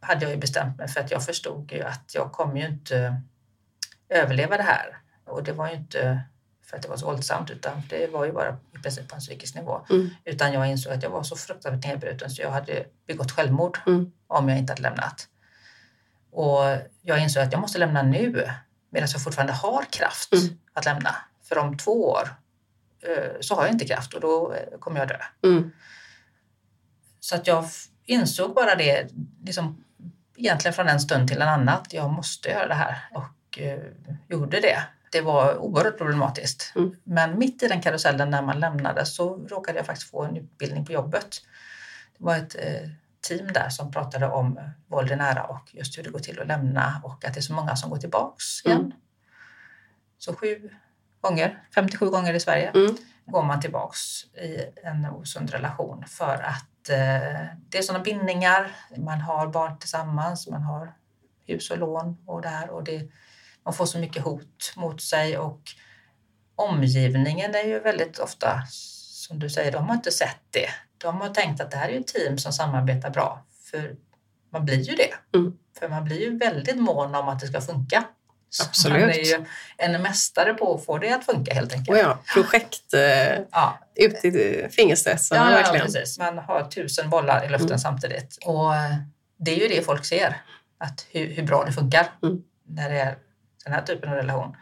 hade 0.00 0.24
jag 0.24 0.30
ju 0.30 0.36
bestämt 0.36 0.78
mig 0.78 0.88
för 0.88 1.00
att 1.00 1.10
jag 1.10 1.24
förstod 1.24 1.72
ju 1.72 1.82
att 1.82 2.14
jag 2.14 2.32
kommer 2.32 2.56
ju 2.60 2.66
inte 2.66 3.22
överleva 4.08 4.56
det 4.56 4.62
här. 4.62 4.98
Och 5.24 5.42
det 5.42 5.52
var 5.52 5.68
ju 5.68 5.74
inte 5.74 6.22
för 6.62 6.76
att 6.76 6.82
det 6.82 6.88
var 6.88 6.96
så 6.96 7.06
våldsamt 7.06 7.50
utan 7.50 7.82
det 7.88 8.12
var 8.12 8.24
ju 8.24 8.32
bara 8.32 8.58
i 8.74 8.78
princip 8.82 9.08
på 9.08 9.14
en 9.14 9.20
psykisk 9.20 9.54
nivå. 9.54 9.86
Mm. 9.90 10.10
Utan 10.24 10.52
jag 10.52 10.70
insåg 10.70 10.92
att 10.92 11.02
jag 11.02 11.10
var 11.10 11.22
så 11.22 11.36
fruktansvärt 11.36 11.84
nedbruten 11.84 12.30
så 12.30 12.42
jag 12.42 12.50
hade 12.50 12.84
begått 13.06 13.32
självmord 13.32 13.78
mm. 13.86 14.12
om 14.26 14.48
jag 14.48 14.58
inte 14.58 14.72
hade 14.72 14.82
lämnat. 14.82 15.28
Och 16.30 16.62
jag 17.02 17.22
insåg 17.22 17.42
att 17.42 17.52
jag 17.52 17.60
måste 17.60 17.78
lämna 17.78 18.02
nu 18.02 18.50
medan 18.90 19.08
jag 19.12 19.22
fortfarande 19.22 19.52
har 19.52 19.84
kraft 19.90 20.32
mm. 20.32 20.58
att 20.72 20.84
lämna. 20.84 21.16
För 21.48 21.58
om 21.58 21.76
två 21.76 22.10
år 22.10 22.28
eh, 23.02 23.32
så 23.40 23.54
har 23.54 23.62
jag 23.62 23.72
inte 23.72 23.84
kraft 23.84 24.14
och 24.14 24.20
då 24.20 24.54
eh, 24.54 24.78
kommer 24.78 25.00
jag 25.00 25.08
dö. 25.08 25.18
Mm. 25.44 25.70
Så 27.20 27.34
att 27.34 27.46
jag 27.46 27.64
insåg 28.04 28.54
bara 28.54 28.74
det, 28.74 29.08
liksom, 29.44 29.84
egentligen 30.36 30.74
från 30.74 30.88
en 30.88 31.00
stund 31.00 31.28
till 31.28 31.42
en 31.42 31.48
annan, 31.48 31.68
att 31.68 31.92
jag 31.92 32.10
måste 32.10 32.48
göra 32.48 32.68
det 32.68 32.74
här 32.74 33.08
och 33.14 33.58
eh, 33.58 33.80
gjorde 34.28 34.60
det. 34.60 34.82
Det 35.12 35.20
var 35.20 35.56
oerhört 35.56 35.98
problematiskt. 35.98 36.72
Mm. 36.76 36.96
Men 37.04 37.38
mitt 37.38 37.62
i 37.62 37.68
den 37.68 37.80
karusellen 37.80 38.30
när 38.30 38.42
man 38.42 38.60
lämnade 38.60 39.06
så 39.06 39.36
råkade 39.36 39.78
jag 39.78 39.86
faktiskt 39.86 40.10
få 40.10 40.24
en 40.24 40.36
utbildning 40.36 40.84
på 40.84 40.92
jobbet. 40.92 41.42
Det 42.18 42.24
var 42.24 42.36
ett 42.36 42.56
eh, 42.58 42.90
team 43.28 43.52
där 43.52 43.68
som 43.68 43.90
pratade 43.90 44.26
om 44.26 44.60
våld 44.86 45.12
i 45.12 45.16
nära 45.16 45.44
och 45.44 45.68
just 45.72 45.98
hur 45.98 46.02
det 46.02 46.10
går 46.10 46.18
till 46.18 46.40
att 46.40 46.46
lämna 46.46 47.00
och 47.04 47.24
att 47.24 47.34
det 47.34 47.40
är 47.40 47.42
så 47.42 47.52
många 47.52 47.76
som 47.76 47.90
går 47.90 47.98
tillbaks 47.98 48.64
igen. 48.64 48.78
Mm. 48.78 48.92
Så 50.18 50.34
sju 50.34 50.70
gånger, 51.20 51.62
57 51.74 52.10
gånger 52.10 52.34
i 52.34 52.40
Sverige, 52.40 52.70
mm. 52.74 52.96
går 53.26 53.42
man 53.42 53.60
tillbaks 53.60 54.24
i 54.24 54.64
en 54.84 55.06
osund 55.06 55.50
relation 55.50 56.04
för 56.08 56.34
att 56.34 56.88
eh, 56.88 57.46
det 57.68 57.78
är 57.78 57.82
sådana 57.82 58.04
bindningar. 58.04 58.76
Man 58.96 59.20
har 59.20 59.46
barn 59.46 59.78
tillsammans, 59.78 60.48
man 60.48 60.62
har 60.62 60.92
hus 61.46 61.70
och 61.70 61.78
lån 61.78 62.16
och 62.26 62.42
det 62.42 62.48
här 62.48 62.70
och 62.70 62.84
det, 62.84 63.10
man 63.64 63.74
får 63.74 63.86
så 63.86 63.98
mycket 63.98 64.22
hot 64.22 64.72
mot 64.76 65.02
sig 65.02 65.38
och 65.38 65.60
omgivningen 66.56 67.54
är 67.54 67.64
ju 67.64 67.80
väldigt 67.80 68.18
ofta, 68.18 68.62
som 68.68 69.38
du 69.38 69.50
säger, 69.50 69.72
de 69.72 69.88
har 69.88 69.94
inte 69.94 70.10
sett 70.10 70.40
det 70.50 70.68
de 70.98 71.20
har 71.20 71.28
tänkt 71.28 71.60
att 71.60 71.70
det 71.70 71.76
här 71.76 71.88
är 71.88 72.00
ett 72.00 72.06
team 72.06 72.38
som 72.38 72.52
samarbetar 72.52 73.10
bra. 73.10 73.44
För 73.70 73.96
man 74.52 74.64
blir 74.64 74.80
ju 74.80 74.94
det. 74.94 75.38
Mm. 75.38 75.52
För 75.78 75.88
man 75.88 76.04
blir 76.04 76.20
ju 76.20 76.38
väldigt 76.38 76.76
mån 76.76 77.14
om 77.14 77.28
att 77.28 77.40
det 77.40 77.46
ska 77.46 77.60
funka. 77.60 78.04
Absolut. 78.62 79.00
man 79.00 79.10
är 79.10 79.24
ju 79.24 79.44
en 79.76 80.02
mästare 80.02 80.54
på 80.54 80.74
att 80.74 80.84
få 80.84 80.98
det 80.98 81.12
att 81.12 81.24
funka 81.24 81.54
helt 81.54 81.72
enkelt. 81.72 81.98
Oh 81.98 81.98
ja, 81.98 82.18
projekt 82.34 82.94
eh, 82.94 83.38
ja. 83.52 83.78
ut 83.94 84.24
i 84.24 84.66
fingerstressarna 84.70 85.52
ja. 85.52 85.74
Ja, 85.74 85.80
precis. 85.80 86.18
Man 86.18 86.38
har 86.38 86.64
tusen 86.64 87.10
bollar 87.10 87.44
i 87.44 87.48
luften 87.48 87.66
mm. 87.66 87.78
samtidigt. 87.78 88.38
Och 88.44 88.74
eh, 88.74 88.96
det 89.38 89.50
är 89.50 89.56
ju 89.56 89.68
det 89.76 89.84
folk 89.84 90.04
ser, 90.04 90.36
att 90.78 91.06
hur, 91.10 91.26
hur 91.26 91.42
bra 91.42 91.64
det 91.64 91.72
funkar 91.72 92.06
mm. 92.22 92.42
när 92.68 92.90
det 92.90 92.98
är 92.98 93.16
den 93.64 93.72
här 93.74 93.82
typen 93.82 94.08
av 94.08 94.14
relation. 94.14 94.56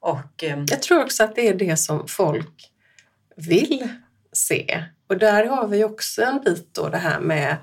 Och, 0.00 0.44
eh, 0.44 0.64
Jag 0.66 0.82
tror 0.82 1.02
också 1.02 1.24
att 1.24 1.34
det 1.34 1.48
är 1.48 1.54
det 1.54 1.76
som 1.76 2.08
folk 2.08 2.72
vill 3.36 3.88
se. 4.32 4.84
Och 5.08 5.18
där 5.18 5.46
har 5.46 5.68
vi 5.68 5.84
också 5.84 6.22
en 6.22 6.40
bit 6.40 6.74
då 6.74 6.88
det 6.88 6.98
här 6.98 7.20
med 7.20 7.56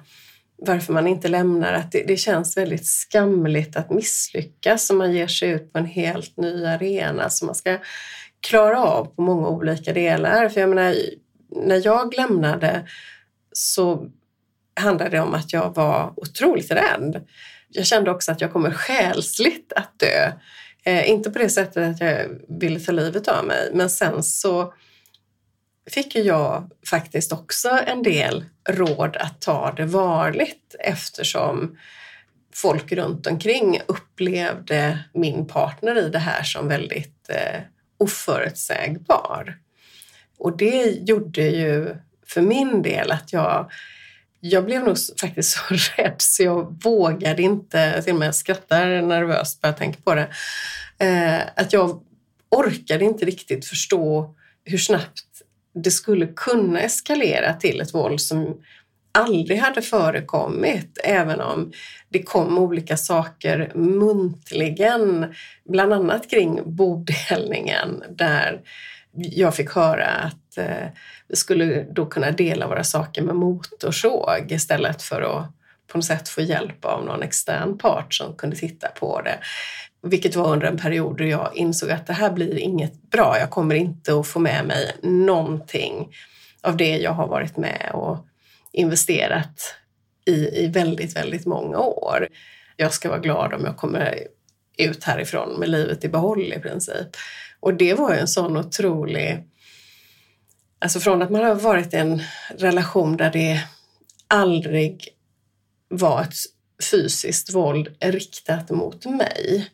varför 0.61 0.93
man 0.93 1.07
inte 1.07 1.27
lämnar, 1.27 1.73
att 1.73 1.91
det, 1.91 2.03
det 2.07 2.17
känns 2.17 2.57
väldigt 2.57 2.87
skamligt 2.87 3.75
att 3.75 3.89
misslyckas 3.89 4.89
om 4.89 4.97
man 4.97 5.13
ger 5.13 5.27
sig 5.27 5.49
ut 5.49 5.73
på 5.73 5.79
en 5.79 5.85
helt 5.85 6.37
ny 6.37 6.65
arena 6.65 7.29
som 7.29 7.45
man 7.45 7.55
ska 7.55 7.77
klara 8.41 8.83
av 8.83 9.05
på 9.05 9.21
många 9.21 9.47
olika 9.47 9.93
delar. 9.93 10.49
För 10.49 10.61
jag 10.61 10.69
menar, 10.69 10.95
när 11.65 11.85
jag 11.85 12.15
lämnade 12.15 12.87
så 13.53 14.09
handlade 14.79 15.09
det 15.09 15.19
om 15.19 15.33
att 15.33 15.53
jag 15.53 15.75
var 15.75 16.13
otroligt 16.15 16.71
rädd. 16.71 17.27
Jag 17.69 17.85
kände 17.85 18.11
också 18.11 18.31
att 18.31 18.41
jag 18.41 18.53
kommer 18.53 18.71
själsligt 18.71 19.73
att 19.75 19.99
dö. 19.99 20.31
Eh, 20.83 21.09
inte 21.09 21.31
på 21.31 21.39
det 21.39 21.49
sättet 21.49 21.95
att 21.95 22.01
jag 22.01 22.27
ville 22.59 22.79
ta 22.79 22.91
livet 22.91 23.27
av 23.27 23.45
mig, 23.45 23.71
men 23.73 23.89
sen 23.89 24.23
så 24.23 24.73
fick 25.89 26.15
jag 26.15 26.71
faktiskt 26.89 27.31
också 27.31 27.79
en 27.87 28.03
del 28.03 28.45
råd 28.69 29.17
att 29.17 29.41
ta 29.41 29.71
det 29.71 29.85
varligt 29.85 30.75
eftersom 30.79 31.77
folk 32.53 32.91
runt 32.91 33.27
omkring 33.27 33.81
upplevde 33.87 34.99
min 35.13 35.47
partner 35.47 35.95
i 35.97 36.09
det 36.09 36.19
här 36.19 36.43
som 36.43 36.67
väldigt 36.67 37.29
eh, 37.29 37.61
oförutsägbar. 37.97 39.57
Och 40.37 40.57
det 40.57 41.09
gjorde 41.09 41.41
ju 41.41 41.95
för 42.27 42.41
min 42.41 42.81
del 42.81 43.11
att 43.11 43.33
jag 43.33 43.71
jag 44.39 44.65
blev 44.65 44.83
nog 44.83 44.97
faktiskt 45.21 45.51
så 45.69 45.75
rädd 45.97 46.15
så 46.17 46.43
jag 46.43 46.83
vågade 46.83 47.41
inte, 47.41 48.01
till 48.01 48.13
och 48.13 48.19
med 48.19 48.27
jag 48.27 48.35
skrattar 48.35 49.01
nervöst 49.01 49.61
bara 49.61 49.67
jag 49.67 49.77
tänker 49.77 50.01
på 50.01 50.15
det, 50.15 50.29
eh, 50.97 51.41
att 51.55 51.73
jag 51.73 52.03
orkade 52.49 53.05
inte 53.05 53.25
riktigt 53.25 53.65
förstå 53.65 54.35
hur 54.63 54.77
snabbt 54.77 55.28
det 55.83 55.91
skulle 55.91 56.27
kunna 56.27 56.81
eskalera 56.81 57.53
till 57.53 57.81
ett 57.81 57.93
våld 57.93 58.21
som 58.21 58.57
aldrig 59.11 59.59
hade 59.59 59.81
förekommit, 59.81 60.97
även 61.03 61.41
om 61.41 61.71
det 62.09 62.23
kom 62.23 62.57
olika 62.57 62.97
saker 62.97 63.71
muntligen, 63.75 65.33
bland 65.69 65.93
annat 65.93 66.29
kring 66.29 66.61
bodelningen 66.65 68.03
där 68.09 68.61
jag 69.11 69.55
fick 69.55 69.69
höra 69.69 70.05
att 70.05 70.57
eh, 70.57 70.87
vi 71.27 71.35
skulle 71.35 71.83
då 71.83 72.05
kunna 72.05 72.31
dela 72.31 72.67
våra 72.67 72.83
saker 72.83 73.21
med 73.21 73.35
motorsåg 73.35 74.45
istället 74.49 75.01
för 75.01 75.21
att 75.21 75.51
på 75.87 75.97
något 75.97 76.05
sätt 76.05 76.29
få 76.29 76.41
hjälp 76.41 76.85
av 76.85 77.05
någon 77.05 77.23
extern 77.23 77.77
part 77.77 78.13
som 78.13 78.35
kunde 78.35 78.55
titta 78.55 78.87
på 78.87 79.21
det. 79.21 79.39
Vilket 80.01 80.35
var 80.35 80.53
under 80.53 80.67
en 80.67 80.77
period 80.77 81.17
då 81.17 81.23
jag 81.23 81.55
insåg 81.55 81.91
att 81.91 82.07
det 82.07 82.13
här 82.13 82.31
blir 82.31 82.57
inget 82.57 83.01
bra. 83.11 83.39
Jag 83.39 83.49
kommer 83.49 83.75
inte 83.75 84.19
att 84.19 84.27
få 84.27 84.39
med 84.39 84.65
mig 84.65 84.91
någonting 85.03 86.15
av 86.61 86.77
det 86.77 86.97
jag 86.97 87.11
har 87.11 87.27
varit 87.27 87.57
med 87.57 87.91
och 87.93 88.17
investerat 88.71 89.75
i, 90.25 90.63
i 90.63 90.67
väldigt, 90.67 91.15
väldigt 91.15 91.45
många 91.45 91.77
år. 91.77 92.27
Jag 92.75 92.93
ska 92.93 93.09
vara 93.09 93.19
glad 93.19 93.53
om 93.53 93.65
jag 93.65 93.77
kommer 93.77 94.17
ut 94.77 95.03
härifrån 95.03 95.59
med 95.59 95.69
livet 95.69 96.03
i 96.03 96.09
behåll 96.09 96.53
i 96.53 96.59
princip. 96.59 97.07
Och 97.59 97.73
det 97.73 97.93
var 97.93 98.13
ju 98.13 98.19
en 98.19 98.27
sån 98.27 98.57
otrolig... 98.57 99.45
Alltså 100.81 100.99
från 100.99 101.21
att 101.21 101.29
man 101.29 101.43
har 101.43 101.55
varit 101.55 101.93
i 101.93 101.97
en 101.97 102.21
relation 102.57 103.17
där 103.17 103.31
det 103.31 103.63
aldrig 104.27 105.07
var 105.87 106.21
ett 106.21 106.33
fysiskt 106.83 107.53
våld 107.53 107.87
riktat 107.99 108.69
mot 108.69 109.05
mig 109.05 109.69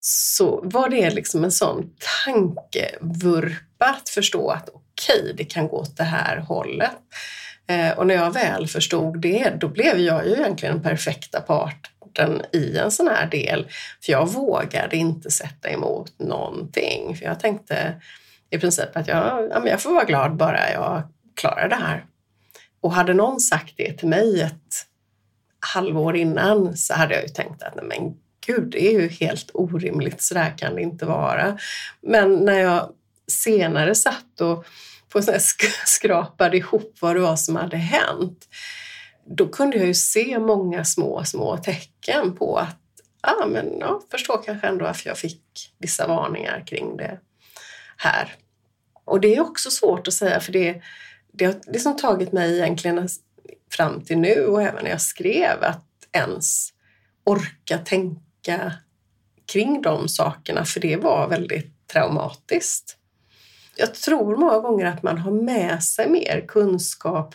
så 0.00 0.60
var 0.64 0.88
det 0.88 1.10
liksom 1.10 1.44
en 1.44 1.52
sån 1.52 1.90
tankevurpa 2.24 3.86
att 3.86 4.08
förstå 4.08 4.50
att 4.50 4.68
okej, 4.68 5.22
okay, 5.22 5.32
det 5.32 5.44
kan 5.44 5.68
gå 5.68 5.76
åt 5.76 5.96
det 5.96 6.04
här 6.04 6.36
hållet. 6.36 6.96
Eh, 7.68 7.98
och 7.98 8.06
när 8.06 8.14
jag 8.14 8.30
väl 8.30 8.66
förstod 8.66 9.20
det, 9.20 9.52
då 9.60 9.68
blev 9.68 9.98
jag 9.98 10.26
ju 10.26 10.32
egentligen 10.32 10.74
den 10.74 10.82
perfekta 10.82 11.40
parten 11.40 12.42
i 12.52 12.76
en 12.76 12.90
sån 12.90 13.08
här 13.08 13.26
del. 13.26 13.68
För 14.04 14.12
jag 14.12 14.28
vågade 14.28 14.96
inte 14.96 15.30
sätta 15.30 15.68
emot 15.70 16.18
någonting. 16.18 17.16
För 17.16 17.24
jag 17.24 17.40
tänkte 17.40 18.00
i 18.50 18.58
princip 18.58 18.96
att 18.96 19.08
jag, 19.08 19.48
ja, 19.50 19.68
jag 19.68 19.82
får 19.82 19.92
vara 19.92 20.04
glad 20.04 20.36
bara 20.36 20.72
jag 20.72 21.02
klarar 21.36 21.68
det 21.68 21.76
här. 21.76 22.04
Och 22.80 22.92
hade 22.92 23.14
någon 23.14 23.40
sagt 23.40 23.74
det 23.76 23.92
till 23.92 24.08
mig 24.08 24.40
ett 24.40 24.86
halvår 25.60 26.16
innan 26.16 26.76
så 26.76 26.94
hade 26.94 27.14
jag 27.14 27.22
ju 27.22 27.28
tänkt 27.28 27.62
att 27.62 27.76
nej 27.76 27.84
men 27.84 28.14
gud, 28.46 28.70
det 28.70 28.86
är 28.86 29.00
ju 29.00 29.08
helt 29.08 29.50
orimligt, 29.54 30.22
så 30.22 30.34
där 30.34 30.58
kan 30.58 30.74
det 30.74 30.82
inte 30.82 31.06
vara. 31.06 31.58
Men 32.00 32.34
när 32.34 32.58
jag 32.58 32.92
senare 33.26 33.94
satt 33.94 34.40
och 34.40 34.66
på 35.08 35.22
skrapade 35.86 36.56
ihop 36.56 36.96
vad 37.00 37.16
det 37.16 37.20
var 37.20 37.36
som 37.36 37.56
hade 37.56 37.76
hänt, 37.76 38.48
då 39.24 39.48
kunde 39.48 39.76
jag 39.76 39.86
ju 39.86 39.94
se 39.94 40.38
många 40.38 40.84
små, 40.84 41.24
små 41.24 41.56
tecken 41.56 42.36
på 42.36 42.56
att 42.56 42.76
ah, 43.20 43.46
men, 43.46 43.78
ja, 43.80 44.00
förstår 44.10 44.42
kanske 44.42 44.66
ändå 44.66 44.84
varför 44.84 45.08
jag 45.08 45.18
fick 45.18 45.42
vissa 45.78 46.06
varningar 46.06 46.64
kring 46.66 46.96
det 46.96 47.18
här. 47.96 48.34
Och 49.04 49.20
det 49.20 49.36
är 49.36 49.40
också 49.40 49.70
svårt 49.70 50.08
att 50.08 50.14
säga 50.14 50.40
för 50.40 50.52
det, 50.52 50.82
det 51.32 51.44
har 51.44 51.54
liksom 51.66 51.96
tagit 51.96 52.32
mig 52.32 52.58
egentligen 52.58 53.08
fram 53.70 54.04
till 54.04 54.18
nu 54.18 54.46
och 54.46 54.62
även 54.62 54.84
när 54.84 54.90
jag 54.90 55.00
skrev 55.00 55.62
att 55.62 55.84
ens 56.12 56.72
orka 57.24 57.78
tänka 57.78 58.72
kring 59.52 59.82
de 59.82 60.08
sakerna 60.08 60.64
för 60.64 60.80
det 60.80 60.96
var 60.96 61.28
väldigt 61.28 61.88
traumatiskt. 61.92 62.96
Jag 63.76 63.94
tror 63.94 64.36
många 64.36 64.58
gånger 64.58 64.86
att 64.86 65.02
man 65.02 65.18
har 65.18 65.32
med 65.32 65.82
sig 65.82 66.10
mer 66.10 66.44
kunskap 66.48 67.34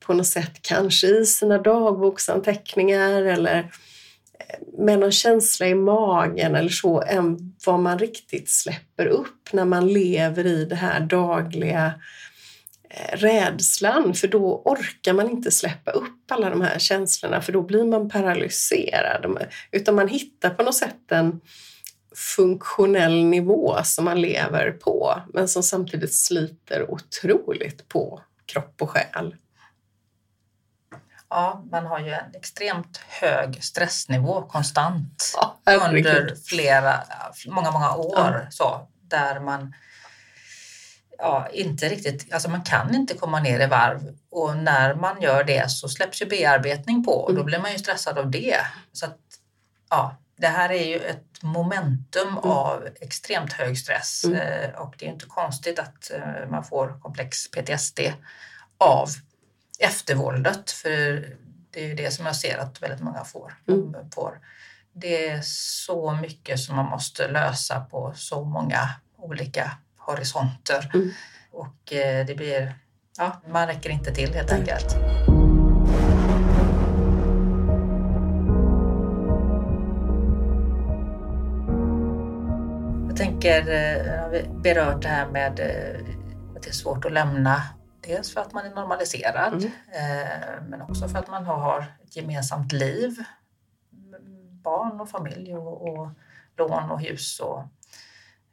på 0.00 0.14
något 0.14 0.26
sätt, 0.26 0.62
kanske 0.62 1.06
i 1.06 1.26
sina 1.26 1.58
dagboksanteckningar 1.58 3.22
eller 3.22 3.58
eh, 3.58 4.56
med 4.78 4.98
någon 4.98 5.12
känsla 5.12 5.66
i 5.66 5.74
magen 5.74 6.54
eller 6.54 6.68
så, 6.68 7.02
än 7.02 7.54
vad 7.66 7.80
man 7.80 7.98
riktigt 7.98 8.50
släpper 8.50 9.06
upp 9.06 9.52
när 9.52 9.64
man 9.64 9.92
lever 9.92 10.46
i 10.46 10.64
det 10.64 10.74
här 10.74 11.00
dagliga 11.00 11.92
rädslan 13.12 14.14
för 14.14 14.28
då 14.28 14.62
orkar 14.64 15.12
man 15.12 15.30
inte 15.30 15.50
släppa 15.50 15.90
upp 15.90 16.30
alla 16.30 16.50
de 16.50 16.60
här 16.60 16.78
känslorna 16.78 17.42
för 17.42 17.52
då 17.52 17.62
blir 17.62 17.84
man 17.84 18.08
paralyserad. 18.08 19.46
Utan 19.70 19.94
man 19.94 20.08
hittar 20.08 20.50
på 20.50 20.62
något 20.62 20.76
sätt 20.76 21.12
en 21.12 21.40
funktionell 22.14 23.24
nivå 23.24 23.76
som 23.84 24.04
man 24.04 24.20
lever 24.20 24.70
på 24.70 25.20
men 25.34 25.48
som 25.48 25.62
samtidigt 25.62 26.14
sliter 26.14 26.90
otroligt 26.90 27.88
på 27.88 28.20
kropp 28.46 28.82
och 28.82 28.90
själ. 28.90 29.36
Ja, 31.28 31.64
man 31.70 31.86
har 31.86 31.98
ju 32.00 32.10
en 32.10 32.34
extremt 32.34 32.96
hög 32.96 33.64
stressnivå 33.64 34.42
konstant 34.42 35.34
ja, 35.64 35.88
under 35.88 36.34
flera, 36.46 36.94
många, 37.46 37.70
många 37.70 37.94
år. 37.94 38.40
Ja. 38.44 38.50
Så, 38.50 38.88
där 39.02 39.40
man 39.40 39.74
ja, 41.20 41.48
inte 41.52 41.88
riktigt, 41.88 42.32
alltså 42.32 42.50
man 42.50 42.62
kan 42.62 42.94
inte 42.94 43.14
komma 43.14 43.40
ner 43.40 43.60
i 43.60 43.66
varv 43.66 44.16
och 44.30 44.56
när 44.56 44.94
man 44.94 45.22
gör 45.22 45.44
det 45.44 45.70
så 45.70 45.88
släpps 45.88 46.22
ju 46.22 46.26
bearbetning 46.26 47.04
på 47.04 47.12
och 47.12 47.30
då 47.30 47.40
mm. 47.40 47.46
blir 47.46 47.58
man 47.58 47.72
ju 47.72 47.78
stressad 47.78 48.18
av 48.18 48.30
det. 48.30 48.56
Så 48.92 49.06
att, 49.06 49.18
ja, 49.90 50.16
det 50.36 50.46
här 50.46 50.72
är 50.72 50.84
ju 50.84 50.96
ett 50.96 51.42
momentum 51.42 52.28
mm. 52.28 52.38
av 52.38 52.88
extremt 53.00 53.52
hög 53.52 53.78
stress 53.78 54.24
mm. 54.24 54.36
Eh, 54.36 54.70
och 54.70 54.94
det 54.98 55.06
är 55.06 55.10
inte 55.10 55.26
konstigt 55.26 55.78
att 55.78 56.10
eh, 56.10 56.50
man 56.50 56.64
får 56.64 57.00
komplex 57.00 57.50
PTSD 57.50 58.00
av 58.78 59.08
eftervåldet 59.78 60.70
för 60.70 61.26
det 61.70 61.84
är 61.84 61.88
ju 61.88 61.94
det 61.94 62.10
som 62.10 62.26
jag 62.26 62.36
ser 62.36 62.58
att 62.58 62.82
väldigt 62.82 63.00
många 63.00 63.24
får. 63.24 63.54
Mm. 63.68 64.10
får. 64.14 64.40
Det 64.92 65.28
är 65.28 65.40
så 65.44 66.12
mycket 66.12 66.60
som 66.60 66.76
man 66.76 66.86
måste 66.86 67.28
lösa 67.28 67.80
på 67.80 68.12
så 68.16 68.44
många 68.44 68.90
olika 69.16 69.72
horisonter. 70.00 70.90
Mm. 70.94 71.10
Och 71.50 71.92
eh, 71.92 72.26
det 72.26 72.34
blir, 72.34 72.74
ja, 73.18 73.40
man 73.48 73.66
räcker 73.66 73.90
inte 73.90 74.14
till 74.14 74.34
helt 74.34 74.50
mm. 74.50 74.60
enkelt. 74.60 74.96
Jag 83.08 83.16
tänker, 83.16 83.68
jag 83.68 84.06
eh, 84.06 84.20
har 84.22 84.62
berört 84.62 85.02
det 85.02 85.08
här 85.08 85.30
med 85.30 85.60
eh, 85.60 86.56
att 86.56 86.62
det 86.62 86.68
är 86.68 86.74
svårt 86.74 87.04
att 87.04 87.12
lämna. 87.12 87.62
Dels 88.06 88.34
för 88.34 88.40
att 88.40 88.52
man 88.52 88.66
är 88.66 88.70
normaliserad, 88.70 89.64
mm. 89.92 90.64
men 90.70 90.82
också 90.82 91.08
för 91.08 91.18
att 91.18 91.28
man 91.28 91.44
har 91.44 91.84
ett 92.04 92.16
gemensamt 92.16 92.72
liv. 92.72 93.16
Barn 94.62 95.00
och 95.00 95.10
familj 95.10 95.54
och, 95.54 95.88
och 95.88 96.08
lån 96.56 96.90
och 96.90 97.00
hus 97.00 97.40
och 97.40 97.64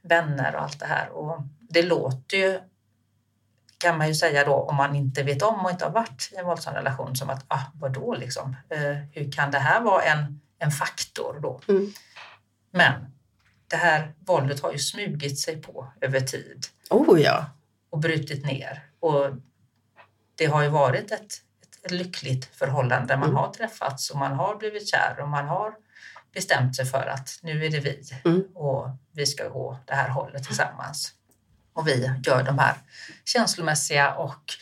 vänner 0.08 0.56
och 0.56 0.62
allt 0.62 0.80
det 0.80 0.86
här. 0.86 1.10
Och 1.10 1.42
det 1.70 1.82
låter 1.82 2.38
ju, 2.38 2.60
kan 3.78 3.98
man 3.98 4.08
ju 4.08 4.16
säga 4.16 4.46
då, 4.46 4.54
om 4.54 4.76
man 4.76 4.96
inte 4.96 5.24
vet 5.24 5.42
om 5.42 5.66
och 5.66 5.72
inte 5.72 5.86
har 5.86 5.92
varit 5.92 6.30
i 6.34 6.36
en 6.36 6.46
våldsam 6.46 6.74
relation, 6.74 7.16
som 7.16 7.30
att 7.30 7.46
ah, 7.48 7.64
vadå 7.74 8.16
liksom? 8.16 8.56
Eh, 8.70 8.98
hur 9.12 9.32
kan 9.32 9.52
det 9.52 9.60
här 9.60 9.82
vara 9.82 10.04
en, 10.04 10.42
en 10.60 10.72
faktor 10.72 11.40
då? 11.42 11.62
Mm. 11.68 11.92
Men 12.72 12.94
det 13.68 13.76
här 13.76 14.14
våldet 14.20 14.60
har 14.60 14.72
ju 14.72 14.80
smugit 14.80 15.40
sig 15.40 15.62
på 15.62 15.92
över 16.02 16.20
tid. 16.20 16.66
Oh 16.90 17.22
ja! 17.22 17.46
Och 17.90 18.00
brutit 18.00 18.46
ner. 18.46 18.84
Och 19.00 19.30
det 20.36 20.46
har 20.46 20.64
ju 20.64 20.70
varit 20.70 21.12
ett, 21.12 21.42
ett, 21.84 21.92
lyckligt 21.92 22.46
förhållande. 22.46 23.18
Man 23.18 23.30
mm. 23.30 23.36
har 23.36 23.54
träffats 23.54 24.10
och 24.10 24.18
man 24.18 24.34
har 24.34 24.56
blivit 24.56 24.90
kär 24.90 25.20
och 25.20 25.30
man 25.30 25.48
har 25.48 25.74
bestämt 26.38 26.76
sig 26.76 26.86
för 26.86 27.08
att 27.08 27.40
nu 27.42 27.66
är 27.66 27.70
det 27.70 27.80
vi 27.80 28.04
mm. 28.26 28.44
och 28.56 28.90
vi 29.12 29.26
ska 29.26 29.50
gå 29.50 29.78
det 29.86 29.96
här 29.96 30.10
hållet 30.10 30.44
tillsammans. 30.44 31.14
Och 31.74 31.88
vi 31.88 32.12
gör 32.24 32.44
de 32.44 32.60
här 32.60 32.76
känslomässiga 33.26 34.14
och 34.14 34.54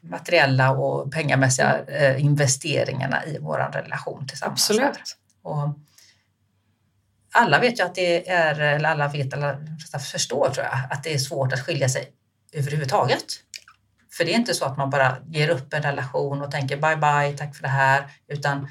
materiella 0.00 0.70
och 0.70 1.12
pengamässiga 1.12 1.84
eh, 1.84 2.24
investeringarna 2.24 3.24
i 3.26 3.38
vår 3.38 3.70
relation 3.72 4.26
tillsammans. 4.26 4.70
Absolut. 4.70 5.16
Och 5.42 5.78
alla 7.32 7.58
vet 7.58 7.78
ju 7.78 7.84
att 7.84 7.94
det 7.94 8.28
är, 8.28 8.60
eller 8.60 8.88
alla 8.88 9.08
vet, 9.08 9.32
eller 9.32 9.58
förstår 9.98 10.50
tror 10.50 10.66
jag, 10.66 10.78
att 10.90 11.04
det 11.04 11.14
är 11.14 11.18
svårt 11.18 11.52
att 11.52 11.60
skilja 11.60 11.88
sig 11.88 12.12
överhuvudtaget. 12.52 13.24
För 14.10 14.24
det 14.24 14.32
är 14.32 14.36
inte 14.36 14.54
så 14.54 14.64
att 14.64 14.76
man 14.76 14.90
bara 14.90 15.16
ger 15.26 15.48
upp 15.48 15.74
en 15.74 15.82
relation 15.82 16.42
och 16.42 16.50
tänker 16.50 16.76
bye 16.76 16.96
bye, 16.96 17.38
tack 17.38 17.56
för 17.56 17.62
det 17.62 17.68
här, 17.68 18.04
utan 18.28 18.68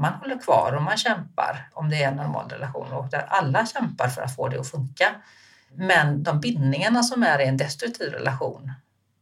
man 0.00 0.12
håller 0.12 0.38
kvar 0.38 0.72
och 0.72 0.82
man 0.82 0.96
kämpar 0.96 1.68
om 1.72 1.90
det 1.90 2.02
är 2.02 2.08
en 2.08 2.16
normal 2.16 2.48
relation 2.48 2.92
och 2.92 3.10
där 3.10 3.24
alla 3.28 3.66
kämpar 3.66 4.08
för 4.08 4.22
att 4.22 4.36
få 4.36 4.48
det 4.48 4.60
att 4.60 4.70
funka. 4.70 5.14
Men 5.74 6.22
de 6.22 6.40
bindningarna 6.40 7.02
som 7.02 7.22
är 7.22 7.38
i 7.40 7.46
en 7.46 7.56
destruktiv 7.56 8.12
relation, 8.12 8.72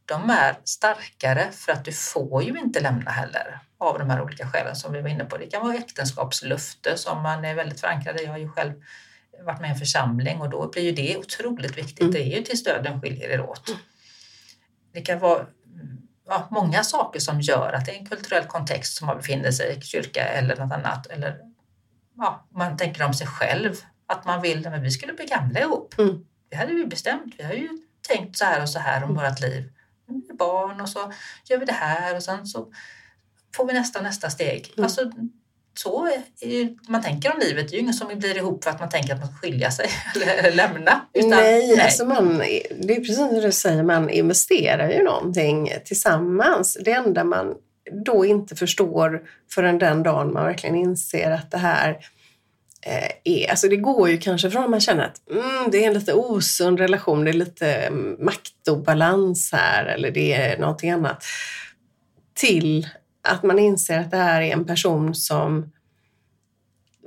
de 0.05 0.29
är 0.29 0.57
starkare 0.63 1.51
för 1.51 1.71
att 1.71 1.85
du 1.85 1.91
får 1.91 2.43
ju 2.43 2.59
inte 2.59 2.79
lämna 2.79 3.11
heller 3.11 3.59
av 3.77 3.99
de 3.99 4.09
här 4.09 4.21
olika 4.21 4.47
skälen 4.47 4.75
som 4.75 4.93
vi 4.93 5.01
var 5.01 5.09
inne 5.09 5.25
på. 5.25 5.37
Det 5.37 5.45
kan 5.45 5.61
vara 5.61 5.75
äktenskapslufte 5.75 6.97
som 6.97 7.21
man 7.21 7.45
är 7.45 7.55
väldigt 7.55 7.81
förankrad 7.81 8.19
i. 8.19 8.23
Jag 8.23 8.31
har 8.31 8.37
ju 8.37 8.49
själv 8.49 8.73
varit 9.45 9.61
med 9.61 9.69
i 9.69 9.73
en 9.73 9.79
församling 9.79 10.41
och 10.41 10.49
då 10.49 10.69
blir 10.69 10.83
ju 10.83 10.91
det 10.91 11.17
otroligt 11.17 11.77
viktigt. 11.77 11.99
Mm. 11.99 12.11
Det 12.11 12.19
är 12.19 12.37
ju 12.37 12.43
tills 12.43 12.63
döden 12.63 13.01
skiljer 13.01 13.29
er 13.29 13.41
åt. 13.41 13.75
Det 14.93 15.01
kan 15.01 15.19
vara 15.19 15.45
ja, 16.29 16.47
många 16.51 16.83
saker 16.83 17.19
som 17.19 17.41
gör 17.41 17.73
att 17.73 17.85
det 17.85 17.91
är 17.91 17.99
en 17.99 18.05
kulturell 18.05 18.45
kontext 18.45 18.97
som 18.97 19.07
man 19.07 19.17
befinner 19.17 19.51
sig 19.51 19.77
i, 19.77 19.81
kyrka 19.81 20.23
eller 20.23 20.55
något 20.55 20.73
annat. 20.73 21.05
Eller 21.07 21.37
ja, 22.17 22.47
man 22.49 22.77
tänker 22.77 23.05
om 23.05 23.13
sig 23.13 23.27
själv, 23.27 23.75
att 24.07 24.25
man 24.25 24.41
vill, 24.41 24.69
men 24.69 24.83
vi 24.83 24.91
skulle 24.91 25.13
bli 25.13 25.25
gamla 25.25 25.59
ihop. 25.59 25.99
Mm. 25.99 26.25
Det 26.49 26.55
hade 26.55 26.73
vi 26.73 26.85
bestämt. 26.85 27.35
Vi 27.37 27.43
har 27.43 27.53
ju 27.53 27.69
tänkt 28.07 28.37
så 28.37 28.45
här 28.45 28.61
och 28.61 28.69
så 28.69 28.79
här 28.79 29.03
om 29.03 29.09
mm. 29.11 29.23
vårt 29.23 29.39
liv. 29.39 29.71
Barn 30.39 30.81
och 30.81 30.89
så 30.89 31.11
gör 31.45 31.57
vi 31.57 31.65
det 31.65 31.71
här 31.71 32.15
och 32.15 32.23
sen 32.23 32.47
så 32.47 32.71
får 33.55 33.65
vi 33.65 33.73
nästa 33.73 34.01
nästa 34.01 34.29
steg. 34.29 34.73
Mm. 34.77 34.83
Alltså, 34.83 35.11
så 35.81 36.05
är, 36.41 36.91
man 36.91 37.03
tänker 37.03 37.33
om 37.33 37.39
livet. 37.39 37.67
Det 37.67 37.73
är 37.73 37.75
ju 37.75 37.81
ingen 37.81 37.93
som 37.93 38.07
blir 38.07 38.37
ihop 38.37 38.63
för 38.63 38.71
att 38.71 38.79
man 38.79 38.89
tänker 38.89 39.13
att 39.13 39.19
man 39.19 39.27
ska 39.27 39.37
skilja 39.37 39.71
sig 39.71 39.89
eller 40.15 40.51
lämna. 40.51 41.01
Utan, 41.13 41.29
nej, 41.29 41.67
nej. 41.67 41.85
Alltså 41.85 42.05
man, 42.05 42.37
det 42.79 42.95
är 42.95 42.99
precis 42.99 43.15
som 43.15 43.41
du 43.41 43.51
säger, 43.51 43.83
man 43.83 44.09
investerar 44.09 44.89
ju 44.89 45.03
någonting 45.03 45.73
tillsammans. 45.85 46.77
Det 46.85 46.91
enda 46.91 47.23
man 47.23 47.53
då 48.05 48.25
inte 48.25 48.55
förstår 48.55 49.21
förrän 49.51 49.79
den 49.79 50.03
dagen 50.03 50.33
man 50.33 50.45
verkligen 50.45 50.75
inser 50.75 51.31
att 51.31 51.51
det 51.51 51.57
här 51.57 51.97
eh, 52.81 53.11
är, 53.23 53.49
alltså 53.49 53.67
det 53.67 53.77
går 53.77 54.09
ju 54.09 54.17
kanske 54.17 54.51
från 54.51 54.63
att 54.63 54.69
man 54.69 54.81
känner 54.81 55.03
att 55.03 55.29
mm, 55.31 55.71
det 55.71 55.83
är 55.83 55.87
en 55.87 55.93
lite 55.93 56.13
osund 56.13 56.79
relation, 56.79 57.23
det 57.23 57.31
är 57.31 57.33
lite 57.33 57.73
mm, 57.73 58.15
maktobalans 58.19 59.51
här 59.51 59.85
eller 59.85 60.11
det 60.11 60.33
är 60.33 60.57
någonting 60.57 60.91
annat, 60.91 61.23
till 62.33 62.87
att 63.21 63.43
man 63.43 63.59
inser 63.59 63.99
att 63.99 64.11
det 64.11 64.17
här 64.17 64.41
är 64.41 64.53
en 64.53 64.65
person 64.65 65.15
som 65.15 65.71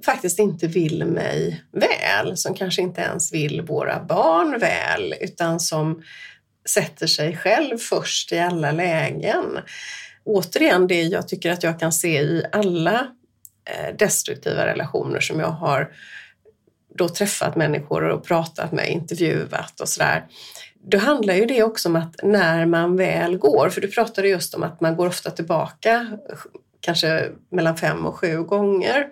faktiskt 0.05 0.39
inte 0.39 0.67
vill 0.67 1.05
mig 1.05 1.65
väl, 1.73 2.37
som 2.37 2.55
kanske 2.55 2.83
inte 2.83 3.01
ens 3.01 3.33
vill 3.33 3.61
våra 3.61 4.05
barn 4.05 4.59
väl, 4.59 5.15
utan 5.21 5.61
som 5.61 6.03
sätter 6.69 7.07
sig 7.07 7.37
själv 7.37 7.79
först 7.79 8.33
i 8.33 8.39
alla 8.39 8.73
lägen. 8.73 9.59
Återigen, 10.25 10.87
det 10.87 11.03
jag 11.03 11.29
tycker 11.29 11.53
att 11.53 11.63
jag 11.63 11.81
kan 11.81 11.93
se 11.93 12.23
i 12.23 12.45
alla 12.53 13.07
eh, 13.65 13.97
destruktiva 13.99 14.67
relationer 14.67 15.21
som 15.21 15.41
jag 15.41 15.51
har 15.51 15.93
då 16.95 17.09
träffat 17.09 17.57
människor 17.57 18.09
och 18.09 18.25
pratat 18.25 18.73
med, 18.73 18.91
intervjuat 18.91 19.81
och 19.81 19.89
sådär. 19.89 20.25
Då 20.85 20.99
handlar 20.99 21.35
ju 21.35 21.47
det 21.47 21.63
också 21.63 21.89
om 21.89 21.97
att 21.97 22.15
när 22.23 22.67
man 22.67 22.97
väl 22.97 23.39
går, 23.39 23.69
för 23.69 23.81
du 23.81 23.89
pratade 23.89 24.29
just 24.29 24.55
om 24.55 24.63
att 24.63 24.81
man 24.81 24.97
går 24.97 25.07
ofta 25.07 25.31
tillbaka, 25.31 26.19
kanske 26.81 27.31
mellan 27.51 27.77
fem 27.77 28.07
och 28.07 28.19
sju 28.19 28.43
gånger. 28.43 29.07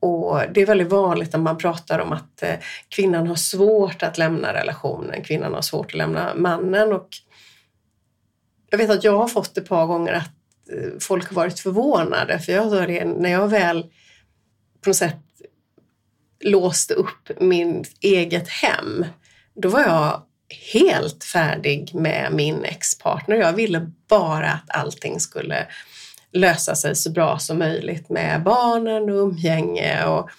Och 0.00 0.40
det 0.54 0.60
är 0.60 0.66
väldigt 0.66 0.88
vanligt 0.88 1.32
när 1.32 1.40
man 1.40 1.58
pratar 1.58 1.98
om 1.98 2.12
att 2.12 2.42
eh, 2.42 2.54
kvinnan 2.88 3.26
har 3.26 3.34
svårt 3.34 4.02
att 4.02 4.18
lämna 4.18 4.54
relationen, 4.54 5.24
kvinnan 5.24 5.54
har 5.54 5.62
svårt 5.62 5.86
att 5.86 5.94
lämna 5.94 6.34
mannen. 6.34 6.92
Och 6.92 7.08
jag 8.70 8.78
vet 8.78 8.90
att 8.90 9.04
jag 9.04 9.16
har 9.16 9.28
fått 9.28 9.58
ett 9.58 9.68
par 9.68 9.86
gånger 9.86 10.12
att 10.12 10.32
eh, 10.72 10.90
folk 11.00 11.28
har 11.28 11.34
varit 11.34 11.60
förvånade 11.60 12.38
för 12.38 12.52
jag 12.52 12.70
hör 12.70 12.86
det 12.86 13.04
när 13.04 13.30
jag 13.30 13.48
väl 13.48 13.82
på 14.80 14.90
något 14.90 14.96
sätt 14.96 15.16
låste 16.40 16.94
upp 16.94 17.40
mitt 17.40 17.96
eget 18.00 18.48
hem. 18.48 19.04
Då 19.54 19.68
var 19.68 19.80
jag 19.80 20.22
helt 20.72 21.24
färdig 21.24 21.94
med 21.94 22.32
min 22.32 22.64
ex-partner. 22.64 23.36
Jag 23.36 23.52
ville 23.52 23.90
bara 24.08 24.50
att 24.50 24.70
allting 24.70 25.20
skulle 25.20 25.66
lösa 26.32 26.74
sig 26.74 26.96
så 26.96 27.10
bra 27.10 27.38
som 27.38 27.58
möjligt 27.58 28.08
med 28.08 28.42
barnen 28.42 29.02
och 29.02 29.16
umgänge 29.16 30.04
och 30.04 30.30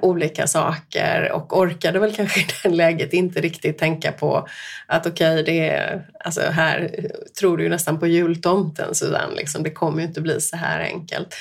olika 0.00 0.46
saker 0.46 1.32
och 1.32 1.58
orkade 1.58 1.98
väl 1.98 2.14
kanske 2.14 2.40
i 2.40 2.46
det 2.62 2.68
läget 2.68 3.12
inte 3.12 3.40
riktigt 3.40 3.78
tänka 3.78 4.12
på 4.12 4.48
att 4.86 5.06
okej, 5.06 5.32
okay, 5.32 5.42
det 5.42 5.68
är, 5.68 6.06
alltså 6.24 6.40
här 6.40 6.90
tror 7.38 7.56
du 7.56 7.64
ju 7.64 7.70
nästan 7.70 8.00
på 8.00 8.06
jultomten 8.06 8.94
Susanne, 8.94 9.36
liksom, 9.36 9.62
det 9.62 9.70
kommer 9.70 9.98
ju 10.00 10.06
inte 10.08 10.20
bli 10.20 10.40
så 10.40 10.56
här 10.56 10.80
enkelt. 10.80 11.34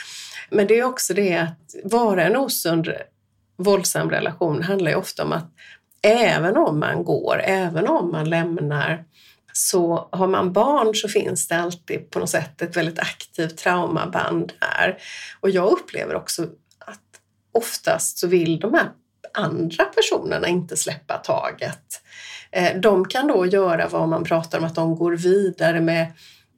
Men 0.50 0.68
det 0.68 0.80
är 0.80 0.84
också 0.84 1.14
det 1.14 1.38
att 1.38 1.76
vara 1.84 2.24
en 2.24 2.38
osund 2.38 2.94
våldsam 3.58 4.10
relation 4.10 4.64
handlar 4.64 4.92
ju 4.92 4.98
ofta 4.98 5.24
om 5.24 5.32
att 5.32 5.52
även 6.08 6.58
om 6.58 6.80
man 6.80 7.04
går, 7.04 7.42
även 7.44 7.88
om 7.88 8.12
man 8.12 8.30
lämnar 8.30 9.04
så 9.54 10.10
har 10.12 10.28
man 10.28 10.54
barn 10.54 10.96
så 10.96 11.08
finns 11.08 11.48
det 11.48 11.56
alltid 11.56 12.10
på 12.10 12.20
något 12.20 12.30
sätt 12.30 12.62
ett 12.62 12.78
väldigt 12.78 13.00
aktivt 13.00 13.58
traumaband 13.58 14.54
där. 14.60 14.98
Och 15.40 15.50
jag 15.50 15.72
upplever 15.72 16.16
också 16.16 16.44
att 16.80 17.00
oftast 17.52 18.18
så 18.18 18.28
vill 18.28 18.60
de 18.60 18.74
här 18.74 18.90
andra 19.34 19.86
personerna 19.86 20.48
inte 20.48 20.78
släppa 20.78 21.18
taget. 21.18 22.02
Eh, 22.52 22.80
de 22.80 23.06
kan 23.08 23.28
då 23.28 23.46
göra 23.46 23.88
vad 23.88 24.10
man 24.10 24.24
pratar 24.24 24.58
om 24.58 24.64
att 24.64 24.76
de 24.76 24.96
går 24.96 25.16
vidare 25.16 25.82
med 25.82 26.14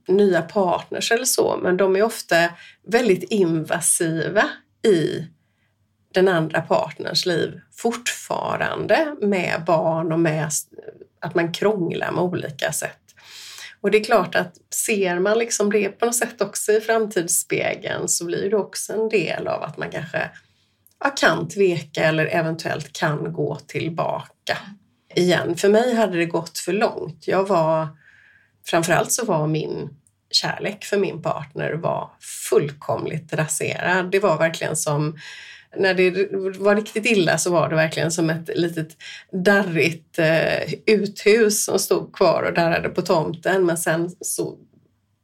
nya 0.07 0.41
partners 0.41 1.11
eller 1.11 1.25
så, 1.25 1.59
men 1.63 1.77
de 1.77 1.95
är 1.95 2.03
ofta 2.03 2.35
väldigt 2.87 3.23
invasiva 3.23 4.49
i 4.85 5.27
den 6.13 6.27
andra 6.27 6.61
partners 6.61 7.25
liv 7.25 7.61
fortfarande 7.71 9.15
med 9.21 9.63
barn 9.65 10.11
och 10.11 10.19
med 10.19 10.49
att 11.19 11.35
man 11.35 11.51
krånglar 11.53 12.11
med 12.11 12.23
olika 12.23 12.71
sätt. 12.71 12.99
Och 13.81 13.91
det 13.91 13.97
är 13.97 14.03
klart 14.03 14.35
att 14.35 14.53
ser 14.73 15.19
man 15.19 15.37
liksom 15.37 15.71
det 15.71 15.89
på 15.89 16.05
något 16.05 16.15
sätt 16.15 16.41
också 16.41 16.71
i 16.71 16.81
framtidsspegeln 16.81 18.07
så 18.07 18.25
blir 18.25 18.49
det 18.49 18.57
också 18.57 18.93
en 18.93 19.09
del 19.09 19.47
av 19.47 19.63
att 19.63 19.77
man 19.77 19.89
kanske 19.89 20.29
ja, 21.03 21.09
kan 21.09 21.47
tveka 21.47 22.03
eller 22.03 22.25
eventuellt 22.25 22.93
kan 22.93 23.33
gå 23.33 23.55
tillbaka 23.55 24.57
igen. 25.15 25.57
För 25.57 25.69
mig 25.69 25.95
hade 25.95 26.17
det 26.17 26.25
gått 26.25 26.57
för 26.57 26.73
långt. 26.73 27.27
Jag 27.27 27.47
var, 27.47 27.87
framförallt 28.65 29.11
så 29.11 29.25
var 29.25 29.47
min 29.47 29.89
kärlek 30.31 30.85
för 30.85 30.97
min 30.97 31.21
partner 31.21 31.73
var 31.73 32.11
fullkomligt 32.49 33.33
raserad. 33.33 34.11
Det 34.11 34.19
var 34.19 34.37
verkligen 34.37 34.75
som 34.75 35.17
när 35.77 35.93
det 35.93 36.27
var 36.59 36.75
riktigt 36.75 37.05
illa 37.05 37.37
så 37.37 37.51
var 37.51 37.69
det 37.69 37.75
verkligen 37.75 38.11
som 38.11 38.29
ett 38.29 38.49
litet 38.55 38.97
darrigt 39.31 40.19
eh, 40.19 40.73
uthus 40.85 41.65
som 41.65 41.79
stod 41.79 42.15
kvar 42.15 42.43
och 42.43 42.53
darrade 42.53 42.89
på 42.89 43.01
tomten. 43.01 43.65
Men 43.65 43.77
sen 43.77 44.09
så 44.21 44.57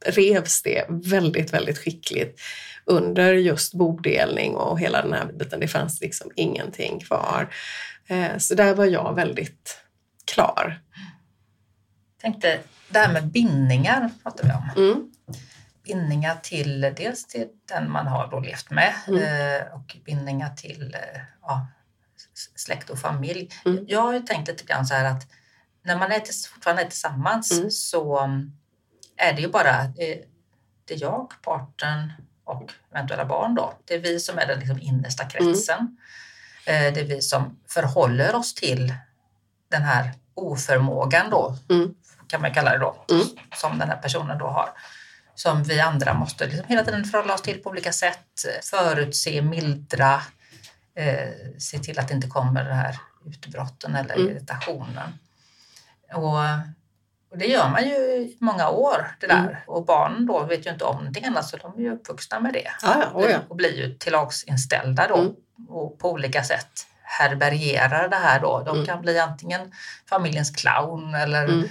revs 0.06 0.62
det 0.62 0.84
väldigt, 0.88 1.52
väldigt 1.52 1.78
skickligt 1.78 2.40
under 2.84 3.32
just 3.32 3.74
bodelning 3.74 4.56
och 4.56 4.80
hela 4.80 5.02
den 5.02 5.12
här 5.12 5.32
biten. 5.32 5.60
Det 5.60 5.68
fanns 5.68 6.00
liksom 6.00 6.30
ingenting 6.34 7.00
kvar. 7.00 7.54
Eh, 8.08 8.38
så 8.38 8.54
där 8.54 8.74
var 8.74 8.84
jag 8.84 9.14
väldigt 9.14 9.78
klar. 10.24 10.80
Jag 12.16 12.32
tänkte, 12.32 12.58
det 12.88 12.98
här 12.98 13.12
med 13.12 13.26
bindningar 13.26 14.10
pratar 14.22 14.44
vi 14.44 14.50
om. 14.50 14.84
Mm 14.84 15.10
bindningar 15.86 16.36
till 16.42 16.80
dels 16.80 17.26
till 17.26 17.48
den 17.68 17.90
man 17.90 18.06
har 18.06 18.28
då 18.30 18.40
levt 18.40 18.70
med 18.70 18.94
mm. 19.08 19.22
Eh, 19.22 19.74
och 19.74 19.96
bindningar 20.04 20.54
till 20.56 20.94
eh, 20.94 21.20
ja, 21.42 21.66
släkt 22.56 22.90
och 22.90 22.98
familj. 22.98 23.50
Mm. 23.64 23.84
Jag 23.88 24.00
har 24.00 24.12
ju 24.12 24.20
tänkt 24.20 24.48
lite 24.48 24.64
grann 24.64 24.86
så 24.86 24.94
här 24.94 25.04
att 25.04 25.26
när 25.82 25.96
man 25.98 26.12
är 26.12 26.20
till, 26.20 26.34
fortfarande 26.54 26.82
är 26.82 26.88
tillsammans 26.88 27.52
mm. 27.52 27.70
så 27.70 28.18
mm, 28.18 28.52
är 29.16 29.32
det 29.32 29.40
ju 29.40 29.48
bara 29.48 29.84
det, 29.84 30.24
det 30.84 30.94
är 30.94 31.02
jag, 31.02 31.32
partnern 31.42 32.12
och 32.44 32.72
eventuella 32.90 33.24
barn 33.24 33.54
då. 33.54 33.74
Det 33.84 33.94
är 33.94 33.98
vi 33.98 34.20
som 34.20 34.38
är 34.38 34.46
den 34.46 34.58
liksom 34.58 34.80
innersta 34.80 35.22
mm. 35.22 35.30
kretsen. 35.30 35.96
Eh, 36.66 36.94
det 36.94 37.00
är 37.00 37.04
vi 37.04 37.22
som 37.22 37.58
förhåller 37.68 38.34
oss 38.34 38.54
till 38.54 38.94
den 39.70 39.82
här 39.82 40.12
oförmågan 40.34 41.30
då, 41.30 41.56
mm. 41.70 41.94
kan 42.26 42.40
man 42.40 42.54
kalla 42.54 42.72
det 42.72 42.78
då, 42.78 43.04
som 43.56 43.78
den 43.78 43.88
här 43.88 43.96
personen 43.96 44.38
då 44.38 44.46
har 44.46 44.68
som 45.36 45.62
vi 45.62 45.80
andra 45.80 46.14
måste 46.14 46.46
liksom 46.46 46.68
hela 46.68 46.84
tiden 46.84 47.04
förhålla 47.04 47.34
oss 47.34 47.42
till 47.42 47.62
på 47.62 47.70
olika 47.70 47.92
sätt. 47.92 48.44
Förutse, 48.62 49.42
mildra, 49.42 50.22
eh, 50.94 51.58
se 51.58 51.78
till 51.78 51.98
att 51.98 52.08
det 52.08 52.14
inte 52.14 52.28
kommer 52.28 52.64
den 52.64 52.76
här 52.76 52.98
utbrotten 53.26 53.94
eller 53.94 54.14
mm. 54.14 54.28
irritationen. 54.28 55.18
Och, 56.14 56.38
och, 57.30 57.38
det 57.38 57.46
gör 57.46 57.68
man 57.68 57.84
ju 57.84 57.94
i 57.94 58.36
många 58.40 58.68
år 58.68 59.16
det 59.20 59.26
där. 59.26 59.38
Mm. 59.38 59.56
Och 59.66 59.84
barnen 59.84 60.26
då 60.26 60.44
vet 60.44 60.66
ju 60.66 60.70
inte 60.70 60.84
om 60.84 60.96
någonting 60.96 61.24
annat 61.24 61.48
så 61.48 61.56
de 61.56 61.74
är 61.78 61.82
ju 61.82 61.92
uppvuxna 61.94 62.40
med 62.40 62.52
det. 62.52 62.70
Ah, 62.82 63.04
oh 63.14 63.30
ja. 63.30 63.38
Och 63.48 63.56
blir 63.56 63.76
ju 63.76 63.94
tillagsinställda 63.94 65.08
då 65.08 65.18
mm. 65.18 65.34
och 65.68 65.98
på 65.98 66.10
olika 66.10 66.44
sätt 66.44 66.86
härbärgerar 67.02 68.08
det 68.08 68.16
här 68.16 68.40
då. 68.40 68.62
De 68.66 68.74
mm. 68.74 68.86
kan 68.86 69.02
bli 69.02 69.18
antingen 69.18 69.72
familjens 70.08 70.50
clown 70.50 71.14
eller 71.14 71.44
mm 71.44 71.68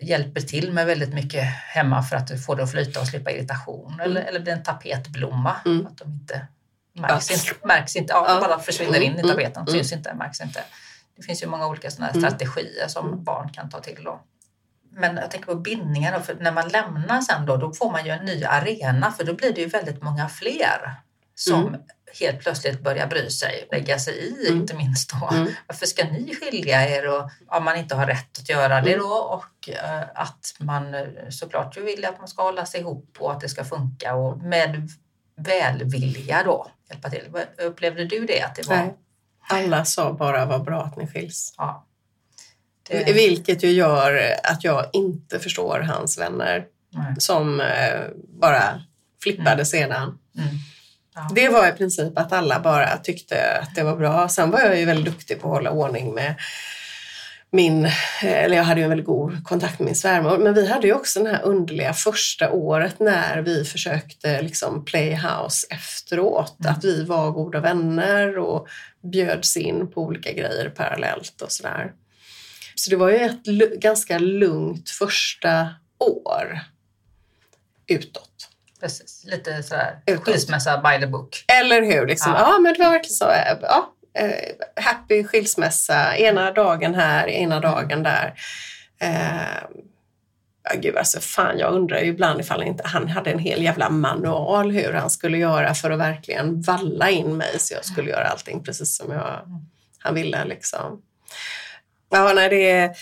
hjälper 0.00 0.40
till 0.40 0.72
med 0.72 0.86
väldigt 0.86 1.14
mycket 1.14 1.44
hemma 1.44 2.02
för 2.02 2.16
att 2.16 2.44
få 2.44 2.54
det 2.54 2.62
att 2.62 2.70
flyta 2.70 3.00
och 3.00 3.06
slippa 3.06 3.30
irritation. 3.30 3.92
Mm. 3.92 4.00
Eller, 4.00 4.20
eller 4.20 4.40
blir 4.40 4.52
en 4.52 4.62
tapetblomma. 4.62 5.56
Mm. 5.64 5.86
Att 5.86 5.98
de 5.98 6.08
inte 6.08 6.46
märks, 6.92 7.30
ja. 7.30 7.36
inte, 7.36 7.66
märks 7.66 7.96
inte, 7.96 8.12
ja, 8.12 8.40
bara 8.40 8.58
försvinner 8.58 9.00
in 9.00 9.16
i 9.16 9.20
mm. 9.20 9.30
tapeten, 9.30 9.62
mm. 9.62 9.72
syns 9.74 9.92
inte, 9.92 10.14
märks 10.14 10.40
inte. 10.40 10.64
Det 11.16 11.22
finns 11.22 11.42
ju 11.42 11.46
många 11.46 11.66
olika 11.66 11.90
sådana 11.90 12.10
mm. 12.10 12.22
strategier 12.22 12.88
som 12.88 13.06
mm. 13.06 13.24
barn 13.24 13.48
kan 13.52 13.70
ta 13.70 13.80
till. 13.80 14.04
Då. 14.04 14.20
Men 14.90 15.16
jag 15.16 15.30
tänker 15.30 15.46
på 15.46 15.54
bindningar, 15.54 16.18
då, 16.18 16.20
för 16.20 16.34
när 16.34 16.52
man 16.52 16.68
lämnar 16.68 17.20
sen 17.20 17.46
då, 17.46 17.56
då 17.56 17.72
får 17.72 17.90
man 17.90 18.04
ju 18.04 18.10
en 18.10 18.24
ny 18.24 18.44
arena 18.44 19.12
för 19.12 19.24
då 19.24 19.34
blir 19.34 19.52
det 19.52 19.60
ju 19.60 19.66
väldigt 19.66 20.02
många 20.02 20.28
fler 20.28 20.94
som. 21.34 21.76
Helt 22.20 22.40
plötsligt 22.40 22.80
börjar 22.80 23.06
bry 23.06 23.30
sig, 23.30 23.68
lägga 23.72 23.98
sig 23.98 24.14
i, 24.14 24.48
mm. 24.48 24.60
inte 24.60 24.74
minst 24.74 25.10
då. 25.10 25.28
Mm. 25.36 25.48
Varför 25.66 25.86
ska 25.86 26.04
ni 26.04 26.34
skilja 26.34 26.88
er 26.88 27.08
och 27.08 27.30
om 27.46 27.64
man 27.64 27.76
inte 27.76 27.94
har 27.94 28.06
rätt 28.06 28.38
att 28.38 28.48
göra 28.48 28.80
det 28.80 28.92
mm. 28.92 29.06
då 29.06 29.14
och 29.14 29.68
uh, 29.68 30.02
att 30.14 30.54
man 30.58 30.94
eh, 30.94 31.06
såklart 31.30 31.76
vill 31.76 32.04
att 32.04 32.18
man 32.18 32.28
ska 32.28 32.42
hålla 32.42 32.66
sig 32.66 32.80
ihop 32.80 33.16
och 33.18 33.32
att 33.32 33.40
det 33.40 33.48
ska 33.48 33.64
funka 33.64 34.14
och 34.14 34.38
med 34.38 34.90
välvilja 35.36 36.42
då 36.44 36.70
hjälpa 36.90 37.10
till. 37.10 37.22
Upplevde 37.58 38.04
du 38.04 38.26
det? 38.26 38.42
Att 38.42 38.54
det 38.54 38.68
var... 38.68 38.76
Nej. 38.76 38.94
Alla 39.48 39.84
sa 39.84 40.12
bara 40.12 40.44
vad 40.44 40.64
bra 40.64 40.82
att 40.82 40.96
ni 40.96 41.06
skiljs. 41.06 41.54
Ja. 41.56 41.86
Det... 42.88 43.12
Vilket 43.12 43.62
ju 43.62 43.70
gör 43.70 44.34
att 44.42 44.64
jag 44.64 44.90
inte 44.92 45.38
förstår 45.38 45.80
hans 45.80 46.18
vänner 46.18 46.66
Nej. 46.90 47.14
som 47.18 47.60
uh, 47.60 47.66
bara 48.28 48.82
flippade 49.22 49.52
mm. 49.52 49.64
sedan. 49.64 50.18
Mm. 50.38 50.48
Det 51.34 51.48
var 51.48 51.68
i 51.68 51.72
princip 51.72 52.18
att 52.18 52.32
alla 52.32 52.60
bara 52.60 52.96
tyckte 52.96 53.58
att 53.62 53.74
det 53.74 53.82
var 53.82 53.96
bra. 53.96 54.28
Sen 54.28 54.50
var 54.50 54.60
jag 54.60 54.78
ju 54.78 54.84
väldigt 54.84 55.14
duktig 55.14 55.40
på 55.40 55.48
att 55.48 55.54
hålla 55.54 55.70
ordning 55.70 56.14
med 56.14 56.34
min, 57.50 57.88
eller 58.22 58.56
jag 58.56 58.64
hade 58.64 58.80
ju 58.80 58.84
en 58.84 58.90
väldigt 58.90 59.06
god 59.06 59.44
kontakt 59.44 59.78
med 59.78 59.86
min 59.86 59.94
svärmor, 59.94 60.38
men 60.38 60.54
vi 60.54 60.66
hade 60.66 60.86
ju 60.86 60.94
också 60.94 61.22
den 61.22 61.34
här 61.34 61.42
underliga 61.42 61.92
första 61.92 62.50
året 62.50 63.00
när 63.00 63.42
vi 63.42 63.64
försökte 63.64 64.42
liksom 64.42 64.84
playhouse 64.84 65.66
efteråt, 65.70 66.60
mm. 66.60 66.72
att 66.72 66.84
vi 66.84 67.04
var 67.04 67.30
goda 67.30 67.60
vänner 67.60 68.38
och 68.38 68.68
bjöds 69.12 69.56
in 69.56 69.90
på 69.90 70.02
olika 70.02 70.32
grejer 70.32 70.68
parallellt 70.68 71.42
och 71.42 71.52
sådär. 71.52 71.92
Så 72.74 72.90
det 72.90 72.96
var 72.96 73.10
ju 73.10 73.16
ett 73.16 73.44
ganska 73.80 74.18
lugnt 74.18 74.90
första 74.90 75.68
år 75.98 76.60
utåt. 77.86 78.50
Precis, 78.86 79.24
lite 79.24 79.62
sådär 79.62 80.00
skilsmässa 80.24 80.82
by 80.82 81.00
the 81.00 81.06
book. 81.06 81.44
Eller 81.60 81.82
hur? 81.82 82.06
Liksom. 82.06 82.32
Ja. 82.32 82.38
ja 82.38 82.58
men 82.58 82.72
det 82.72 82.78
var 82.78 82.90
verkligen 82.90 83.14
så. 83.14 83.32
Ja, 83.62 83.94
eh, 84.18 84.84
happy 84.84 85.24
skilsmässa, 85.24 86.16
ena 86.16 86.50
dagen 86.52 86.94
här, 86.94 87.28
ena 87.28 87.60
dagen 87.60 88.02
där. 88.02 88.34
Eh, 89.00 89.10
ja, 90.64 90.80
gud 90.80 90.96
alltså 90.96 91.20
fan, 91.20 91.58
jag 91.58 91.72
undrar 91.72 91.98
ju 91.98 92.06
ibland 92.06 92.40
ifall 92.40 92.62
inte 92.62 92.82
han 92.86 93.08
hade 93.08 93.30
en 93.30 93.38
hel 93.38 93.62
jävla 93.62 93.90
manual 93.90 94.70
hur 94.70 94.92
han 94.92 95.10
skulle 95.10 95.38
göra 95.38 95.74
för 95.74 95.90
att 95.90 95.98
verkligen 95.98 96.60
valla 96.60 97.10
in 97.10 97.36
mig 97.36 97.58
så 97.58 97.74
jag 97.74 97.84
skulle 97.84 98.10
göra 98.10 98.24
allting 98.24 98.64
precis 98.64 98.96
som 98.96 99.12
jag, 99.12 99.40
han 99.98 100.14
ville. 100.14 100.44
Liksom. 100.44 101.02
Ja, 102.10 102.32
nej, 102.34 102.48
det 102.48 102.70
är, 102.70 102.96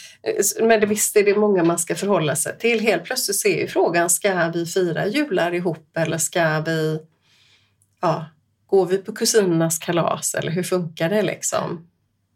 men 0.62 0.80
det, 0.80 0.86
visst 0.86 1.16
är 1.16 1.24
det 1.24 1.36
många 1.36 1.64
man 1.64 1.78
ska 1.78 1.94
förhålla 1.94 2.36
sig 2.36 2.58
till. 2.58 2.80
Helt 2.80 3.04
plötsligt 3.04 3.36
så 3.36 3.48
är 3.48 3.60
ju 3.60 3.68
frågan, 3.68 4.10
ska 4.10 4.50
vi 4.54 4.66
fira 4.66 5.06
jular 5.06 5.54
ihop 5.54 5.96
eller 5.96 6.18
ska 6.18 6.60
vi 6.60 6.98
ja, 8.00 8.26
Går 8.66 8.86
vi 8.86 8.98
på 8.98 9.12
kusinernas 9.12 9.78
kalas 9.78 10.34
eller 10.34 10.52
hur 10.52 10.62
funkar 10.62 11.08
det 11.10 11.22
liksom? 11.22 11.88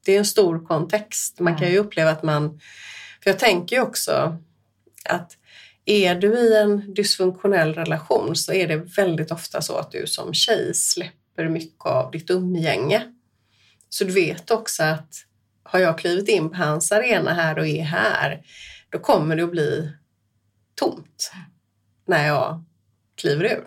Det 0.05 0.14
är 0.14 0.19
en 0.19 0.25
stor 0.25 0.66
kontext. 0.66 1.41
Man 1.41 1.57
kan 1.57 1.71
ju 1.71 1.79
uppleva 1.79 2.11
att 2.11 2.23
man... 2.23 2.61
För 3.23 3.31
jag 3.31 3.39
tänker 3.39 3.77
ju 3.77 3.83
också 3.83 4.37
att 5.05 5.37
är 5.85 6.14
du 6.14 6.39
i 6.39 6.57
en 6.57 6.95
dysfunktionell 6.95 7.75
relation 7.75 8.37
så 8.37 8.53
är 8.53 8.69
det 8.69 8.77
väldigt 8.77 9.31
ofta 9.31 9.62
så 9.62 9.77
att 9.77 9.91
du 9.91 10.07
som 10.07 10.35
tjej 10.35 10.75
släpper 10.75 11.49
mycket 11.49 11.87
av 11.87 12.11
ditt 12.11 12.31
umgänge. 12.31 13.03
Så 13.89 14.05
du 14.05 14.12
vet 14.12 14.51
också 14.51 14.83
att 14.83 15.14
har 15.69 15.79
jag 15.79 15.99
klivit 15.99 16.29
in 16.29 16.51
på 16.51 16.57
hans 16.57 16.93
arena 16.93 17.35
här 17.35 17.59
och 17.59 17.66
är 17.66 17.83
här, 17.83 18.43
då 18.91 18.99
kommer 18.99 19.37
det 19.37 19.43
att 19.43 19.51
bli 19.51 19.93
tomt 20.75 21.33
när 22.07 22.27
jag 22.27 22.64
kliver 23.16 23.45
ur. 23.45 23.66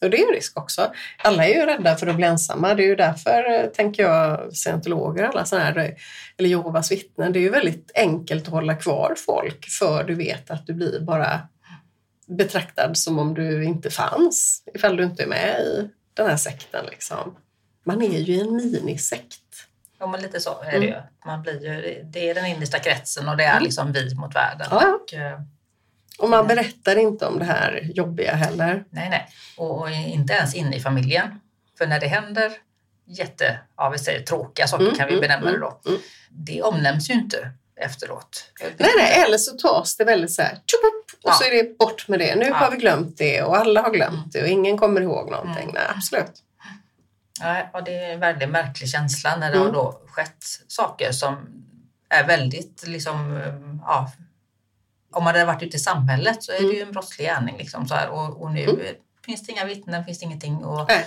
Och 0.00 0.10
det 0.10 0.22
är 0.22 0.28
en 0.28 0.34
risk 0.34 0.58
också. 0.58 0.92
Alla 1.18 1.46
är 1.46 1.54
ju 1.54 1.66
rädda 1.66 1.96
för 1.96 2.06
att 2.06 2.16
bli 2.16 2.26
ensamma. 2.26 2.74
Det 2.74 2.82
är 2.82 2.86
ju 2.86 2.96
därför, 2.96 3.52
eh, 3.52 3.66
tänker 3.66 4.02
jag, 4.02 4.56
scientologer 4.56 5.22
alla 5.24 5.44
sådana 5.44 5.64
här, 5.64 5.78
eh, 5.78 5.90
eller 6.36 6.48
Jehovas 6.48 6.92
vittnen, 6.92 7.32
det 7.32 7.38
är 7.38 7.42
ju 7.42 7.50
väldigt 7.50 7.90
enkelt 7.94 8.46
att 8.46 8.52
hålla 8.52 8.74
kvar 8.74 9.14
folk 9.26 9.66
för 9.68 10.04
du 10.04 10.14
vet 10.14 10.50
att 10.50 10.66
du 10.66 10.74
blir 10.74 11.00
bara 11.00 11.40
betraktad 12.26 12.96
som 12.96 13.18
om 13.18 13.34
du 13.34 13.64
inte 13.64 13.90
fanns 13.90 14.62
ifall 14.74 14.96
du 14.96 15.04
inte 15.04 15.22
är 15.22 15.26
med 15.26 15.60
i 15.60 15.90
den 16.14 16.30
här 16.30 16.36
sekten. 16.36 16.86
Liksom. 16.90 17.36
Man 17.84 18.02
är 18.02 18.18
ju 18.18 18.34
i 18.34 18.40
en 18.40 18.56
minisekt. 18.56 19.43
Ja, 20.04 20.08
men 20.10 20.22
lite 20.22 20.40
så 20.40 20.62
är 20.62 20.80
det 20.80 20.86
ju. 20.86 20.92
Mm. 20.92 21.02
Man 21.26 21.42
blir 21.42 21.64
ju. 21.64 22.02
Det 22.04 22.30
är 22.30 22.34
den 22.34 22.46
innersta 22.46 22.78
kretsen 22.78 23.28
och 23.28 23.36
det 23.36 23.44
är 23.44 23.50
mm. 23.50 23.62
liksom 23.62 23.92
vi 23.92 24.14
mot 24.14 24.34
världen. 24.34 24.66
Ja. 24.70 24.98
Och, 25.02 25.14
eh, 25.14 25.40
och 26.18 26.30
man 26.30 26.46
berättar 26.46 26.96
inte 26.96 27.26
om 27.26 27.38
det 27.38 27.44
här 27.44 27.90
jobbiga 27.94 28.34
heller. 28.34 28.84
Nej, 28.90 29.10
nej. 29.10 29.28
Och, 29.56 29.90
inte 29.90 30.32
ens 30.32 30.54
inne 30.54 30.76
i 30.76 30.80
familjen. 30.80 31.40
För 31.78 31.86
när 31.86 32.00
det 32.00 32.06
händer 32.06 32.52
jätte, 33.06 33.58
ja, 33.76 33.88
vi 33.88 33.98
säger 33.98 34.20
tråkiga 34.22 34.66
saker 34.66 34.84
mm, 34.84 34.96
kan 34.96 35.06
vi 35.06 35.12
mm, 35.12 35.20
benämna 35.20 35.50
det 35.50 35.58
då. 35.58 35.80
Mm, 35.86 35.98
mm. 35.98 36.00
Det 36.30 36.62
omnämns 36.62 37.10
ju 37.10 37.14
inte 37.14 37.50
efteråt. 37.76 38.50
Nej, 38.60 38.90
nej, 38.96 39.24
eller 39.26 39.38
så 39.38 39.56
tas 39.56 39.96
det 39.96 40.04
väldigt 40.04 40.32
så 40.32 40.42
här, 40.42 40.52
tjup, 40.52 41.20
och 41.22 41.30
ja. 41.30 41.32
så 41.32 41.44
är 41.44 41.50
det 41.50 41.78
bort 41.78 42.08
med 42.08 42.18
det. 42.18 42.34
Nu 42.34 42.46
ja. 42.46 42.54
har 42.54 42.70
vi 42.70 42.76
glömt 42.76 43.18
det 43.18 43.42
och 43.42 43.56
alla 43.56 43.82
har 43.82 43.90
glömt 43.90 44.14
mm. 44.14 44.30
det 44.32 44.42
och 44.42 44.48
ingen 44.48 44.78
kommer 44.78 45.00
ihåg 45.00 45.30
någonting. 45.30 45.62
Mm. 45.62 45.74
Nej, 45.74 45.84
absolut. 45.88 46.42
Nej, 47.40 47.70
och 47.72 47.84
det 47.84 48.04
är 48.04 48.14
en 48.14 48.20
väldigt 48.20 48.48
märklig 48.48 48.88
känsla 48.88 49.36
när 49.36 49.52
det 49.52 49.58
har 49.58 49.72
då 49.72 50.00
skett 50.06 50.44
saker 50.68 51.12
som 51.12 51.46
är 52.08 52.26
väldigt 52.26 52.86
liksom, 52.86 53.40
ja, 53.82 54.12
om 55.12 55.24
man 55.24 55.34
hade 55.34 55.44
varit 55.44 55.62
ute 55.62 55.76
i 55.76 55.80
samhället 55.80 56.42
så 56.42 56.52
är 56.52 56.56
det 56.56 56.66
ju 56.66 56.76
mm. 56.76 56.88
en 56.88 56.92
brottslig 56.92 57.26
gärning. 57.26 57.56
Liksom, 57.58 57.88
så 57.88 57.94
här. 57.94 58.08
Och, 58.08 58.42
och 58.42 58.52
nu 58.52 58.62
mm. 58.62 58.80
finns 59.24 59.46
det 59.46 59.52
inga 59.52 59.64
vittnen, 59.64 60.04
finns 60.04 60.18
det 60.18 60.24
ingenting. 60.24 60.64
Och, 60.64 60.90
äh. 60.90 61.02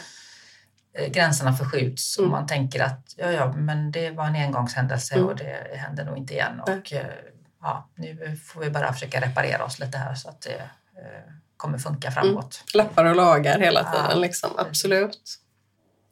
Gränserna 1.07 1.53
förskjuts 1.53 2.17
mm. 2.17 2.32
och 2.32 2.38
man 2.38 2.47
tänker 2.47 2.84
att 2.84 3.13
ja, 3.17 3.32
ja, 3.32 3.53
men 3.53 3.91
det 3.91 4.11
var 4.11 4.25
en 4.25 4.36
engångshändelse 4.36 5.15
mm. 5.15 5.28
och 5.28 5.36
det 5.36 5.78
händer 5.78 6.05
nog 6.05 6.17
inte 6.17 6.34
igen. 6.34 6.59
Och, 6.59 6.93
äh, 6.93 7.05
ja, 7.61 7.89
nu 7.95 8.38
får 8.45 8.61
vi 8.61 8.69
bara 8.69 8.93
försöka 8.93 9.21
reparera 9.21 9.63
oss 9.65 9.80
lite 9.80 9.97
här 9.97 10.15
så 10.15 10.30
att 10.30 10.41
det 10.41 10.55
eh, 11.01 11.34
kommer 11.57 11.78
funka 11.78 12.07
mm. 12.07 12.13
framåt. 12.13 12.63
Lappar 12.73 13.05
och 13.05 13.15
lagar 13.15 13.59
hela 13.59 13.84
tiden, 13.84 14.05
ja. 14.09 14.15
liksom. 14.15 14.51
absolut. 14.57 15.39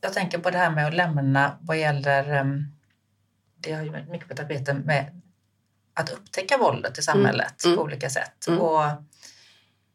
Jag 0.06 0.14
tänker 0.14 0.38
på 0.38 0.50
det 0.50 0.58
här 0.58 0.70
med 0.70 0.88
att 0.88 0.94
lämna 0.94 1.58
vad 1.62 1.78
gäller 1.78 2.42
um, 2.42 2.66
det 3.56 3.74
har 3.74 3.84
ju 3.84 3.92
mycket 3.92 4.28
på 4.28 4.36
tapeten 4.36 4.78
med 4.78 5.22
att 5.94 6.10
upptäcka 6.10 6.58
våldet 6.58 6.98
i 6.98 7.02
samhället 7.02 7.66
mm. 7.66 7.78
på 7.78 7.84
olika 7.84 8.10
sätt. 8.10 8.48
Mm. 8.48 8.62
Och 8.62 8.84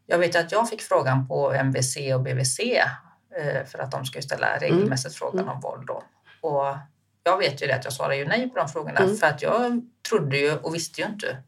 jag 0.06 0.18
vet 0.18 0.36
att 0.36 0.52
jag 0.52 0.68
fick 0.68 0.82
frågan 0.82 1.28
på 1.28 1.52
MVC 1.52 1.96
och 2.14 2.22
BVC 2.22 2.60
eh, 2.60 3.64
för 3.66 3.78
att 3.78 3.90
de 3.90 4.04
ska 4.04 4.22
ställa 4.22 4.58
regelmässigt 4.58 5.20
mm. 5.22 5.32
frågan 5.32 5.48
om 5.48 5.60
våld. 5.60 5.86
Då. 5.86 6.02
Och 6.40 6.76
jag 7.22 7.38
vet 7.38 7.62
ju 7.62 7.66
det 7.66 7.74
att 7.74 7.84
jag 7.84 7.92
svarade 7.92 8.16
ju 8.16 8.26
nej 8.26 8.50
på 8.50 8.58
de 8.58 8.68
frågorna 8.68 9.00
mm. 9.00 9.16
för 9.16 9.26
att 9.26 9.42
jag 9.42 9.82
trodde 10.08 10.38
ju 10.38 10.56
och 10.56 10.74
visste 10.74 11.00
ju 11.00 11.06
inte 11.06 11.42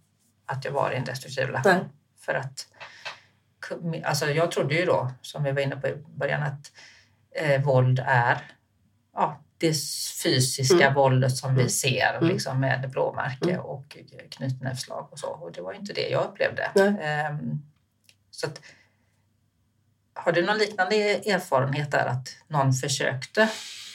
att 0.47 0.65
jag 0.65 0.73
var 0.73 0.91
i 0.91 0.97
en 0.97 1.05
destruktiv 1.05 1.47
relation. 1.47 1.89
För 2.21 2.35
att 2.35 2.67
alltså 4.05 4.31
jag 4.31 4.51
trodde 4.51 4.75
ju 4.75 4.85
då, 4.85 5.11
som 5.23 5.45
vi 5.45 5.53
var 5.53 5.61
inne 5.61 5.77
på 5.77 5.89
i 5.89 5.95
början, 6.17 6.43
att 6.43 6.73
eh, 7.35 7.62
våld 7.62 8.03
är 8.07 8.39
ja, 9.14 9.43
det 9.59 9.74
fysiska 10.22 10.85
mm. 10.87 10.95
våldet 10.95 11.37
som 11.37 11.55
vi 11.55 11.61
mm. 11.61 11.70
ser 11.70 12.14
mm. 12.14 12.28
liksom, 12.28 12.61
med 12.61 12.91
blåmärke 12.91 13.51
mm. 13.51 13.61
och 13.61 13.97
knytnävsslag 14.30 15.09
och 15.11 15.18
så. 15.18 15.26
Och 15.26 15.53
det 15.53 15.61
var 15.61 15.72
inte 15.72 15.93
det 15.93 16.09
jag 16.09 16.24
upplevde. 16.24 16.70
Um, 16.74 17.62
så 18.30 18.47
att, 18.47 18.61
har 20.14 20.33
du 20.33 20.47
någon 20.47 20.59
liknande 20.59 20.97
erfarenhet 20.97 21.91
där 21.91 22.07
att 22.07 22.28
någon 22.49 22.72
försökte 22.72 23.49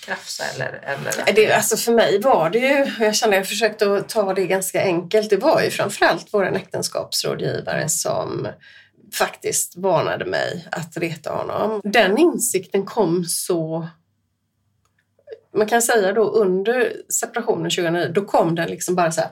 krafsa 0.05 0.43
eller? 0.55 0.79
eller 0.83 1.33
det, 1.35 1.53
alltså 1.53 1.77
för 1.77 1.91
mig 1.91 2.21
var 2.21 2.49
det 2.49 2.59
ju, 2.59 2.91
jag 2.99 3.15
kände 3.15 3.35
att 3.35 3.39
jag 3.39 3.47
försökte 3.47 4.01
ta 4.01 4.33
det 4.33 4.47
ganska 4.47 4.81
enkelt, 4.81 5.29
det 5.29 5.38
var 5.38 5.61
ju 5.61 5.69
framförallt 5.69 6.27
vår 6.31 6.55
äktenskapsrådgivare 6.55 7.77
mm. 7.77 7.89
som 7.89 8.47
faktiskt 9.13 9.77
varnade 9.77 10.25
mig 10.25 10.67
att 10.71 10.97
reta 10.97 11.33
honom. 11.33 11.81
Den 11.83 12.17
insikten 12.17 12.85
kom 12.85 13.25
så 13.25 13.87
man 15.57 15.67
kan 15.67 15.81
säga 15.81 16.13
då 16.13 16.29
under 16.29 16.93
separationen 17.09 17.71
2009, 17.71 18.11
då 18.13 18.25
kom 18.25 18.55
den 18.55 18.69
liksom 18.69 18.95
bara 18.95 19.11
så 19.11 19.21
här, 19.21 19.29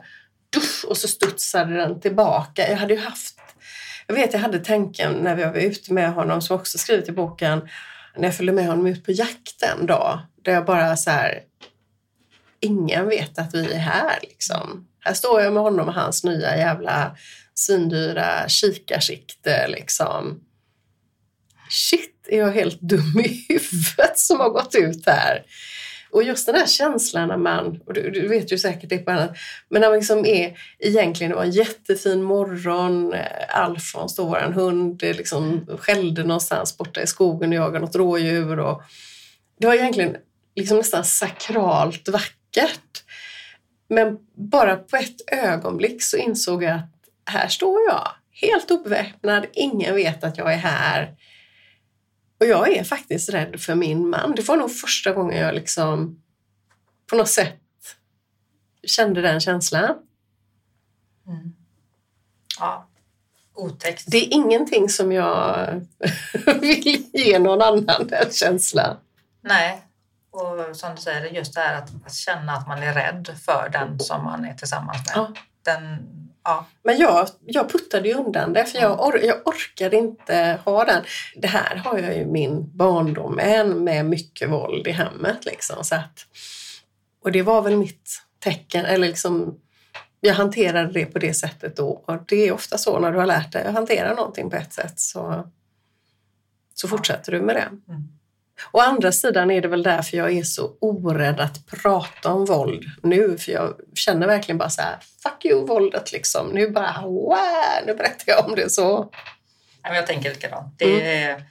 dusch, 0.54 0.86
och 0.88 0.98
så 0.98 1.08
studsade 1.08 1.76
den 1.76 2.00
tillbaka. 2.00 2.70
Jag 2.70 2.78
hade 2.78 2.94
ju 2.94 3.00
haft, 3.00 3.40
jag 4.08 4.16
vet 4.16 4.34
jag 4.34 4.40
hade 4.40 4.60
tanken 4.60 5.14
när 5.14 5.36
vi 5.36 5.44
var 5.44 5.56
ute 5.56 5.94
med 5.94 6.14
honom, 6.14 6.42
som 6.42 6.56
också 6.56 6.78
skrivit 6.78 7.10
i 7.10 7.12
boken, 7.12 7.70
när 8.16 8.24
jag 8.24 8.36
följde 8.36 8.54
med 8.54 8.68
honom 8.68 8.88
ut 8.88 9.06
på 9.06 9.12
jakt 9.12 9.64
en 9.64 9.86
dag, 9.86 10.20
där 10.44 10.52
jag 10.52 10.66
bara 10.66 10.98
så 10.98 11.10
här, 11.10 11.40
ingen 12.60 13.08
vet 13.08 13.40
att 13.40 13.54
vi 13.54 13.74
är 13.74 13.80
här 13.80 14.20
liksom. 14.22 14.88
Här 15.00 15.14
står 15.14 15.42
jag 15.42 15.54
med 15.54 15.64
honom 15.64 15.88
och 15.88 15.94
hans 15.94 16.24
nya 16.24 16.58
jävla 16.58 17.16
svindyra 17.56 18.50
kikarsikte 18.50 19.68
liksom. 19.68 20.42
Shit, 21.70 22.28
är 22.28 22.38
jag 22.38 22.52
helt 22.52 22.82
dum 22.82 23.20
i 23.20 23.46
huvudet 23.50 24.20
som 24.20 24.40
har 24.40 24.50
gått 24.50 24.76
ut 24.76 25.06
här? 25.06 25.46
Och 26.16 26.24
just 26.24 26.46
den 26.46 26.56
här 26.56 26.66
känslan 26.66 27.28
när 27.28 27.38
man, 27.38 27.82
och 27.86 27.94
du, 27.94 28.12
du 28.12 28.28
vet 28.28 28.52
ju 28.52 28.58
säkert 28.58 28.90
det 28.90 28.98
på 28.98 29.12
annat, 29.12 29.38
men 29.70 29.82
när 29.82 29.90
man 29.90 29.98
liksom 29.98 30.26
är 30.26 30.58
egentligen, 30.80 31.32
det 31.32 31.36
var 31.36 31.44
en 31.44 31.52
jättefin 31.52 32.24
morgon, 32.24 33.14
eh, 33.14 33.60
Alfons 33.60 34.16
då, 34.16 34.26
vår 34.26 34.52
hund, 34.52 35.02
liksom 35.02 35.68
skällde 35.80 36.24
någonstans 36.24 36.78
borta 36.78 37.02
i 37.02 37.08
skogen 37.08 37.50
och 37.50 37.56
jagade 37.56 37.80
något 37.80 37.96
rådjur. 37.96 38.60
Och 38.60 38.82
det 39.60 39.68
var 39.68 39.74
egentligen 39.74 40.18
liksom 40.56 40.78
nästan 40.78 41.06
sakralt 41.06 42.10
vackert. 42.10 43.04
Men 43.90 44.18
bara 44.36 44.76
på 44.76 44.98
ett 44.98 45.32
ögonblick 45.32 46.04
så 46.04 46.18
insåg 46.18 46.64
jag 46.64 46.76
att 46.76 46.95
här 47.26 47.48
står 47.48 47.82
jag, 47.88 48.08
helt 48.32 48.72
obeväpnad, 48.72 49.46
ingen 49.54 49.96
vet 49.96 50.24
att 50.24 50.38
jag 50.38 50.54
är 50.54 50.58
här. 50.58 51.16
Och 52.40 52.46
jag 52.46 52.78
är 52.78 52.84
faktiskt 52.84 53.30
rädd 53.30 53.62
för 53.62 53.76
min 53.76 54.10
man. 54.10 54.36
Det 54.36 54.48
var 54.48 54.58
nog 54.58 54.76
första 54.76 55.12
gången 55.12 55.38
jag 55.38 55.56
liksom 55.56 56.22
på 57.10 57.16
något 57.16 57.30
sätt 57.30 57.62
kände 58.84 59.22
den 59.22 59.40
känslan. 59.40 59.96
Mm. 61.28 61.56
Ja, 62.60 62.88
otäckt. 63.54 64.04
Det 64.08 64.18
är 64.18 64.34
ingenting 64.34 64.90
som 64.90 65.12
jag 65.12 65.82
vill 66.62 67.06
ge 67.14 67.40
någon 67.40 67.62
annan 67.62 68.08
den 68.08 68.32
känslan. 68.32 68.98
Nej, 69.42 69.82
Och 70.32 70.76
som 70.76 70.96
du 70.96 71.02
säger, 71.02 71.26
just 71.26 71.54
det 71.54 71.62
här 71.62 71.78
att, 71.78 72.06
att 72.06 72.14
känna 72.14 72.54
att 72.54 72.68
man 72.68 72.84
är 72.84 72.94
rädd 72.94 73.38
för 73.46 73.70
den 73.70 74.00
som 74.00 74.24
man 74.24 74.46
är 74.46 74.54
tillsammans 74.54 74.98
med. 74.98 75.14
Ja. 75.16 75.34
Den, 75.62 76.08
ja. 76.46 76.66
Men 76.84 76.98
jag, 76.98 77.28
jag 77.46 77.70
puttade 77.70 78.08
ju 78.08 78.14
undan 78.14 78.54
det 78.54 78.66
för 78.66 78.80
jag, 78.80 79.08
or, 79.08 79.20
jag 79.24 79.48
orkade 79.48 79.98
inte 79.98 80.60
ha 80.66 80.86
den. 80.86 81.04
Det 81.36 81.48
här 81.48 81.76
har 81.76 82.00
jag 82.00 82.18
ju 82.18 82.26
min 82.26 82.78
barndom 82.78 83.36
med, 83.36 83.68
med 83.68 84.06
mycket 84.06 84.50
våld 84.50 84.88
i 84.88 84.92
hemmet. 84.92 85.46
Liksom, 85.46 85.84
så 85.84 85.96
att, 85.96 86.26
och 87.24 87.32
det 87.32 87.42
var 87.42 87.62
väl 87.62 87.78
mitt 87.78 88.22
tecken, 88.40 88.86
eller 88.86 89.08
liksom 89.08 89.60
jag 90.20 90.34
hanterade 90.34 90.92
det 90.92 91.06
på 91.06 91.20
det 91.20 91.34
sättet 91.34 91.76
då. 91.76 91.88
Och 91.88 92.24
det 92.28 92.48
är 92.48 92.52
ofta 92.52 92.78
så 92.78 93.00
när 93.00 93.12
du 93.12 93.18
har 93.18 93.26
lärt 93.26 93.52
dig 93.52 93.64
att 93.64 93.74
hantera 93.74 94.14
någonting 94.14 94.50
på 94.50 94.56
ett 94.56 94.74
sätt 94.74 95.00
så, 95.00 95.52
så 96.74 96.88
fortsätter 96.88 97.32
du 97.32 97.42
med 97.42 97.56
det. 97.56 97.92
Mm. 97.94 98.08
Å 98.72 98.80
andra 98.80 99.12
sidan 99.12 99.52
är 99.52 99.62
det 99.62 99.68
väl 99.68 99.84
därför 99.84 100.18
jag 100.18 100.32
är 100.32 100.44
så 100.44 100.78
orädd 100.82 101.40
att 101.40 101.66
prata 101.68 102.32
om 102.34 102.46
våld 102.46 102.84
nu. 103.04 103.38
För 103.38 103.52
jag 103.52 103.74
känner 103.94 104.28
verkligen 104.28 104.58
bara 104.58 104.70
så 104.70 104.82
här, 104.82 104.98
fuck 105.24 105.46
you 105.46 105.66
våldet 105.66 106.12
liksom. 106.12 106.48
Nu 106.48 106.70
bara, 106.70 107.02
wow, 107.02 107.38
nu 107.86 107.94
berättar 107.94 108.24
jag 108.34 108.46
om 108.46 108.56
det 108.56 108.70
så. 108.70 109.10
Jag 109.84 110.08
tänker 110.08 110.30
likadant. 110.30 110.80
Det 110.80 111.22
är, 111.24 111.44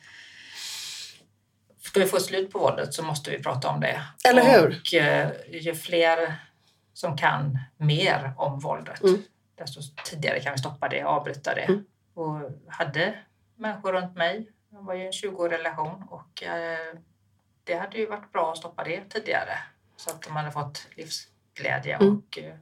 Ska 1.82 2.00
vi 2.00 2.06
få 2.06 2.20
slut 2.20 2.52
på 2.52 2.58
våldet 2.58 2.94
så 2.94 3.02
måste 3.02 3.30
vi 3.30 3.42
prata 3.42 3.68
om 3.68 3.80
det. 3.80 4.02
Eller 4.28 4.42
hur? 4.42 4.80
Och 4.80 4.94
eh, 4.94 5.30
ju 5.50 5.74
fler 5.74 6.34
som 6.94 7.16
kan 7.16 7.58
mer 7.76 8.32
om 8.36 8.58
våldet, 8.60 9.02
Mm. 9.02 9.22
desto 9.58 9.80
tidigare 10.04 10.40
kan 10.40 10.52
vi 10.52 10.58
stoppa 10.58 10.88
det 10.88 11.02
avbryta 11.02 11.54
det. 11.54 11.60
Mm. 11.60 11.84
Och 12.14 12.40
hade 12.68 13.14
människor 13.58 13.92
runt 13.92 14.16
mig, 14.16 14.48
jag 14.74 14.82
var 14.82 14.94
ju 14.94 15.02
i 15.02 15.06
en 15.06 15.12
20-årig 15.12 15.58
relation 15.58 16.02
och 16.10 16.42
eh, 16.42 16.94
det 17.64 17.74
hade 17.74 17.98
ju 17.98 18.06
varit 18.06 18.32
bra 18.32 18.52
att 18.52 18.58
stoppa 18.58 18.84
det 18.84 19.00
tidigare. 19.10 19.58
Så 19.96 20.10
att 20.10 20.22
de 20.22 20.36
hade 20.36 20.50
fått 20.50 20.86
livsglädje 20.96 21.94
Mm. 21.96 22.16
och 22.16 22.38
eh, 22.38 22.54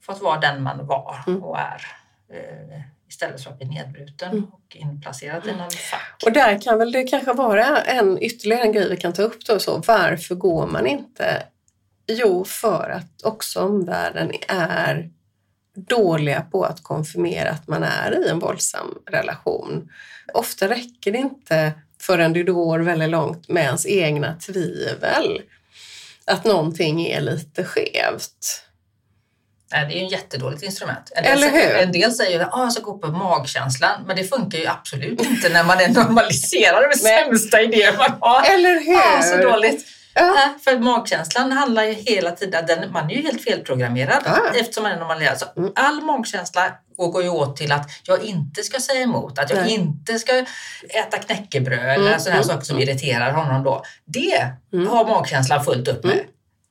fått 0.00 0.20
vara 0.22 0.40
den 0.40 0.62
man 0.62 0.86
var 0.86 1.24
Mm. 1.26 1.42
och 1.44 1.58
är. 1.58 1.86
Eh, 2.32 2.80
istället 3.08 3.42
för 3.44 3.50
att 3.50 3.58
bli 3.58 3.66
nedbruten 3.68 4.30
Mm. 4.32 4.44
och 4.44 4.76
inplacerad 4.76 5.46
i 5.46 5.52
någon 5.52 5.70
fack. 5.70 6.22
Och 6.26 6.32
där 6.32 6.58
kan 6.62 6.78
väl 6.78 6.92
det 6.92 7.02
kanske 7.04 7.32
vara 7.32 7.82
en 7.82 8.22
ytterligare 8.22 8.62
en 8.62 8.72
grej 8.72 8.88
vi 8.88 8.96
kan 8.96 9.12
ta 9.12 9.22
upp 9.22 9.44
då. 9.46 9.58
Så 9.58 9.82
varför 9.86 10.34
går 10.34 10.66
man 10.66 10.86
inte? 10.86 11.46
Jo, 12.06 12.44
för 12.44 12.90
att 12.90 13.22
också 13.24 13.60
omvärlden 13.64 14.32
är 14.48 15.10
dåliga 15.78 16.40
på 16.40 16.64
att 16.64 16.82
konfirmera 16.82 17.50
att 17.50 17.68
man 17.68 17.82
är 17.82 18.24
i 18.24 18.28
en 18.28 18.38
våldsam 18.38 18.98
relation. 19.10 19.88
Ofta 20.34 20.68
räcker 20.68 21.12
det 21.12 21.18
inte 21.18 21.72
förrän 22.00 22.32
det 22.32 22.42
går 22.42 22.78
väldigt 22.78 23.10
långt 23.10 23.48
med 23.48 23.64
ens 23.64 23.86
egna 23.86 24.34
tvivel 24.34 25.42
att 26.24 26.44
någonting 26.44 27.06
är 27.06 27.20
lite 27.20 27.64
skevt. 27.64 28.64
Nej, 29.72 29.86
det 29.88 29.94
är 29.94 30.00
ju 30.00 30.06
ett 30.06 30.12
jättedåligt 30.12 30.62
instrument. 30.62 31.12
En 31.14 31.24
del, 31.24 31.32
Eller 31.32 31.50
hur? 31.50 31.76
En 31.76 31.92
del 31.92 32.12
säger 32.12 32.40
att 32.40 32.54
ah, 32.54 32.62
jag 32.62 32.72
ska 32.72 32.82
gå 32.82 32.98
på 32.98 33.06
magkänslan, 33.06 34.04
men 34.06 34.16
det 34.16 34.24
funkar 34.24 34.58
ju 34.58 34.66
absolut 34.66 35.20
inte 35.20 35.48
när 35.48 35.64
man 35.64 35.80
är 35.80 35.88
normaliserad 35.88 36.82
med 36.82 36.98
sämsta 36.98 37.62
idéer 37.62 37.96
man 37.98 38.18
har. 38.20 38.54
Eller 38.54 38.80
hur? 38.80 39.18
Ah, 39.18 39.22
så 39.22 39.36
dåligt. 39.50 39.86
Ja. 40.14 40.32
Nej, 40.34 40.48
för 40.64 40.78
magkänslan 40.78 41.52
handlar 41.52 41.84
ju 41.84 41.92
hela 41.92 42.30
tiden, 42.30 42.66
den, 42.66 42.92
man 42.92 43.10
är 43.10 43.14
ju 43.14 43.22
helt 43.22 43.44
felprogrammerad 43.44 44.22
Ja. 44.24 44.38
eftersom 44.60 44.82
man 44.82 44.92
är 44.92 44.96
normaliserad. 44.98 45.38
Så 45.38 45.46
Mm. 45.56 45.72
all 45.74 46.00
magkänsla 46.02 46.72
går, 46.96 47.22
ju 47.22 47.28
åt 47.28 47.56
till 47.56 47.72
att 47.72 47.90
jag 48.02 48.22
inte 48.22 48.62
ska 48.62 48.80
säga 48.80 49.00
emot, 49.02 49.38
att 49.38 49.50
jag 49.50 49.58
Nej. 49.58 49.74
inte 49.74 50.18
ska 50.18 50.32
äta 50.88 51.18
knäckebröd 51.18 51.78
eller 51.94 52.06
Mm, 52.08 52.20
sådana 52.20 52.36
här 52.36 52.42
mm, 52.44 52.54
saker 52.54 52.64
som 52.66 52.78
irriterar 52.78 53.32
honom 53.32 53.62
då. 53.64 53.82
Det 54.04 54.46
Mm. 54.72 54.88
har 54.88 55.04
magkänslan 55.04 55.64
fullt 55.64 55.88
upp 55.88 56.04
med. 56.04 56.12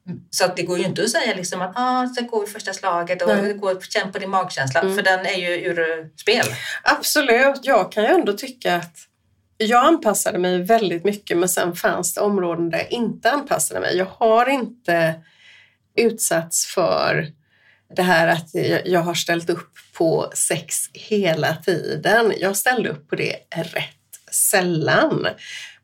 Mm. 0.07 0.19
Så 0.29 0.45
att 0.45 0.55
det 0.55 0.63
går 0.63 0.77
ju 0.79 0.85
inte 0.85 1.03
att 1.03 1.09
säga 1.09 1.35
liksom 1.35 1.61
att 1.61 1.71
ah, 1.75 2.07
så 2.07 2.23
går 2.25 2.41
vi 2.41 2.47
första 2.47 2.73
slaget 2.73 3.21
och 3.21 3.27
Nej. 3.27 3.59
känn 3.89 4.11
på 4.11 4.19
din 4.19 4.29
magkänsla, 4.29 4.79
Mm. 4.81 4.95
för 4.95 5.01
den 5.03 5.25
är 5.25 5.33
ju 5.37 5.47
ur 5.65 5.79
eh, 5.79 6.05
spel. 6.21 6.45
Absolut, 6.83 7.59
jag 7.63 7.91
kan 7.91 8.03
ju 8.03 8.09
ändå 8.09 8.33
tycka 8.33 8.75
att 8.75 8.95
jag 9.57 9.85
anpassade 9.85 10.39
mig 10.39 10.63
väldigt 10.63 11.03
mycket 11.03 11.37
men 11.37 11.49
sen 11.49 11.75
fanns 11.75 12.13
det 12.13 12.21
områden 12.21 12.69
där 12.69 12.77
jag 12.77 12.91
inte 12.91 13.31
anpassade 13.31 13.79
mig. 13.79 13.97
Jag 13.97 14.05
har 14.05 14.49
inte 14.49 15.13
utsatts 15.95 16.65
för 16.65 17.27
det 17.95 18.01
här 18.01 18.27
att 18.27 18.49
jag 18.85 18.99
har 18.99 19.13
ställt 19.13 19.49
upp 19.49 19.71
på 19.93 20.31
sex 20.33 20.89
hela 20.93 21.55
tiden. 21.55 22.33
Jag 22.39 22.57
ställde 22.57 22.89
upp 22.89 23.09
på 23.09 23.15
det 23.15 23.35
rätt 23.55 23.93
sällan. 24.31 25.27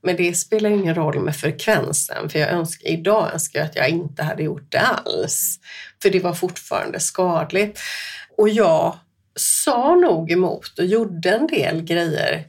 Men 0.02 0.16
det 0.16 0.34
spelar 0.34 0.70
ingen 0.70 0.96
roll 0.96 1.20
med 1.20 1.36
frekvensen 1.36 2.30
för 2.30 2.40
jag 2.40 2.50
önskar, 2.50 2.88
idag 2.88 3.34
önskar 3.34 3.60
jag 3.60 3.66
att 3.66 3.76
jag 3.76 3.90
inte 3.90 4.24
hade 4.24 4.44
gjort 4.44 4.72
det 4.72 4.80
alls. 4.80 5.60
För 6.02 6.10
det 6.10 6.20
var 6.20 6.34
fortfarande 6.34 7.00
skadligt. 7.00 7.80
Och 8.38 8.50
jag 8.50 8.98
sa 9.36 9.96
nog 9.96 10.32
emot 10.32 10.80
och 10.80 10.86
gjorde 10.86 11.30
en 11.30 11.48
del 11.48 11.82
grejer 11.82 12.46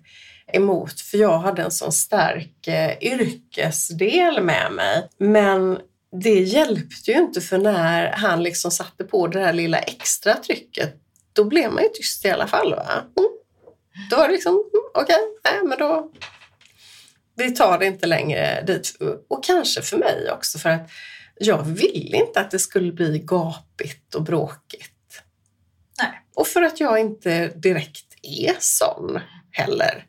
emot 0.55 1.01
för 1.01 1.19
jag 1.19 1.39
hade 1.39 1.63
en 1.63 1.71
sån 1.71 1.93
stark 1.93 2.67
eh, 2.67 2.99
yrkesdel 3.01 4.43
med 4.43 4.73
mig. 4.73 5.09
Men 5.19 5.79
det 6.23 6.41
hjälpte 6.41 7.11
ju 7.11 7.19
inte 7.19 7.41
för 7.41 7.59
när 7.59 8.13
han 8.13 8.43
liksom 8.43 8.71
satte 8.71 9.05
på 9.05 9.27
det 9.27 9.41
där 9.41 9.53
lilla 9.53 9.79
extra 9.79 10.35
trycket 10.35 10.95
då 11.33 11.45
blev 11.45 11.73
man 11.73 11.83
ju 11.83 11.89
tyst 11.89 12.25
i 12.25 12.31
alla 12.31 12.47
fall. 12.47 12.75
Va? 12.75 12.93
Mm. 12.93 13.31
Då 14.11 14.17
var 14.17 14.29
det 14.29 14.33
liksom, 14.33 14.53
mm, 14.53 14.85
okej, 14.95 15.19
nej 15.45 15.61
men 15.65 15.79
då 15.79 16.11
vi 17.37 17.55
tar 17.55 17.79
det 17.79 17.87
inte 17.87 18.07
längre 18.07 18.63
dit. 18.67 18.97
Och 19.29 19.45
kanske 19.45 19.83
för 19.83 19.97
mig 19.97 20.31
också 20.33 20.59
för 20.59 20.69
att 20.69 20.91
jag 21.39 21.63
ville 21.63 22.17
inte 22.17 22.41
att 22.41 22.51
det 22.51 22.59
skulle 22.59 22.93
bli 22.93 23.19
gapigt 23.19 24.15
och 24.15 24.23
bråkigt. 24.23 25.23
Nej. 25.99 26.21
Och 26.35 26.47
för 26.47 26.63
att 26.63 26.81
jag 26.81 27.01
inte 27.01 27.49
direkt 27.49 28.15
är 28.23 28.55
sån 28.59 29.21
heller. 29.51 30.07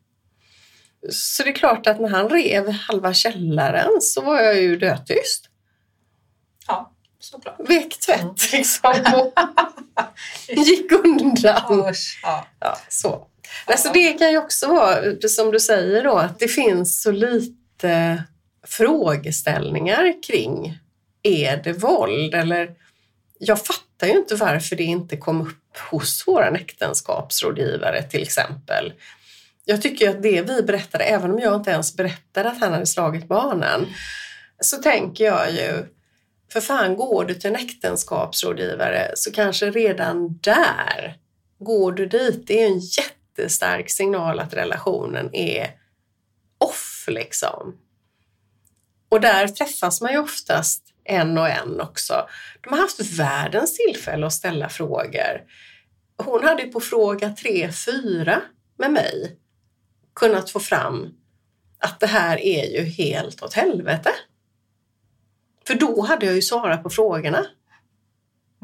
Så 1.09 1.43
det 1.43 1.49
är 1.49 1.53
klart 1.53 1.87
att 1.87 2.01
när 2.01 2.09
han 2.09 2.29
rev 2.29 2.69
halva 2.69 3.13
källaren 3.13 4.01
så 4.01 4.21
var 4.21 4.41
jag 4.41 4.61
ju 4.61 4.77
dötyst. 4.77 5.49
Ja, 6.67 6.91
såklart. 7.19 7.55
Vek 7.69 7.99
tvätt 7.99 8.21
Mm. 8.21 8.35
liksom 8.51 8.93
gick 10.65 10.91
undan. 10.91 11.93
Ja. 12.23 12.47
Ja, 12.59 12.77
så. 12.89 13.27
Alltså 13.65 13.89
det 13.93 14.13
kan 14.13 14.31
ju 14.31 14.37
också 14.37 14.67
vara, 14.67 14.97
som 15.29 15.51
du 15.51 15.59
säger 15.59 16.03
då, 16.03 16.17
att 16.17 16.39
det 16.39 16.47
finns 16.47 17.01
så 17.01 17.11
lite 17.11 18.23
frågeställningar 18.67 20.23
kring 20.23 20.79
är 21.23 21.57
det 21.63 21.73
våld? 21.73 22.35
Eller 22.35 22.71
jag 23.39 23.65
fattar 23.65 24.07
ju 24.07 24.13
inte 24.13 24.35
varför 24.35 24.75
det 24.75 24.83
inte 24.83 25.17
kom 25.17 25.41
upp 25.41 25.77
hos 25.89 26.23
vår 26.27 26.55
äktenskapsrådgivare 26.55 28.03
till 28.03 28.21
exempel. 28.21 28.93
Jag 29.65 29.81
tycker 29.81 30.09
att 30.09 30.23
det 30.23 30.41
vi 30.41 30.61
berättade, 30.61 31.03
även 31.03 31.31
om 31.31 31.39
jag 31.39 31.55
inte 31.55 31.71
ens 31.71 31.95
berättade 31.95 32.49
att 32.49 32.59
han 32.59 32.73
hade 32.73 32.85
slagit 32.85 33.27
barnen, 33.27 33.85
så 34.59 34.77
tänker 34.77 35.25
jag 35.25 35.51
ju, 35.51 35.85
för 36.53 36.61
fan 36.61 36.95
går 36.95 37.25
du 37.25 37.33
till 37.33 37.49
en 37.49 37.55
äktenskapsrådgivare 37.55 39.11
så 39.15 39.31
kanske 39.31 39.71
redan 39.71 40.37
där 40.37 41.17
går 41.59 41.91
du 41.91 42.05
dit, 42.05 42.47
det 42.47 42.63
är 42.63 42.67
en 42.67 42.79
jättestark 42.79 43.89
signal 43.89 44.39
att 44.39 44.53
relationen 44.53 45.35
är 45.35 45.71
off 46.57 47.05
liksom. 47.07 47.75
Och 49.09 49.21
där 49.21 49.47
träffas 49.47 50.01
man 50.01 50.11
ju 50.11 50.17
oftast 50.17 50.83
en 51.03 51.37
och 51.37 51.49
en 51.49 51.81
också. 51.81 52.27
De 52.61 52.69
har 52.69 52.81
haft 52.81 52.99
världens 52.99 53.77
tillfälle 53.77 54.25
att 54.25 54.33
ställa 54.33 54.69
frågor. 54.69 55.41
Hon 56.17 56.43
hade 56.43 56.63
ju 56.63 56.71
på 56.71 56.79
fråga 56.79 57.29
tre, 57.29 57.71
fyra 57.71 58.41
med 58.77 58.91
mig 58.91 59.39
kunnat 60.15 60.49
få 60.49 60.59
fram 60.59 61.13
att 61.79 61.99
det 61.99 62.07
här 62.07 62.37
är 62.37 62.65
ju 62.65 62.83
helt 62.83 63.43
åt 63.43 63.53
helvete. 63.53 64.11
För 65.67 65.75
då 65.75 66.01
hade 66.01 66.25
jag 66.25 66.35
ju 66.35 66.41
svarat 66.41 66.83
på 66.83 66.89
frågorna. 66.89 67.45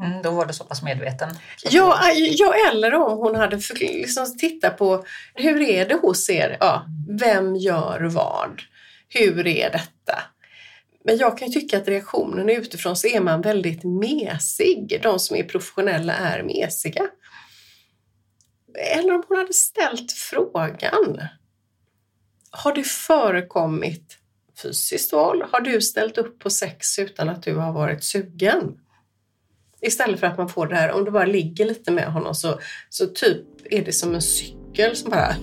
Mm, 0.02 0.22
då 0.22 0.30
var 0.30 0.46
du 0.46 0.52
så 0.52 0.64
pass 0.64 0.82
medveten. 0.82 1.34
Så 1.56 1.68
Ja, 1.70 2.12
ja, 2.14 2.54
eller 2.70 2.94
om 2.94 3.18
hon 3.18 3.34
hade 3.36 3.60
liksom 3.80 4.38
tittat 4.38 4.78
på 4.78 5.04
hur 5.34 5.60
är 5.60 5.88
det 5.88 5.94
hos 5.94 6.30
er? 6.30 6.56
Ja, 6.60 6.86
vem 7.08 7.56
gör 7.56 8.00
vad? 8.00 8.62
Hur 9.08 9.46
är 9.46 9.70
detta? 9.70 10.22
Men 11.04 11.16
jag 11.16 11.38
kan 11.38 11.48
ju 11.48 11.60
tycka 11.60 11.78
att 11.78 11.88
reaktionen 11.88 12.48
utifrån 12.48 12.96
så 12.96 13.06
är 13.06 13.20
man 13.20 13.40
väldigt 13.40 13.84
mesig. 13.84 15.00
De 15.02 15.18
som 15.18 15.36
är 15.36 15.44
professionella 15.44 16.14
är 16.14 16.42
mesiga. 16.42 17.08
Eller 18.96 19.14
om 19.14 19.22
hon 19.28 19.38
hade 19.38 19.52
ställt 19.52 20.12
frågan. 20.12 21.20
Har 22.54 22.74
det 22.74 22.86
förekommit 22.86 24.18
fysiskt 24.62 25.12
våld? 25.12 25.42
Har 25.52 25.60
du 25.60 25.80
ställt 25.80 26.18
upp 26.18 26.38
på 26.38 26.50
sex 26.50 26.98
utan 26.98 27.28
att 27.28 27.42
du 27.42 27.54
har 27.54 27.72
varit 27.72 28.04
sugen? 28.04 28.78
Istället 29.80 30.20
för 30.20 30.26
att 30.26 30.38
man 30.38 30.48
får 30.48 30.66
det 30.66 30.74
här, 30.74 30.92
om 30.92 31.04
du 31.04 31.10
bara 31.10 31.24
ligger 31.24 31.64
lite 31.64 31.90
med 31.90 32.12
honom 32.12 32.34
så, 32.34 32.60
så 32.88 33.06
typ 33.06 33.46
är 33.70 33.84
det 33.84 33.92
som 33.92 34.14
en 34.14 34.22
cykel 34.22 34.96
som 34.96 35.10
bara 35.10 35.34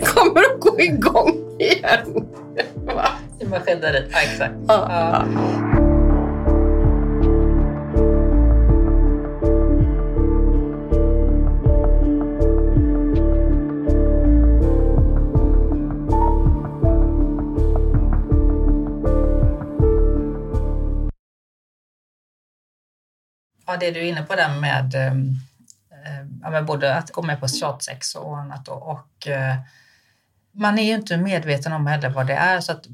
kommer 0.04 0.40
att 0.40 0.60
gå 0.60 0.80
igång 0.80 1.60
igen. 1.60 2.28
Va? 2.74 3.08
I 3.40 3.44
maskineriet, 3.44 4.08
ja 4.12 4.20
exakt. 4.20 4.54
Ja, 4.68 4.86
ja. 4.90 5.77
Ja, 23.68 23.76
det 23.76 23.90
du 23.90 24.00
är 24.00 24.04
inne 24.04 24.22
på 24.22 24.34
där 24.34 24.60
med, 24.60 24.94
eh, 24.94 25.14
med 26.50 26.64
både 26.64 26.94
att 26.94 27.10
gå 27.10 27.22
med 27.22 27.40
på 27.40 27.48
tjatsex 27.48 28.14
och 28.14 28.38
annat 28.38 28.64
då, 28.64 28.72
och 28.72 29.28
eh, 29.28 29.56
man 30.52 30.78
är 30.78 30.82
ju 30.82 30.94
inte 30.94 31.16
medveten 31.16 31.72
om 31.72 31.86
heller 31.86 32.08
vad 32.08 32.26
det 32.26 32.34
är. 32.34 32.60
Så 32.60 32.72
att, 32.72 32.86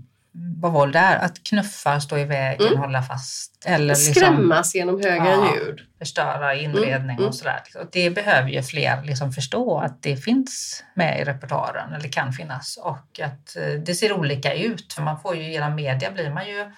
vad 0.56 0.72
våld 0.72 0.96
är, 0.96 1.16
att 1.16 1.44
knuffa, 1.44 2.00
stå 2.00 2.18
i 2.18 2.24
vägen, 2.24 2.66
mm. 2.66 2.80
hålla 2.80 3.02
fast. 3.02 3.64
Eller 3.66 3.94
liksom, 3.94 4.14
Skrämmas 4.14 4.74
genom 4.74 5.02
höga 5.02 5.30
ja, 5.30 5.54
ljud. 5.54 5.80
Förstöra 5.98 6.54
inredning 6.54 7.16
mm. 7.16 7.28
och 7.28 7.34
sådär. 7.34 7.60
Det 7.92 8.10
behöver 8.10 8.48
ju 8.48 8.62
fler 8.62 9.02
liksom 9.02 9.32
förstå 9.32 9.78
att 9.78 10.02
det 10.02 10.16
finns 10.16 10.84
med 10.94 11.20
i 11.20 11.24
repertoaren, 11.24 11.92
eller 11.92 12.08
kan 12.08 12.32
finnas. 12.32 12.76
Och 12.82 13.20
att 13.20 13.56
eh, 13.56 13.80
det 13.86 13.94
ser 13.94 14.12
olika 14.12 14.54
ut. 14.54 14.92
För 14.92 15.02
man 15.02 15.20
får 15.20 15.36
ju 15.36 15.52
genom 15.52 15.74
media 15.74 16.10
blir 16.10 16.30
man 16.30 16.48
ju 16.48 16.72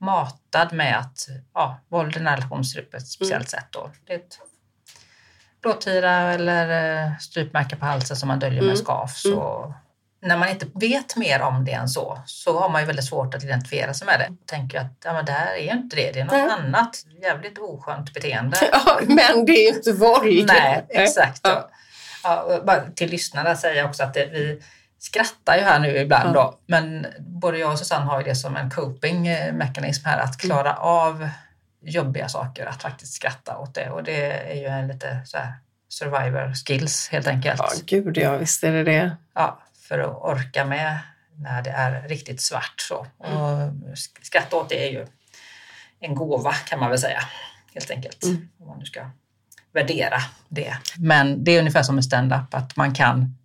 matad 0.00 0.72
med 0.72 0.98
att 0.98 1.28
ja, 1.54 1.80
våld 1.88 2.16
i 2.16 2.20
nära 2.20 2.36
relation 2.36 2.64
ser 2.64 2.80
ut 2.80 2.90
på 2.90 2.96
ett 2.96 3.08
speciellt 3.08 3.52
mm. 3.52 3.62
sätt. 3.62 3.66
Då. 3.70 3.90
Det 4.06 4.12
är 4.12 4.16
ett 4.16 4.38
blåtira 5.62 6.12
eller 6.12 7.04
eh, 7.04 7.18
strypmärke 7.18 7.76
på 7.76 7.86
halsen 7.86 8.16
som 8.16 8.28
man 8.28 8.38
döljer 8.38 8.60
med 8.60 8.70
mm. 8.70 8.76
skaf. 8.76 9.16
Så 9.16 9.74
när 10.22 10.36
man 10.36 10.48
inte 10.48 10.66
vet 10.74 11.16
mer 11.16 11.40
om 11.40 11.64
det 11.64 11.72
än 11.72 11.88
så, 11.88 12.18
så 12.26 12.60
har 12.60 12.68
man 12.68 12.80
ju 12.80 12.86
väldigt 12.86 13.04
svårt 13.04 13.34
att 13.34 13.44
identifiera 13.44 13.94
sig 13.94 14.06
med 14.06 14.20
det. 14.20 14.26
Och 14.28 14.46
tänker 14.46 14.80
att 14.80 14.92
ja, 15.04 15.12
men 15.12 15.24
det 15.24 15.32
här 15.32 15.54
är 15.54 15.62
ju 15.62 15.70
inte 15.70 15.96
det, 15.96 16.12
det 16.12 16.20
är 16.20 16.24
något 16.24 16.32
Nej. 16.32 16.50
annat 16.50 17.04
jävligt 17.22 17.58
oskönt 17.58 18.14
beteende. 18.14 18.56
Ja, 18.72 19.00
men 19.06 19.46
det 19.46 19.52
är 19.52 19.70
ju 19.70 19.76
inte 19.76 19.92
våld. 19.92 20.46
Nej, 20.46 20.86
exakt. 20.88 21.40
Ja. 21.42 21.70
Ja, 22.22 22.84
till 22.94 23.10
lyssnarna 23.10 23.56
säger 23.56 23.76
jag 23.76 23.88
också 23.88 24.02
att 24.02 24.14
det, 24.14 24.26
vi 24.26 24.62
skrattar 25.06 25.56
ju 25.56 25.62
här 25.62 25.78
nu 25.78 25.96
ibland 25.96 26.34
då, 26.34 26.58
men 26.66 27.06
både 27.18 27.58
jag 27.58 27.72
och 27.72 27.78
Susanne 27.78 28.04
har 28.04 28.18
ju 28.20 28.24
det 28.24 28.34
som 28.34 28.56
en 28.56 28.70
coping-mekanism 28.70 30.06
här, 30.06 30.18
att 30.18 30.38
klara 30.38 30.70
mm. 30.70 30.82
av 30.82 31.28
jobbiga 31.80 32.28
saker, 32.28 32.66
att 32.66 32.82
faktiskt 32.82 33.12
skratta 33.12 33.58
åt 33.58 33.74
det. 33.74 33.90
Och 33.90 34.04
det 34.04 34.52
är 34.52 34.54
ju 34.54 34.66
en 34.66 34.88
lite 34.88 35.20
så 35.24 35.38
här 35.38 35.54
survivor 35.88 36.54
skills 36.54 37.08
helt 37.12 37.26
enkelt. 37.26 37.58
Ja, 37.58 37.70
gud 37.86 38.18
ja, 38.18 38.36
visst 38.36 38.64
är 38.64 38.72
det 38.72 38.84
det. 38.84 39.16
Ja, 39.34 39.58
för 39.88 39.98
att 39.98 40.16
orka 40.16 40.64
med 40.64 40.98
när 41.34 41.62
det 41.62 41.70
är 41.70 42.08
riktigt 42.08 42.40
svart 42.40 42.80
så. 42.80 43.06
Och 43.18 43.98
skratta 44.22 44.56
åt 44.56 44.68
det 44.68 44.88
är 44.88 44.90
ju 44.90 45.06
en 46.00 46.14
gåva 46.14 46.52
kan 46.52 46.80
man 46.80 46.90
väl 46.90 46.98
säga, 46.98 47.20
helt 47.74 47.90
enkelt. 47.90 48.24
Mm. 48.24 48.48
Om 48.60 48.66
man 48.66 48.78
nu 48.78 48.84
ska 48.84 49.10
värdera 49.72 50.18
det. 50.48 50.76
Men 50.96 51.44
det 51.44 51.50
är 51.50 51.58
ungefär 51.58 51.82
som 51.82 51.94
med 51.94 52.04
stand-up, 52.04 52.54
att 52.54 52.76
man 52.76 52.94
kan 52.94 53.38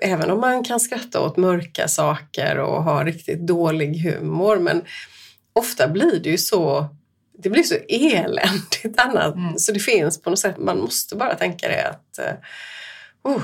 även 0.02 0.30
om 0.30 0.40
man 0.40 0.64
kan 0.64 0.80
skratta 0.80 1.20
åt 1.20 1.36
mörka 1.36 1.88
saker 1.88 2.58
och 2.58 2.84
ha 2.84 3.04
riktigt 3.04 3.46
dålig 3.46 3.98
humor, 3.98 4.58
men 4.58 4.84
ofta 5.52 5.88
blir 5.88 6.20
det 6.20 6.30
ju 6.30 6.38
så 6.38 6.88
det 7.42 7.50
blir 7.50 7.62
så 7.62 7.74
eländigt 7.88 9.00
annat. 9.00 9.34
Mm. 9.34 9.58
Så 9.58 9.72
det 9.72 9.80
finns 9.80 10.22
på 10.22 10.30
något 10.30 10.38
sätt, 10.38 10.58
man 10.58 10.80
måste 10.80 11.16
bara 11.16 11.34
tänka 11.34 11.68
det 11.68 11.88
att 11.88 12.18
uh, 13.28 13.42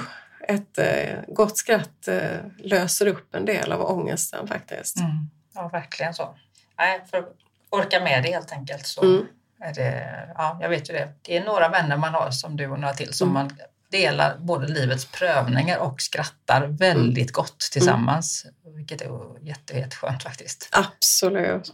ett 0.48 0.78
uh, 0.78 1.34
gott 1.34 1.58
skratt 1.58 2.08
uh, 2.08 2.38
löser 2.58 3.06
upp 3.06 3.34
en 3.34 3.44
del 3.44 3.72
av 3.72 3.90
ångesten 3.98 4.46
faktiskt. 4.46 4.98
Mm. 4.98 5.10
Ja, 5.54 5.68
verkligen 5.68 6.14
så. 6.14 6.34
Nej, 6.78 7.04
för 7.10 7.18
att 7.18 7.34
orka 7.70 8.00
med 8.00 8.22
det 8.22 8.30
helt 8.30 8.52
enkelt 8.52 8.86
så 8.86 9.02
mm. 9.02 9.26
är 9.60 9.74
det, 9.74 10.28
ja, 10.34 10.58
jag 10.60 10.68
vet 10.68 10.90
ju 10.90 10.94
det. 10.94 11.08
Det 11.22 11.36
är 11.36 11.44
några 11.44 11.68
vänner 11.68 11.96
man 11.96 12.14
har 12.14 12.30
som 12.30 12.56
du 12.56 12.66
och 12.66 12.80
några 12.80 12.94
till 12.94 13.12
som 13.12 13.28
mm. 13.28 13.34
man 13.34 13.58
delar 13.90 14.38
både 14.38 14.66
livets 14.66 15.06
prövningar 15.06 15.78
och 15.78 16.00
skrattar 16.00 16.66
väldigt 16.66 17.30
mm. 17.30 17.32
gott 17.32 17.58
tillsammans. 17.58 18.46
Mm. 18.64 18.76
Vilket 18.76 19.00
är 19.00 19.10
jätte, 19.42 19.78
jätteskönt 19.78 20.22
faktiskt. 20.22 20.68
Absolut. 20.72 21.72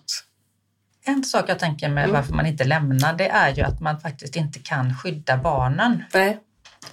En 1.06 1.24
sak 1.24 1.44
jag 1.48 1.58
tänker 1.58 1.88
med 1.88 2.04
mm. 2.04 2.16
varför 2.16 2.34
man 2.34 2.46
inte 2.46 2.64
lämnar 2.64 3.12
det 3.12 3.28
är 3.28 3.50
ju 3.50 3.62
att 3.62 3.80
man 3.80 4.00
faktiskt 4.00 4.36
inte 4.36 4.58
kan 4.58 4.94
skydda 4.94 5.36
barnen. 5.36 6.04
Nej. 6.14 6.40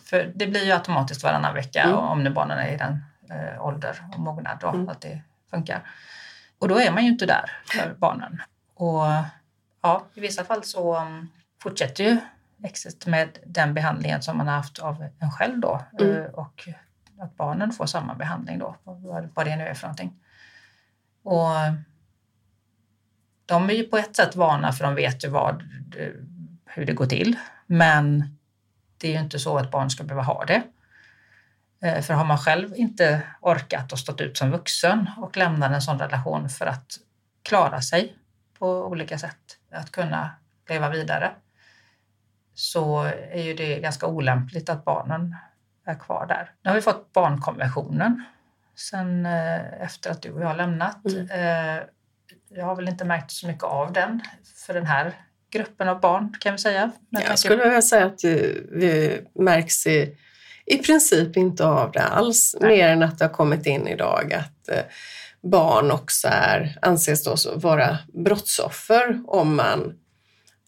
För 0.03 0.32
det 0.36 0.47
blir 0.47 0.65
ju 0.65 0.72
automatiskt 0.72 1.24
varannan 1.24 1.53
vecka 1.53 1.82
mm. 1.82 1.95
om 1.95 2.24
nu 2.24 2.30
barnen 2.30 2.57
är 2.57 2.74
i 2.74 2.78
den 2.78 3.03
eh, 3.30 3.65
ålder 3.65 4.01
och 4.13 4.19
mognad 4.19 4.57
då, 4.61 4.67
mm. 4.67 4.89
att 4.89 5.01
det 5.01 5.22
funkar. 5.49 5.91
Och 6.59 6.67
då 6.67 6.80
är 6.80 6.91
man 6.91 7.03
ju 7.03 7.09
inte 7.09 7.26
där 7.26 7.51
för 7.65 7.95
barnen. 7.97 8.41
Och 8.76 9.05
ja, 9.82 10.05
i 10.13 10.19
vissa 10.19 10.43
fall 10.43 10.63
så 10.63 10.97
um, 10.97 11.30
fortsätter 11.63 12.03
ju 12.03 12.17
exet 12.64 13.05
med 13.05 13.39
den 13.45 13.74
behandlingen 13.74 14.22
som 14.22 14.38
man 14.38 14.47
har 14.47 14.55
haft 14.55 14.80
av 14.80 15.07
en 15.20 15.32
själv 15.32 15.59
då 15.59 15.82
mm. 15.99 16.16
Eh, 16.16 16.26
och 16.26 16.68
att 17.20 17.38
barnen 17.38 17.72
får 17.72 17.86
samma 17.86 18.16
behandling 18.16 18.59
då, 18.59 18.76
vad 19.34 19.45
det 19.45 19.55
nu 19.55 19.64
är 19.64 19.74
för 19.74 19.88
någonting. 19.88 20.14
Och 21.24 21.49
de 23.45 23.70
är 23.70 23.74
ju 23.74 23.84
på 23.84 23.97
ett 23.97 24.16
sätt 24.16 24.36
vana 24.36 24.72
för 24.72 24.84
de 24.84 24.95
vet 24.95 25.26
ju 25.26 25.30
vad, 25.30 25.64
hur 26.66 26.86
det 26.86 26.93
går 26.93 27.05
till, 27.05 27.38
men 27.66 28.38
det 28.97 29.07
är 29.07 29.12
ju 29.12 29.20
inte 29.20 29.39
så 29.39 29.57
att 29.57 29.72
barn 29.72 29.89
ska 29.89 30.03
behöva 30.03 30.24
ha 30.24 30.45
det. 30.45 30.64
Eh, 31.82 32.01
för 32.01 32.14
har 32.14 32.26
man 32.26 32.38
själv 32.38 32.76
inte 32.76 33.22
orkat 33.41 33.91
och 33.91 33.99
stått 33.99 34.22
ut 34.22 34.38
som 34.38 34.51
vuxen 34.51 35.09
och 35.18 35.38
lämnat 35.38 35.72
en 35.72 35.82
sån 35.82 35.99
relation 35.99 36.49
för 36.49 36.66
att 36.66 36.97
klara 37.43 37.82
sig 37.82 38.16
på 38.59 38.86
olika 38.86 39.18
sätt, 39.18 39.57
att 39.72 39.91
kunna 39.91 40.32
leva 40.70 40.89
vidare, 40.89 41.32
så 42.54 43.04
är 43.32 43.41
ju 43.41 43.54
det 43.54 43.80
ganska 43.80 44.08
olämpligt 44.08 44.70
att 44.70 44.86
barnen 44.86 45.36
är 45.86 45.99
kvar 45.99 46.26
där. 46.28 46.52
Nu 46.62 46.70
har 46.70 46.76
vi 46.76 46.82
fått 46.82 47.14
barnkonventionen 47.14 48.24
sen 48.76 49.26
eh, 49.26 49.82
efter 49.84 50.10
att 50.10 50.22
du 50.22 50.32
och 50.32 50.41
jag 50.41 50.47
har 50.47 50.56
lämnat. 50.56 51.06
Mm. 51.06 51.30
Eh, 51.32 51.84
jag 52.49 52.66
har 52.66 52.76
väl 52.76 52.88
inte 52.88 53.06
märkt 53.06 53.32
så 53.32 53.47
mycket 53.47 53.64
av 53.64 53.93
den 53.93 54.22
för 54.66 54.74
den 54.74 54.86
här 54.86 55.14
gruppen 55.52 55.88
av 55.88 55.99
barn 55.99 56.36
kan 56.39 56.52
vi 56.52 56.58
säga. 56.58 56.91
Men 57.10 57.22
jag 57.22 57.39
skulle 57.39 57.64
vilja 57.64 57.82
säga 57.82 58.06
att 58.06 58.20
det 58.20 59.22
märks 59.36 59.88
i, 59.88 60.18
i 60.66 60.78
princip 60.78 61.38
inte 61.38 61.66
av 61.66 61.91
det 61.91 62.04
alls, 62.04 62.56
Nej. 62.60 62.78
mer 62.78 62.89
än 62.89 63.04
att 63.04 63.20
det 63.20 63.26
har 63.26 63.34
kommit 63.34 63.66
in 63.66 63.88
idag 63.88 64.34
att 64.34 64.70
eh, 64.70 64.84
barn 65.43 65.91
också 65.91 66.28
är, 66.32 66.78
anses 66.82 67.24
då 67.24 67.36
vara 67.56 67.97
brottsoffer 68.14 69.22
om 69.28 69.56
man 69.56 69.93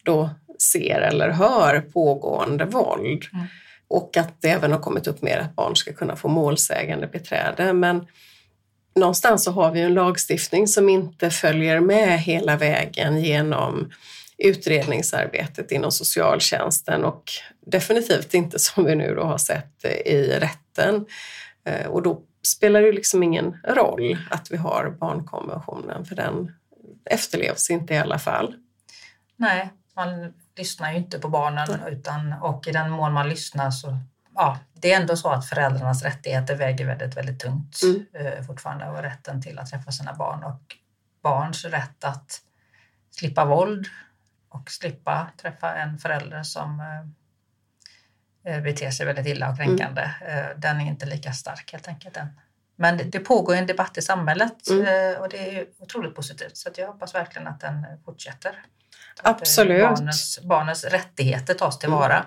då 0.04 0.30
ser 0.64 1.02
eller 1.02 1.30
hör 1.30 1.82
pågående 1.82 2.66
våld. 2.66 3.26
Mm. 3.34 3.46
Och 3.88 4.18
att 4.18 4.42
det 4.42 4.50
även 4.50 4.72
har 4.72 4.80
kommit 4.80 5.08
upp 5.08 5.22
mer 5.22 5.38
att 5.38 5.56
barn 5.56 5.76
ska 5.76 5.94
kunna 5.94 6.16
få 6.16 6.28
målsägande 6.28 7.08
beträde. 7.08 7.74
Men 7.74 8.08
någonstans 8.96 9.44
så 9.44 9.52
har 9.52 9.72
vi 9.72 9.82
en 9.82 9.94
lagstiftning 9.94 10.68
som 10.68 10.90
inte 10.90 11.30
följer 11.30 11.80
med 11.80 12.20
hela 12.20 12.58
vägen 12.58 13.24
genom 13.24 13.92
utredningsarbetet 14.38 15.72
inom 15.72 15.92
socialtjänsten 15.92 17.06
och 17.06 17.24
definitivt 17.66 18.34
inte 18.34 18.60
som 18.60 18.86
vi 18.86 18.96
nu 18.96 19.16
då 19.16 19.24
har 19.24 19.38
sett 19.38 19.86
i 20.06 20.40
rätten. 20.40 21.06
Eh, 21.66 21.88
och 21.88 22.02
då 22.02 22.22
spelar 22.44 22.82
det 22.82 22.92
liksom 22.92 23.24
ingen 23.24 23.58
roll 23.64 24.18
att 24.30 24.52
vi 24.52 24.58
har 24.58 24.96
barnkonventionen 25.00 26.06
för 26.06 26.16
den 26.16 26.52
efterlevs 27.06 27.70
inte 27.70 27.94
i 27.94 27.98
alla 27.98 28.20
fall. 28.20 28.56
Nej, 29.38 29.70
man 29.96 30.34
lyssnar 30.58 30.92
ju 30.92 30.98
inte 30.98 31.20
på 31.20 31.30
barnen 31.30 31.84
utan, 31.88 32.34
och 32.34 32.68
i 32.68 32.72
den 32.72 32.92
mån 32.92 33.14
man 33.14 33.30
lyssnar 33.30 33.72
så 33.72 33.98
ja, 34.36 34.60
det 34.74 34.94
är 34.94 35.02
ändå 35.02 35.16
så 35.16 35.30
att 35.30 35.46
föräldrarnas 35.46 36.04
rättigheter 36.04 36.56
väger 36.56 36.86
väldigt, 36.86 37.18
väldigt 37.18 37.40
tungt 37.40 37.80
mm. 37.84 38.06
eh, 38.14 38.44
fortfarande 38.44 38.90
och 38.90 39.02
rätten 39.02 39.42
till 39.42 39.60
att 39.60 39.70
träffa 39.70 39.92
sina 39.92 40.14
barn 40.14 40.44
och 40.44 40.62
barns 41.24 41.66
rätt 41.66 42.04
att 42.04 42.42
slippa 43.12 43.46
våld 43.46 43.88
och 44.50 44.72
slippa 44.72 45.28
träffa 45.38 45.76
en 45.76 45.98
förälder 45.98 46.44
som 46.44 46.80
eh, 46.80 48.54
eh 48.54 48.64
beter 48.64 48.92
sig 48.92 49.06
väldigt 49.06 49.28
illa 49.28 49.50
och 49.50 49.58
kränkande. 49.58 50.10
Mm. 50.22 50.38
Eh, 50.38 50.58
den 50.58 50.82
är 50.82 50.86
inte 50.86 51.06
lika 51.06 51.34
stark 51.34 51.72
helt 51.72 51.88
enkelt 51.88 52.18
än. 52.18 52.40
Men 52.76 52.98
det, 52.98 53.04
det 53.04 53.20
pågår 53.20 53.56
en 53.56 53.68
debatt 53.68 53.98
i 53.98 54.02
samhället 54.02 54.70
mm. 54.70 54.86
eh, 54.86 55.22
och 55.22 55.30
det 55.30 55.58
är 55.58 55.66
otroligt 55.80 56.16
positivt 56.16 56.58
så 56.58 56.70
jag 56.76 56.88
hoppas 56.88 57.16
verkligen 57.16 57.48
att 57.48 57.60
den 57.60 57.86
fortsätter. 58.06 58.66
Absolut. 59.22 59.84
Barnens, 59.84 60.40
barnens 60.44 60.84
rättigheter 60.84 61.54
tas 61.54 61.80
tillvara. 61.80 62.16
Mm. 62.16 62.26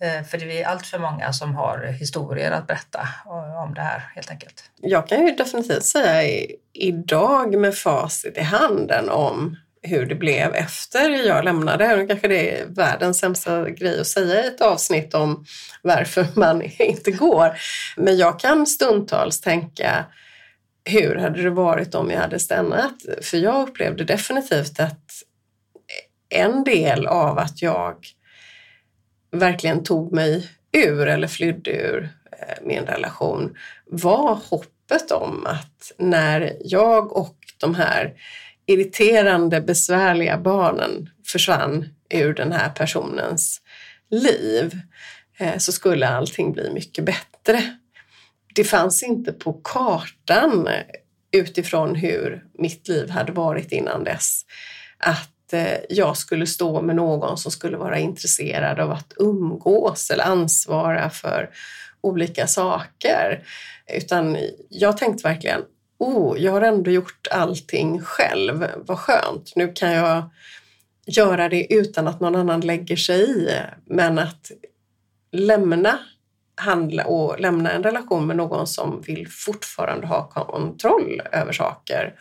Eh, 0.00 0.24
för 0.24 0.38
det 0.38 0.62
är 0.62 0.66
allt 0.66 0.86
för 0.86 0.98
många 0.98 1.32
som 1.32 1.54
har 1.54 1.86
historier 1.86 2.50
att 2.50 2.66
berätta 2.66 3.08
om 3.64 3.74
det 3.74 3.80
här 3.80 4.10
helt 4.14 4.30
enkelt. 4.30 4.70
Jag 4.76 5.08
kan 5.08 5.26
ju 5.26 5.34
definitivt 5.34 5.84
säga 5.84 6.46
idag 6.72 7.58
med 7.58 7.74
facit 7.74 8.36
i 8.36 8.42
handen 8.42 9.08
om 9.08 9.56
hur 9.82 10.06
det 10.06 10.14
blev 10.14 10.54
efter 10.54 11.10
jag 11.10 11.44
lämnade. 11.44 12.02
Och 12.02 12.08
kanske 12.08 12.28
det 12.28 12.60
är 12.60 12.66
världens 12.66 13.18
sämsta 13.18 13.70
grej 13.70 14.00
att 14.00 14.06
säga 14.06 14.44
i 14.44 14.46
ett 14.46 14.60
avsnitt 14.60 15.14
om 15.14 15.44
varför 15.82 16.26
man 16.34 16.62
inte 16.78 17.10
går. 17.10 17.58
Men 17.96 18.16
jag 18.16 18.40
kan 18.40 18.66
stundtals 18.66 19.40
tänka 19.40 20.04
hur 20.88 21.14
hade 21.14 21.42
det 21.42 21.50
varit 21.50 21.94
om 21.94 22.10
jag 22.10 22.20
hade 22.20 22.38
stannat? 22.38 22.94
För 23.22 23.36
jag 23.36 23.68
upplevde 23.68 24.04
definitivt 24.04 24.80
att 24.80 25.22
en 26.28 26.64
del 26.64 27.06
av 27.06 27.38
att 27.38 27.62
jag 27.62 27.96
verkligen 29.30 29.84
tog 29.84 30.12
mig 30.12 30.50
ur 30.72 31.08
eller 31.08 31.28
flydde 31.28 31.70
ur 31.70 32.08
eh, 32.32 32.62
min 32.62 32.82
relation 32.84 33.56
var 33.86 34.40
hoppet 34.50 35.10
om 35.10 35.46
att 35.46 35.92
när 35.98 36.56
jag 36.64 37.16
och 37.16 37.36
de 37.60 37.74
här 37.74 38.14
irriterande, 38.66 39.60
besvärliga 39.60 40.38
barnen 40.38 41.10
försvann 41.26 41.88
ur 42.10 42.34
den 42.34 42.52
här 42.52 42.68
personens 42.68 43.60
liv 44.10 44.80
eh, 45.38 45.58
så 45.58 45.72
skulle 45.72 46.08
allting 46.08 46.52
bli 46.52 46.70
mycket 46.70 47.04
bättre. 47.04 47.77
Det 48.54 48.64
fanns 48.64 49.02
inte 49.02 49.32
på 49.32 49.52
kartan 49.52 50.68
utifrån 51.32 51.94
hur 51.94 52.44
mitt 52.58 52.88
liv 52.88 53.10
hade 53.10 53.32
varit 53.32 53.72
innan 53.72 54.04
dess 54.04 54.42
att 54.98 55.52
eh, 55.52 55.78
jag 55.88 56.16
skulle 56.16 56.46
stå 56.46 56.82
med 56.82 56.96
någon 56.96 57.38
som 57.38 57.52
skulle 57.52 57.76
vara 57.76 57.98
intresserad 57.98 58.80
av 58.80 58.90
att 58.90 59.12
umgås 59.16 60.10
eller 60.10 60.24
ansvara 60.24 61.10
för 61.10 61.50
olika 62.00 62.46
saker. 62.46 63.42
Utan 63.94 64.38
jag 64.68 64.96
tänkte 64.96 65.28
verkligen, 65.28 65.62
oh, 65.98 66.38
jag 66.38 66.52
har 66.52 66.62
ändå 66.62 66.90
gjort 66.90 67.28
allting 67.30 68.00
själv, 68.00 68.66
vad 68.76 68.98
skönt. 68.98 69.52
Nu 69.56 69.72
kan 69.74 69.92
jag 69.92 70.30
göra 71.06 71.48
det 71.48 71.74
utan 71.74 72.08
att 72.08 72.20
någon 72.20 72.36
annan 72.36 72.60
lägger 72.60 72.96
sig 72.96 73.20
i. 73.20 73.50
Men 73.86 74.18
att 74.18 74.50
lämna 75.32 75.98
handla 76.58 77.04
och 77.04 77.40
lämna 77.40 77.70
en 77.70 77.82
relation 77.82 78.26
med 78.26 78.36
någon 78.36 78.66
som 78.66 79.00
vill 79.00 79.28
fortfarande 79.30 80.06
ha 80.06 80.28
kontroll 80.28 81.22
över 81.32 81.52
saker 81.52 82.14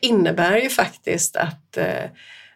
innebär 0.00 0.56
ju 0.56 0.68
faktiskt 0.68 1.36
att 1.36 1.76
eh, 1.76 2.04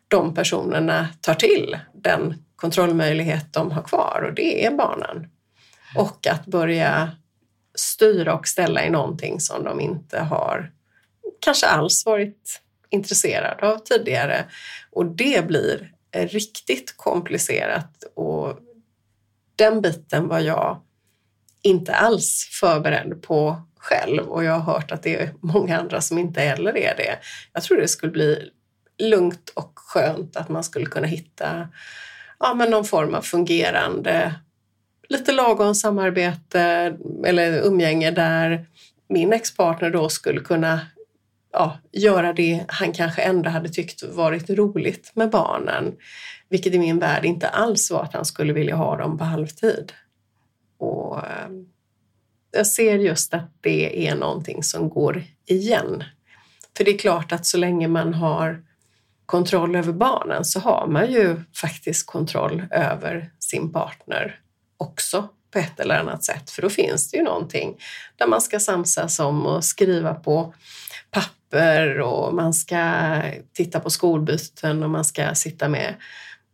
de 0.09 0.35
personerna 0.35 1.09
tar 1.21 1.35
till 1.35 1.79
den 1.95 2.45
kontrollmöjlighet 2.57 3.53
de 3.53 3.71
har 3.71 3.83
kvar 3.83 4.25
och 4.29 4.35
det 4.35 4.67
är 4.67 4.71
barnen. 4.71 5.31
Och 5.97 6.27
att 6.27 6.47
börja 6.47 7.11
styra 7.75 8.35
och 8.35 8.49
ställa 8.49 8.85
i 8.85 8.91
någonting 8.91 9.41
som 9.41 9.65
de 9.65 9.81
inte 9.81 10.21
har 10.21 10.73
kanske 11.41 11.67
alls 11.67 12.07
varit 12.07 12.61
intresserade 12.91 13.69
av 13.69 13.79
tidigare. 13.79 14.45
Och 14.91 15.07
det 15.07 15.47
blir 15.47 15.93
eh, 16.11 16.29
riktigt 16.29 16.97
komplicerat 16.97 18.05
och 18.15 18.59
den 19.57 19.81
biten 19.81 20.29
var 20.29 20.41
jag 20.41 20.81
inte 21.65 21.95
alls 21.95 22.49
förberedd 22.61 23.23
på 23.23 23.63
själv 23.79 24.29
och 24.29 24.45
jag 24.45 24.53
har 24.53 24.73
hört 24.73 24.93
att 24.93 25.03
det 25.03 25.15
är 25.15 25.35
många 25.41 25.79
andra 25.79 26.01
som 26.01 26.19
inte 26.19 26.41
heller 26.41 26.77
är 26.77 26.95
det. 26.97 27.19
Jag 27.53 27.63
tror 27.63 27.81
det 27.81 27.89
skulle 27.89 28.13
bli 28.13 28.51
lugnt 28.99 29.53
och 29.55 29.73
skönt 29.75 30.37
att 30.37 30.49
man 30.49 30.65
skulle 30.65 30.87
kunna 30.87 31.07
hitta 31.07 31.69
ja, 32.39 32.55
men 32.55 32.71
någon 32.71 32.85
form 32.85 33.15
av 33.15 33.23
fungerande, 33.23 34.35
lite 35.09 35.33
lagom 35.33 35.75
samarbete 35.75 36.97
eller 37.27 37.67
umgänge 37.67 38.11
där 38.11 38.67
min 39.09 39.33
expartner 39.33 39.91
då 39.91 40.09
skulle 40.09 40.41
kunna 40.41 40.81
ja, 41.53 41.79
göra 41.93 42.33
det 42.33 42.65
han 42.69 42.93
kanske 42.93 43.23
ändå 43.23 43.51
hade 43.51 43.69
tyckt 43.69 44.03
varit 44.03 44.51
roligt 44.51 45.13
med 45.15 45.31
barnen. 45.31 45.95
Vilket 46.49 46.75
i 46.75 46.79
min 46.79 46.99
värld 46.99 47.25
inte 47.25 47.49
alls 47.49 47.91
var 47.91 48.03
att 48.03 48.15
han 48.15 48.25
skulle 48.25 48.53
vilja 48.53 48.77
ha 48.77 48.97
dem 48.97 49.19
på 49.19 49.25
halvtid. 49.25 49.93
Och 50.85 51.19
eh, 51.19 51.49
jag 52.51 52.67
ser 52.67 52.99
just 52.99 53.35
att 53.35 53.51
det 53.61 54.09
är 54.09 54.15
någonting 54.15 54.63
som 54.63 54.89
går 54.89 55.25
igen. 55.47 56.05
För 56.77 56.85
det 56.85 56.91
är 56.91 56.99
klart 56.99 57.33
att 57.33 57.47
så 57.47 57.59
länge 57.59 57.89
man 57.89 58.15
har 58.15 58.65
kontroll 59.27 59.77
över 59.77 59.93
barnen 59.93 60.45
så 60.45 60.61
har 60.61 60.87
man 60.87 61.13
ju 61.13 61.37
faktiskt 61.57 62.07
kontroll 62.07 62.63
över 62.71 63.31
sin 63.39 63.73
partner 63.73 64.41
också 64.77 65.29
på 65.51 65.59
ett 65.59 65.81
eller 65.81 65.99
annat 65.99 66.25
sätt. 66.25 66.51
För 66.51 66.63
då 66.63 66.71
finns 66.71 67.11
det 67.11 67.17
ju 67.17 67.23
någonting 67.23 67.77
där 68.17 68.27
man 68.27 68.41
ska 68.41 68.61
samsas 68.61 69.21
om 69.21 69.47
och 69.47 69.65
skriva 69.65 70.15
på 70.15 70.55
papper 71.11 72.01
och 72.01 72.35
man 72.35 72.55
ska 72.55 73.23
titta 73.53 73.81
på 73.81 73.91
skolbyten 73.91 74.83
och 74.83 74.91
man 74.91 75.05
ska 75.05 75.35
sitta 75.35 75.69
med 75.69 75.95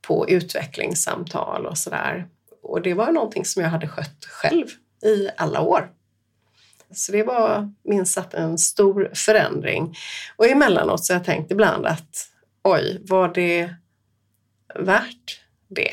på 0.02 0.28
utvecklingssamtal 0.28 1.66
och 1.66 1.78
sådär. 1.78 2.26
Och 2.70 2.82
det 2.82 2.94
var 2.94 3.12
någonting 3.12 3.44
som 3.44 3.62
jag 3.62 3.70
hade 3.70 3.88
skött 3.88 4.24
själv 4.24 4.66
i 5.04 5.28
alla 5.36 5.60
år. 5.60 5.90
Så 6.94 7.12
det 7.12 7.22
var 7.22 7.72
minst 7.82 8.12
sagt 8.12 8.34
en 8.34 8.58
stor 8.58 9.10
förändring. 9.14 9.94
Och 10.36 10.46
emellanåt 10.46 11.04
så 11.04 11.12
har 11.12 11.18
jag 11.18 11.26
tänkt 11.26 11.50
ibland 11.50 11.86
att 11.86 12.28
oj, 12.62 13.02
var 13.08 13.28
det 13.28 13.74
värt 14.74 15.40
det? 15.68 15.92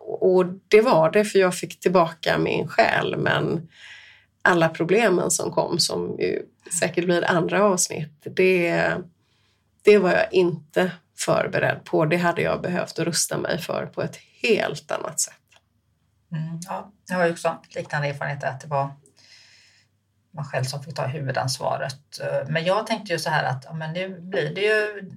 Och 0.00 0.46
det 0.68 0.80
var 0.80 1.10
det, 1.10 1.24
för 1.24 1.38
jag 1.38 1.54
fick 1.54 1.80
tillbaka 1.80 2.38
min 2.38 2.68
själ, 2.68 3.16
men 3.16 3.68
alla 4.42 4.68
problemen 4.68 5.30
som 5.30 5.52
kom, 5.52 5.78
som 5.78 6.16
ju 6.18 6.42
säkert 6.80 7.04
blir 7.04 7.30
andra 7.30 7.64
avsnitt, 7.64 8.26
det, 8.36 8.92
det 9.82 9.98
var 9.98 10.12
jag 10.12 10.32
inte 10.32 10.90
förberedd 11.18 11.84
på. 11.84 12.04
Det 12.04 12.16
hade 12.16 12.42
jag 12.42 12.62
behövt 12.62 12.98
rusta 12.98 13.38
mig 13.38 13.58
för 13.58 13.86
på 13.86 14.02
ett 14.02 14.18
helt 14.48 14.90
annat 14.90 15.20
sätt. 15.20 15.34
Mm, 16.32 16.60
ja, 16.68 16.92
jag 17.08 17.16
har 17.16 17.30
också 17.30 17.58
liknande 17.68 18.08
erfarenheter 18.08 18.48
att 18.48 18.60
det 18.60 18.68
var 18.68 18.90
man 20.36 20.44
själv 20.44 20.64
som 20.64 20.82
fick 20.82 20.94
ta 20.94 21.06
huvudansvaret. 21.06 22.20
Eh, 22.20 22.48
men 22.48 22.64
jag 22.64 22.86
tänkte 22.86 23.12
ju 23.12 23.18
så 23.18 23.30
här 23.30 23.44
att 23.44 23.64
ja, 23.64 23.72
men 23.72 23.92
nu 23.92 24.20
blir 24.20 24.54
det 24.54 24.60
ju 24.60 25.10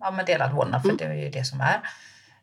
ja, 0.00 0.10
men 0.10 0.26
delad 0.26 0.52
vårdnad 0.52 0.82
för 0.82 0.88
mm. 0.88 0.96
det 0.96 1.04
är 1.04 1.14
ju 1.14 1.30
det 1.30 1.44
som 1.44 1.60
är. 1.60 1.80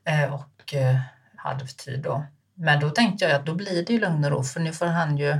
Eh, 0.04 0.34
och 0.34 0.74
eh, 0.74 1.00
halvtid 1.36 2.02
då. 2.02 2.26
Men 2.54 2.80
då 2.80 2.90
tänkte 2.90 3.26
jag 3.26 3.34
att 3.34 3.46
då 3.46 3.56
blir 3.56 3.86
det 3.86 3.94
ju 3.94 4.00
lugn 4.00 4.26
och 4.26 4.32
ro 4.32 4.44
för 4.44 4.60
nu 4.60 4.74
får 4.74 4.86
han 4.86 5.18
ju 5.18 5.40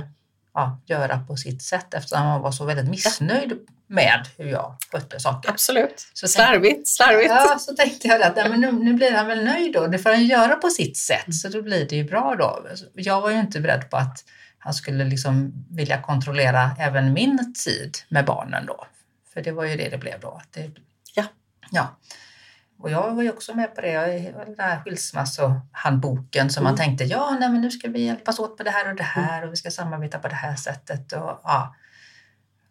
ja, 0.54 0.80
göra 0.86 1.18
på 1.18 1.36
sitt 1.36 1.62
sätt 1.62 1.94
eftersom 1.94 2.18
han 2.18 2.40
var 2.40 2.52
så 2.52 2.64
väldigt 2.64 2.88
missnöjd 2.88 3.52
med 3.86 4.28
hur 4.38 4.46
jag 4.46 4.76
skötte 4.92 5.20
saker. 5.20 5.50
Absolut. 5.50 6.06
Så 6.12 6.28
slarvigt, 6.28 6.88
slarvigt. 6.88 7.30
Ja, 7.30 7.58
så 7.58 7.74
tänkte 7.74 8.08
jag 8.08 8.22
att 8.22 8.36
ja, 8.36 8.48
men 8.48 8.60
nu, 8.60 8.72
nu 8.72 8.94
blir 8.94 9.12
han 9.12 9.26
väl 9.26 9.44
nöjd 9.44 9.72
då. 9.72 9.86
Det 9.86 9.98
får 9.98 10.10
han 10.10 10.26
göra 10.26 10.56
på 10.56 10.70
sitt 10.70 10.96
sätt 10.96 11.34
så 11.34 11.48
då 11.48 11.62
blir 11.62 11.88
det 11.88 11.96
ju 11.96 12.04
bra 12.04 12.34
då. 12.38 12.66
Jag 12.94 13.20
var 13.20 13.30
ju 13.30 13.40
inte 13.40 13.60
beredd 13.60 13.90
på 13.90 13.96
att 13.96 14.24
han 14.58 14.74
skulle 14.74 15.04
liksom 15.04 15.66
vilja 15.70 16.02
kontrollera 16.02 16.70
även 16.78 17.12
min 17.12 17.54
tid 17.64 17.96
med 18.08 18.24
barnen 18.24 18.66
då. 18.66 18.86
För 19.34 19.42
det 19.42 19.52
var 19.52 19.64
ju 19.64 19.76
det 19.76 19.88
det 19.88 19.98
blev 19.98 20.20
då. 20.20 20.40
Det, 20.50 20.70
ja. 21.14 21.24
ja. 21.70 21.96
Och 22.78 22.90
jag 22.90 23.14
var 23.14 23.22
ju 23.22 23.30
också 23.30 23.54
med 23.54 23.74
på 23.74 23.80
det, 23.80 24.32
den 24.46 24.54
här 24.58 24.80
skilsmässohandboken 24.80 26.50
som 26.50 26.60
mm. 26.60 26.70
man 26.70 26.78
tänkte, 26.78 27.04
ja 27.04 27.36
nej, 27.40 27.48
men 27.48 27.60
nu 27.60 27.70
ska 27.70 27.88
vi 27.88 28.04
hjälpas 28.04 28.38
åt 28.38 28.56
på 28.56 28.62
det 28.62 28.70
här 28.70 28.90
och 28.90 28.96
det 28.96 29.02
här 29.02 29.46
och 29.46 29.52
vi 29.52 29.56
ska 29.56 29.70
samarbeta 29.70 30.18
på 30.18 30.28
det 30.28 30.34
här 30.34 30.56
sättet 30.56 31.12
och 31.12 31.40
ja, 31.42 31.74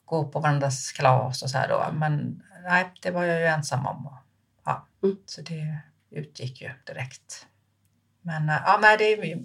gå 0.05 0.27
på 0.27 0.39
varandras 0.39 0.91
kalas 0.91 1.43
och 1.43 1.49
så 1.49 1.57
här 1.57 1.67
då. 1.67 1.85
Men 1.93 2.43
nej, 2.63 2.91
det 3.01 3.11
var 3.11 3.23
jag 3.23 3.39
ju 3.39 3.45
ensam 3.45 3.85
om. 3.85 4.07
Och, 4.07 4.17
ja, 4.65 4.87
mm. 5.03 5.17
Så 5.25 5.41
det 5.41 5.79
utgick 6.11 6.61
ju 6.61 6.71
direkt. 6.87 7.47
Men 8.21 8.47
ja, 8.47 8.79
nej, 8.81 8.97
det 8.97 9.13
är 9.13 9.43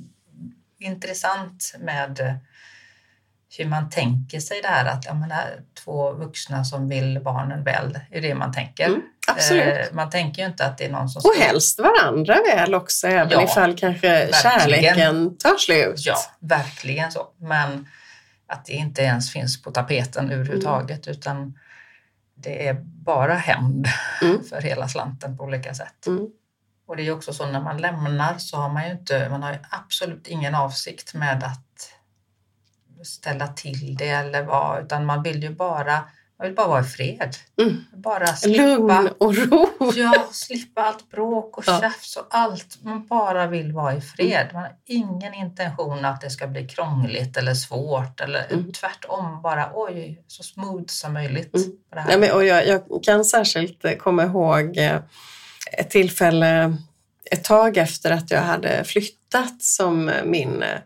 intressant 0.78 1.74
med 1.80 2.40
hur 3.56 3.66
man 3.66 3.90
tänker 3.90 4.40
sig 4.40 4.60
det 4.62 4.68
här 4.68 4.84
att 4.84 5.04
jag 5.04 5.16
menar, 5.16 5.44
två 5.84 6.12
vuxna 6.12 6.64
som 6.64 6.88
vill 6.88 7.20
barnen 7.24 7.64
väl, 7.64 8.00
är 8.10 8.20
det 8.20 8.34
man 8.34 8.52
tänker. 8.52 8.86
Mm, 8.86 9.02
absolut. 9.26 9.64
Eh, 9.64 9.92
man 9.92 10.10
tänker 10.10 10.42
ju 10.42 10.48
inte 10.48 10.64
att 10.64 10.78
det 10.78 10.84
är 10.84 10.90
någon 10.90 11.08
som... 11.08 11.22
Och 11.24 11.36
helst 11.44 11.78
varandra 11.78 12.36
väl 12.54 12.74
också, 12.74 13.06
även 13.06 13.30
ja, 13.30 13.44
ifall 13.44 13.76
kanske 13.76 14.08
verkligen. 14.08 14.42
kärleken 14.42 15.38
tar 15.38 15.56
slut. 15.56 16.06
Ja, 16.06 16.16
verkligen 16.40 17.12
så. 17.12 17.26
Men 17.36 17.88
att 18.46 18.64
det 18.64 18.72
inte 18.72 19.02
ens 19.02 19.32
finns 19.32 19.62
på 19.62 19.70
tapeten 19.70 20.30
överhuvudtaget 20.30 21.06
mm. 21.06 21.18
utan 21.18 21.58
det 22.34 22.68
är 22.68 22.74
bara 22.84 23.34
hämnd 23.34 23.86
mm. 24.22 24.44
för 24.44 24.60
hela 24.60 24.88
slanten 24.88 25.36
på 25.36 25.44
olika 25.44 25.74
sätt. 25.74 26.06
Mm. 26.06 26.26
Och 26.86 26.96
det 26.96 27.06
är 27.06 27.12
också 27.12 27.32
så 27.32 27.46
när 27.46 27.60
man 27.60 27.78
lämnar 27.78 28.38
så 28.38 28.56
har 28.56 28.68
man 28.68 28.86
ju 28.86 28.92
inte, 28.92 29.28
man 29.28 29.42
har 29.42 29.58
absolut 29.70 30.26
ingen 30.26 30.54
avsikt 30.54 31.14
med 31.14 31.44
att 31.44 31.97
ställa 33.06 33.46
till 33.46 33.96
det 33.96 34.08
eller 34.08 34.42
vad, 34.42 34.84
utan 34.84 35.06
man 35.06 35.22
vill 35.22 35.42
ju 35.42 35.50
bara 35.50 36.00
Jag 36.40 36.46
vill 36.46 36.54
bara 36.54 36.68
vara 36.68 36.80
i 36.80 36.84
fred. 36.84 37.36
Mm. 37.62 37.84
Bara 37.92 38.26
slippa, 38.26 38.62
Lugn 38.62 39.08
och 39.18 39.36
ro. 39.36 39.68
ja, 39.94 40.28
slippa 40.32 40.82
allt 40.82 41.10
bråk 41.10 41.58
och 41.58 41.64
Ja. 41.66 41.80
tjafs 41.80 42.16
och 42.16 42.26
allt. 42.30 42.78
Man 42.82 43.06
bara 43.06 43.46
vill 43.46 43.72
vara 43.72 43.94
i 43.94 44.00
fred. 44.00 44.48
Man 44.52 44.62
har 44.62 44.72
ingen 44.86 45.34
intention 45.34 46.04
att 46.04 46.20
det 46.20 46.30
ska 46.30 46.46
bli 46.46 46.68
krångligt 46.68 47.36
eller 47.36 47.54
svårt. 47.54 48.20
Eller 48.20 48.46
Mm. 48.52 48.72
tvärtom, 48.72 49.42
bara 49.42 49.70
oj, 49.74 50.22
så 50.26 50.42
smooth 50.42 50.84
som 50.86 51.12
möjligt. 51.12 51.54
Mm. 51.54 51.68
Ja, 52.10 52.18
men, 52.18 52.32
och 52.32 52.44
jag, 52.44 52.66
jag 52.66 52.82
kan 53.04 53.24
särskilt 53.24 53.98
komma 53.98 54.22
ihåg 54.24 54.76
eh, 54.76 54.98
ett 55.72 55.90
tillfälle 55.90 56.76
ett 57.30 57.44
tag 57.44 57.76
efter 57.76 58.10
att 58.10 58.30
jag 58.30 58.40
hade 58.42 58.84
flyttat 58.84 59.62
som 59.62 60.10
min 60.24 60.62
eh, 60.62 60.78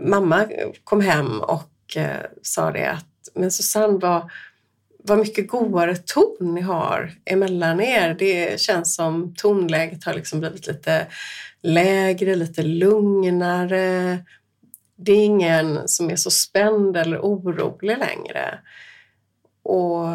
mamma 0.00 0.46
kom 0.84 1.00
hem 1.00 1.40
och 1.40 1.96
eh, 1.96 2.26
sa 2.42 2.70
det 2.70 2.90
att 2.90 3.06
men 3.34 3.50
Susanne, 3.50 3.98
vad, 3.98 4.30
vad 4.98 5.18
mycket 5.18 5.48
godare 5.48 5.96
ton 5.96 6.54
ni 6.54 6.60
har 6.60 7.12
emellan 7.24 7.80
er. 7.80 8.14
Det 8.18 8.60
känns 8.60 8.94
som 8.94 9.34
tonläget 9.34 10.04
har 10.04 10.14
liksom 10.14 10.40
blivit 10.40 10.66
lite 10.66 11.06
lägre, 11.62 12.34
lite 12.34 12.62
lugnare. 12.62 14.18
Det 14.96 15.12
är 15.12 15.24
ingen 15.24 15.88
som 15.88 16.10
är 16.10 16.16
så 16.16 16.30
spänd 16.30 16.96
eller 16.96 17.18
orolig 17.18 17.98
längre. 17.98 18.58
Och 19.62 20.06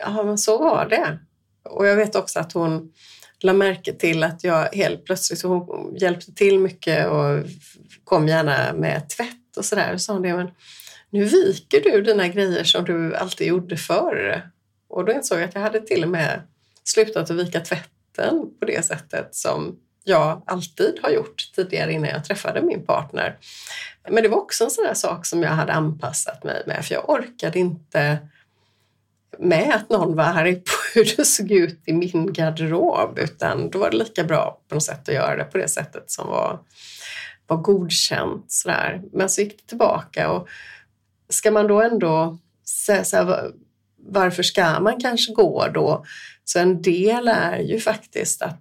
ja, 0.00 0.22
men 0.24 0.38
så 0.38 0.58
var 0.58 0.86
det. 0.88 1.18
Och 1.62 1.86
jag 1.86 1.96
vet 1.96 2.16
också 2.16 2.38
att 2.38 2.52
hon 2.52 2.92
la 3.40 3.52
märke 3.52 3.92
till 3.92 4.22
att 4.22 4.44
jag 4.44 4.74
helt 4.74 5.04
plötsligt, 5.04 5.42
hon 5.42 5.96
hjälpte 5.96 6.34
till 6.34 6.58
mycket 6.58 7.08
och 7.08 7.44
kom 8.10 8.28
gärna 8.28 8.72
med 8.72 9.08
tvätt 9.08 9.56
och 9.56 9.64
sådär. 9.64 9.94
Och 9.94 10.00
sa 10.00 10.12
hon 10.12 10.22
det, 10.22 10.36
men 10.36 10.50
nu 11.10 11.24
viker 11.24 11.80
du 11.80 12.02
dina 12.02 12.28
grejer 12.28 12.64
som 12.64 12.84
du 12.84 13.16
alltid 13.16 13.46
gjorde 13.46 13.76
förr. 13.76 14.50
Och 14.88 15.04
då 15.04 15.12
insåg 15.12 15.38
jag 15.38 15.48
att 15.48 15.54
jag 15.54 15.62
hade 15.62 15.80
till 15.80 16.02
och 16.04 16.10
med 16.10 16.42
slutat 16.84 17.30
att 17.30 17.36
vika 17.36 17.60
tvätten 17.60 18.50
på 18.60 18.66
det 18.66 18.84
sättet 18.84 19.34
som 19.34 19.78
jag 20.04 20.42
alltid 20.46 20.98
har 21.02 21.10
gjort 21.10 21.50
tidigare 21.54 21.92
innan 21.92 22.10
jag 22.10 22.24
träffade 22.24 22.62
min 22.62 22.86
partner. 22.86 23.38
Men 24.08 24.22
det 24.22 24.28
var 24.28 24.38
också 24.38 24.64
en 24.64 24.70
sån 24.70 24.84
där 24.84 24.94
sak 24.94 25.26
som 25.26 25.42
jag 25.42 25.50
hade 25.50 25.72
anpassat 25.72 26.44
mig 26.44 26.62
med 26.66 26.84
för 26.84 26.94
jag 26.94 27.10
orkade 27.10 27.58
inte 27.58 28.18
med 29.38 29.74
att 29.74 29.90
någon 29.90 30.16
var 30.16 30.24
arg 30.24 30.54
på 30.54 30.72
hur 30.94 31.16
det 31.16 31.24
såg 31.24 31.50
ut 31.50 31.82
i 31.86 31.92
min 31.92 32.32
garderob 32.32 33.18
utan 33.18 33.70
då 33.70 33.78
var 33.78 33.90
det 33.90 33.96
lika 33.96 34.24
bra 34.24 34.60
på 34.68 34.74
något 34.74 34.84
sätt 34.84 35.08
att 35.08 35.14
göra 35.14 35.36
det 35.36 35.44
på 35.44 35.58
det 35.58 35.68
sättet 35.68 36.10
som 36.10 36.28
var, 36.28 36.60
var 37.50 37.56
godkänt. 37.56 38.52
Sådär. 38.52 39.02
Men 39.12 39.28
så 39.28 39.40
gick 39.40 39.58
det 39.58 39.66
tillbaka 39.66 40.30
och 40.30 40.48
ska 41.28 41.50
man 41.50 41.66
då 41.66 41.82
ändå 41.82 42.38
säga 42.86 43.04
så 43.04 43.16
här, 43.16 43.52
varför 43.96 44.42
ska 44.42 44.80
man 44.80 45.00
kanske 45.00 45.32
gå 45.32 45.68
då? 45.68 46.04
Så 46.44 46.58
en 46.58 46.82
del 46.82 47.28
är 47.28 47.58
ju 47.58 47.80
faktiskt 47.80 48.42
att 48.42 48.60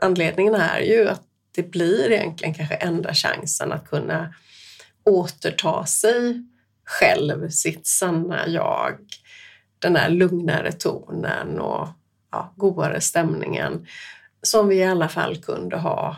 anledningen 0.00 0.54
är 0.54 0.80
ju 0.80 1.08
att 1.08 1.22
det 1.54 1.62
blir 1.62 2.12
egentligen 2.12 2.54
kanske 2.54 2.74
enda 2.74 3.14
chansen 3.14 3.72
att 3.72 3.88
kunna 3.88 4.34
återta 5.04 5.86
sig 5.86 6.44
själv, 6.84 7.48
sitt 7.48 7.86
sanna 7.86 8.48
jag, 8.48 8.98
den 9.78 9.92
där 9.92 10.08
lugnare 10.08 10.72
tonen 10.72 11.60
och 11.60 11.88
ja, 12.30 12.54
godare 12.56 13.00
stämningen 13.00 13.86
som 14.42 14.68
vi 14.68 14.76
i 14.76 14.84
alla 14.84 15.08
fall 15.08 15.36
kunde 15.36 15.76
ha 15.76 16.16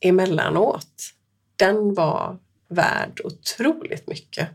emellanåt. 0.00 1.14
Den 1.56 1.94
var 1.94 2.38
värd 2.68 3.20
otroligt 3.24 4.06
mycket. 4.08 4.48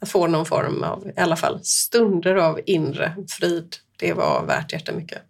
Att 0.00 0.08
få 0.08 0.26
någon 0.26 0.46
form 0.46 0.82
av, 0.82 1.08
i 1.16 1.20
alla 1.20 1.36
fall 1.36 1.60
stunder 1.64 2.34
av 2.34 2.60
inre 2.66 3.16
frid, 3.28 3.76
det 3.98 4.12
var 4.12 4.46
värt 4.46 4.72
jättemycket. 4.72 5.22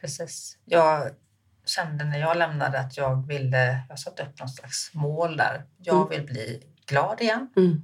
Precis. 0.00 0.58
Jag 0.64 1.10
kände 1.66 2.04
när 2.04 2.18
jag 2.18 2.36
lämnade 2.36 2.78
att 2.80 2.96
jag 2.96 3.26
ville, 3.26 3.80
jag 3.88 3.98
satte 3.98 4.22
upp 4.22 4.38
någon 4.38 4.48
slags 4.48 4.90
mål 4.94 5.36
där. 5.36 5.64
Jag 5.78 5.96
Mm. 5.96 6.08
vill 6.08 6.22
bli 6.22 6.62
glad 6.86 7.20
igen. 7.20 7.50
Mm. 7.56 7.82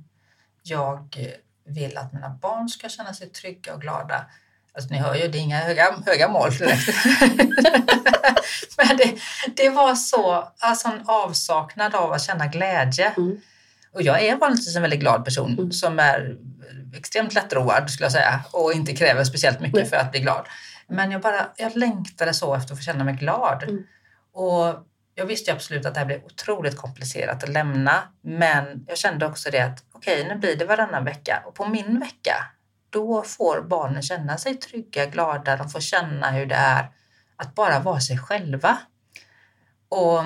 Jag 0.62 1.16
vill 1.64 1.96
att 1.98 2.12
mina 2.12 2.30
barn 2.30 2.68
ska 2.68 2.88
känna 2.88 3.14
sig 3.14 3.28
trygga 3.28 3.74
och 3.74 3.80
glada. 3.80 4.26
Alltså 4.78 4.94
ni 4.94 5.00
hör 5.00 5.14
ju, 5.14 5.28
det 5.28 5.38
är 5.38 5.42
inga 5.42 5.58
höga, 5.58 5.94
höga 6.06 6.28
mål 6.28 6.50
direkt. 6.50 6.88
Men 8.76 8.96
det, 8.96 9.18
det 9.56 9.70
var 9.70 9.94
så, 9.94 10.52
alltså 10.58 10.88
en 10.88 11.02
avsaknad 11.06 11.94
av 11.94 12.12
att 12.12 12.22
känna 12.22 12.46
glädje. 12.46 13.12
Mm. 13.16 13.40
Och 13.92 14.02
jag 14.02 14.22
är 14.22 14.36
vanligtvis 14.36 14.76
en 14.76 14.82
väldigt 14.82 15.00
glad 15.00 15.24
person 15.24 15.52
Mm. 15.58 15.72
som 15.72 15.98
är 15.98 16.36
extremt 16.96 17.34
lättroad 17.34 17.90
skulle 17.90 18.04
jag 18.04 18.12
säga 18.12 18.40
och 18.52 18.72
inte 18.72 18.96
kräver 18.96 19.24
speciellt 19.24 19.60
mycket 19.60 19.80
Nej. 19.80 19.88
för 19.88 19.96
att 19.96 20.10
bli 20.10 20.20
glad. 20.20 20.46
Men 20.88 21.10
jag 21.10 21.20
bara, 21.20 21.46
jag 21.56 21.76
längtade 21.76 22.34
så 22.34 22.54
efter 22.54 22.72
att 22.72 22.78
få 22.78 22.84
känna 22.84 23.04
mig 23.04 23.14
glad. 23.14 23.62
Mm. 23.62 23.82
Och 24.34 24.86
jag 25.14 25.26
visste 25.26 25.50
ju 25.50 25.54
absolut 25.56 25.86
att 25.86 25.94
det 25.94 26.00
här 26.00 26.06
blev 26.06 26.24
otroligt 26.24 26.76
komplicerat 26.76 27.42
att 27.42 27.48
lämna. 27.48 28.02
Men 28.22 28.84
jag 28.88 28.98
kände 28.98 29.26
också 29.26 29.50
det 29.50 29.60
att 29.60 29.84
okej, 29.92 30.26
nu 30.28 30.34
blir 30.36 30.56
det 30.56 30.64
varannan 30.64 31.04
vecka 31.04 31.42
och 31.46 31.54
på 31.54 31.68
min 31.68 32.00
vecka 32.00 32.34
då 32.98 33.22
får 33.22 33.62
barnen 33.62 34.02
känna 34.02 34.38
sig 34.38 34.54
trygga, 34.56 35.06
glada, 35.06 35.56
de 35.56 35.68
får 35.68 35.80
känna 35.80 36.30
hur 36.30 36.46
det 36.46 36.54
är 36.54 36.90
att 37.36 37.54
bara 37.54 37.80
vara 37.80 38.00
sig 38.00 38.18
själva. 38.18 38.78
Och 39.88 40.20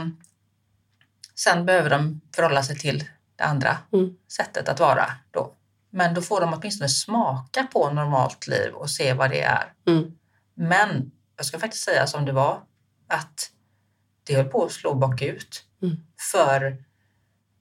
sen 1.34 1.66
behöver 1.66 1.90
de 1.90 2.20
förhålla 2.36 2.62
sig 2.62 2.78
till 2.78 3.04
det 3.36 3.44
andra 3.44 3.78
Mm. 3.92 4.16
sättet 4.36 4.68
att 4.68 4.80
vara 4.80 5.06
då. 5.30 5.54
Men 5.90 6.14
då 6.14 6.22
får 6.22 6.40
de 6.40 6.54
åtminstone 6.54 6.88
smaka 6.88 7.66
på 7.72 7.90
normalt 7.90 8.46
liv 8.46 8.72
och 8.74 8.90
se 8.90 9.12
vad 9.14 9.30
det 9.30 9.42
är. 9.42 9.72
Mm. 9.86 10.18
Men 10.54 11.10
jag 11.36 11.46
ska 11.46 11.58
faktiskt 11.58 11.84
säga 11.84 12.06
som 12.06 12.24
det 12.24 12.32
var 12.32 12.62
att 13.08 13.50
det 14.24 14.34
höll 14.34 14.48
på 14.48 14.64
att 14.64 14.72
slå 14.72 14.94
bakut. 14.94 15.64
Mm. 15.82 15.96
För 16.32 16.84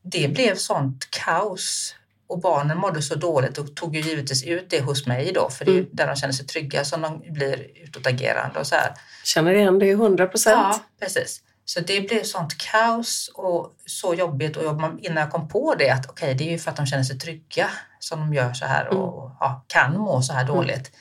det 0.04 0.28
blev 0.34 0.56
sånt 0.56 1.08
kaos 1.12 1.96
och 2.32 2.40
barnen 2.40 2.78
mådde 2.78 3.02
så 3.02 3.16
dåligt 3.16 3.58
och 3.58 3.76
tog 3.76 3.96
ju 3.96 4.02
givetvis 4.02 4.44
ut 4.44 4.70
det 4.70 4.82
hos 4.82 5.08
mig 5.08 5.32
då 5.36 5.50
för 5.50 5.66
det 5.66 5.72
är 5.72 5.76
Mm. 5.78 5.90
där 5.92 6.08
de 6.08 6.16
känner 6.16 6.34
sig 6.34 6.46
trygga 6.46 6.86
som 6.86 7.02
de 7.02 7.34
blir 7.34 7.68
utåtagerande 7.84 8.60
och 8.60 8.68
så 8.68 8.76
här. 8.76 8.94
Känner 9.24 9.54
igen 9.54 9.80
det 9.80 9.92
100 9.92 10.28
procent. 10.28 10.56
Ja, 10.56 10.80
precis. 11.00 11.42
Så 11.66 11.80
det 11.80 12.02
blev 12.02 12.24
sånt 12.24 12.58
kaos 12.58 13.32
och 13.36 13.74
så 13.86 14.14
jobbigt 14.14 14.58
och 14.58 14.64
jag, 14.64 15.00
innan 15.02 15.18
jag 15.18 15.32
kom 15.32 15.48
på 15.48 15.76
det 15.76 15.90
att 15.90 16.10
okej, 16.10 16.34
det 16.34 16.48
är 16.48 16.52
ju 16.52 16.58
för 16.60 16.72
att 16.72 16.78
de 16.78 16.86
känner 16.86 17.04
sig 17.04 17.20
trygga 17.20 17.70
som 18.00 18.20
de 18.20 18.34
gör 18.34 18.54
så 18.54 18.66
här 18.66 18.88
och 18.88 19.32
ja, 19.40 19.66
kan 19.68 19.98
må 19.98 20.22
så 20.22 20.34
här 20.34 20.46
dåligt. 20.48 20.92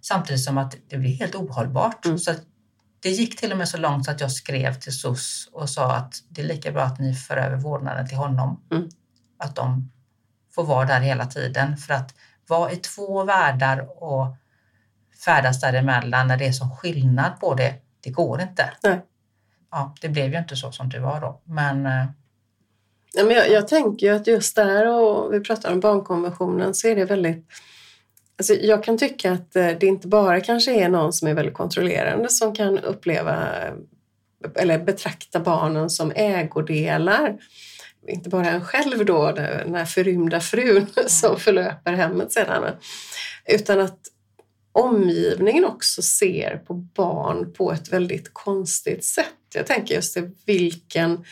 Samtidigt 0.00 0.44
som 0.44 0.58
att 0.58 0.76
det 0.88 0.96
blir 0.96 1.10
helt 1.10 1.34
ohållbart. 1.34 2.04
Mm. 2.04 2.18
Så 2.18 2.34
det 3.00 3.10
gick 3.10 3.40
till 3.40 3.52
och 3.52 3.58
med 3.58 3.68
så 3.68 3.76
långt 3.76 4.04
så 4.04 4.10
att 4.10 4.20
jag 4.20 4.32
skrev 4.32 4.74
till 4.74 4.92
SOS 4.92 5.48
och 5.52 5.70
sa 5.70 5.92
att 5.92 6.14
det 6.28 6.42
är 6.42 6.46
lika 6.46 6.72
bra 6.72 6.82
att 6.82 6.98
ni 6.98 7.14
för 7.14 7.36
över 7.36 7.56
vårdnaden 7.56 8.08
till 8.08 8.16
honom. 8.16 8.62
Mm. 8.72 8.88
Att 9.38 9.56
de 9.56 9.90
får 10.54 10.64
vara 10.64 10.84
där 10.84 11.00
hela 11.00 11.26
tiden. 11.26 11.76
För 11.76 11.94
att 11.94 12.14
vara 12.48 12.72
i 12.72 12.76
två 12.76 13.24
världar 13.24 14.02
och 14.02 14.26
färdas 15.24 15.60
däremellan 15.60 16.28
när 16.28 16.36
det 16.36 16.46
är 16.46 16.52
sån 16.52 16.76
skillnad 16.76 17.40
på 17.40 17.54
det, 17.54 17.74
det 18.00 18.10
går 18.10 18.40
inte. 18.42 18.70
Nej. 18.82 19.00
Ja, 19.70 19.94
det 20.00 20.08
blev 20.08 20.32
ju 20.32 20.38
inte 20.38 20.56
så 20.56 20.72
som 20.72 20.88
det 20.88 21.00
var 21.00 21.20
då. 21.20 21.40
Men 21.44 21.86
eh, 21.86 22.06
Ja, 23.14 23.24
men 23.24 23.36
jag, 23.36 23.50
jag 23.50 23.68
tänker 23.68 24.06
ju 24.06 24.12
att 24.12 24.26
just 24.26 24.56
där, 24.56 24.86
och 24.86 25.34
vi 25.34 25.40
pratar 25.40 25.72
om 25.72 25.80
barnkonventionen, 25.80 26.74
så 26.74 26.88
är 26.88 26.96
det 26.96 27.04
väldigt... 27.04 27.46
Alltså 28.38 28.54
jag 28.54 28.84
kan 28.84 28.98
tycka 28.98 29.32
att 29.32 29.56
eh, 29.56 29.68
det 29.80 29.86
inte 29.86 30.08
bara 30.08 30.40
kanske 30.40 30.84
är 30.84 30.88
någon 30.88 31.12
som 31.12 31.28
är 31.28 31.34
väldigt 31.34 31.54
kontrollerande 31.54 32.28
som 32.28 32.54
kan 32.54 32.78
uppleva 32.78 33.48
eller 34.54 34.78
betrakta 34.78 35.40
barnen 35.40 35.90
som 35.90 36.12
ägodelar. 36.16 37.38
Inte 38.08 38.28
bara 38.28 38.50
en 38.50 38.64
själv 38.64 39.04
då, 39.04 39.32
den 39.32 39.74
här 39.74 39.84
förrymda 39.84 40.40
frun 40.40 40.86
som 41.06 41.40
förlöper 41.40 41.92
hemmet 41.92 42.32
sedan. 42.32 42.76
Utan 43.46 43.80
att 43.80 43.98
omgivningen 44.72 45.64
också 45.64 46.02
ser 46.02 46.56
på 46.56 46.74
barn 46.74 47.52
på 47.52 47.72
ett 47.72 47.92
väldigt 47.92 48.30
konstigt 48.32 49.04
sätt. 49.04 49.34
Jag 49.54 49.66
tänker 49.66 49.94
just 49.94 50.14
det, 50.14 50.30
vilken 50.46 51.24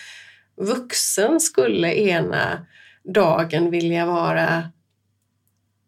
vuxen 0.56 1.40
skulle 1.40 1.94
ena 1.94 2.66
dagen 3.04 3.70
vilja 3.70 4.06
vara 4.06 4.70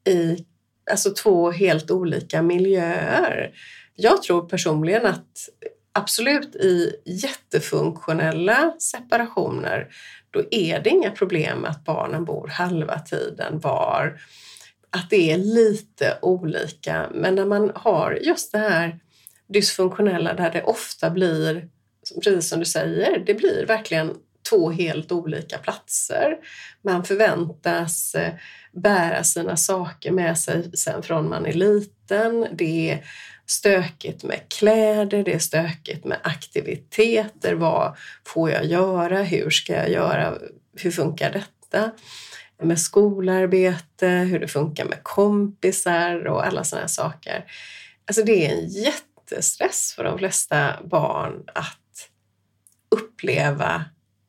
i 0.09 0.45
alltså 0.91 1.11
två 1.11 1.51
helt 1.51 1.91
olika 1.91 2.43
miljöer. 2.43 3.53
Jag 3.95 4.23
tror 4.23 4.49
personligen 4.49 5.07
att 5.07 5.49
absolut 5.93 6.57
i 6.57 6.93
jättefunktionella 7.05 8.75
separationer 8.79 9.89
då 10.33 10.43
är 10.51 10.81
det 10.81 10.91
inga 10.91 11.11
problem 11.11 11.65
att 11.65 11.85
barnen 11.85 12.25
bor 12.25 12.49
halva 12.49 12.99
tiden 12.99 13.61
var. 13.61 14.21
Att 14.91 15.11
det 15.11 15.33
är 15.33 15.39
lite 15.39 16.19
olika. 16.23 17.11
Men 17.15 17.35
när 17.35 17.47
man 17.47 17.73
har 17.75 18.19
just 18.23 18.53
det 18.53 18.59
här 18.59 18.99
dysfunktionella 19.49 20.35
där 20.35 20.51
det 20.51 20.63
ofta 20.63 21.11
blir, 21.11 21.69
precis 22.25 22.49
som 22.49 22.59
du 22.59 22.65
säger, 22.65 23.23
det 23.27 23.35
blir 23.35 23.67
verkligen 23.67 24.15
två 24.51 24.71
helt 24.71 25.13
olika 25.13 25.59
platser. 25.59 26.37
Man 26.85 27.05
förväntas 27.05 28.15
eh, 28.15 28.33
bära 28.73 29.25
sina 29.25 29.57
saker 29.57 30.11
med 30.11 30.39
sig 30.39 30.77
sen 30.77 31.03
från 31.03 31.29
man 31.29 31.47
är 31.47 31.53
liten. 31.53 32.47
Det 32.53 32.91
är 32.91 33.05
stökigt 33.47 34.23
med 34.23 34.41
kläder, 34.49 35.23
det 35.23 35.35
är 35.35 35.39
stökigt 35.39 36.05
med 36.05 36.19
aktiviteter. 36.23 37.55
Vad 37.55 37.97
får 38.27 38.51
jag 38.51 38.65
göra? 38.65 39.23
Hur 39.23 39.51
ska 39.51 39.73
jag 39.73 39.91
göra? 39.91 40.35
Hur 40.77 40.91
funkar 40.91 41.33
detta? 41.33 41.91
Med 42.63 42.81
skolarbete, 42.81 44.09
hur 44.09 44.39
det 44.39 44.49
funkar 44.49 44.85
med 44.85 45.03
kompisar 45.03 46.27
och 46.27 46.47
alla 46.47 46.65
sådana 46.65 46.89
saker. 46.89 47.45
Alltså 48.07 48.23
det 48.23 48.47
är 48.47 48.53
en 48.53 48.69
jättestress 48.69 49.93
för 49.97 50.05
de 50.05 50.19
flesta 50.19 50.75
barn 50.85 51.43
att 51.55 52.09
uppleva 52.91 53.85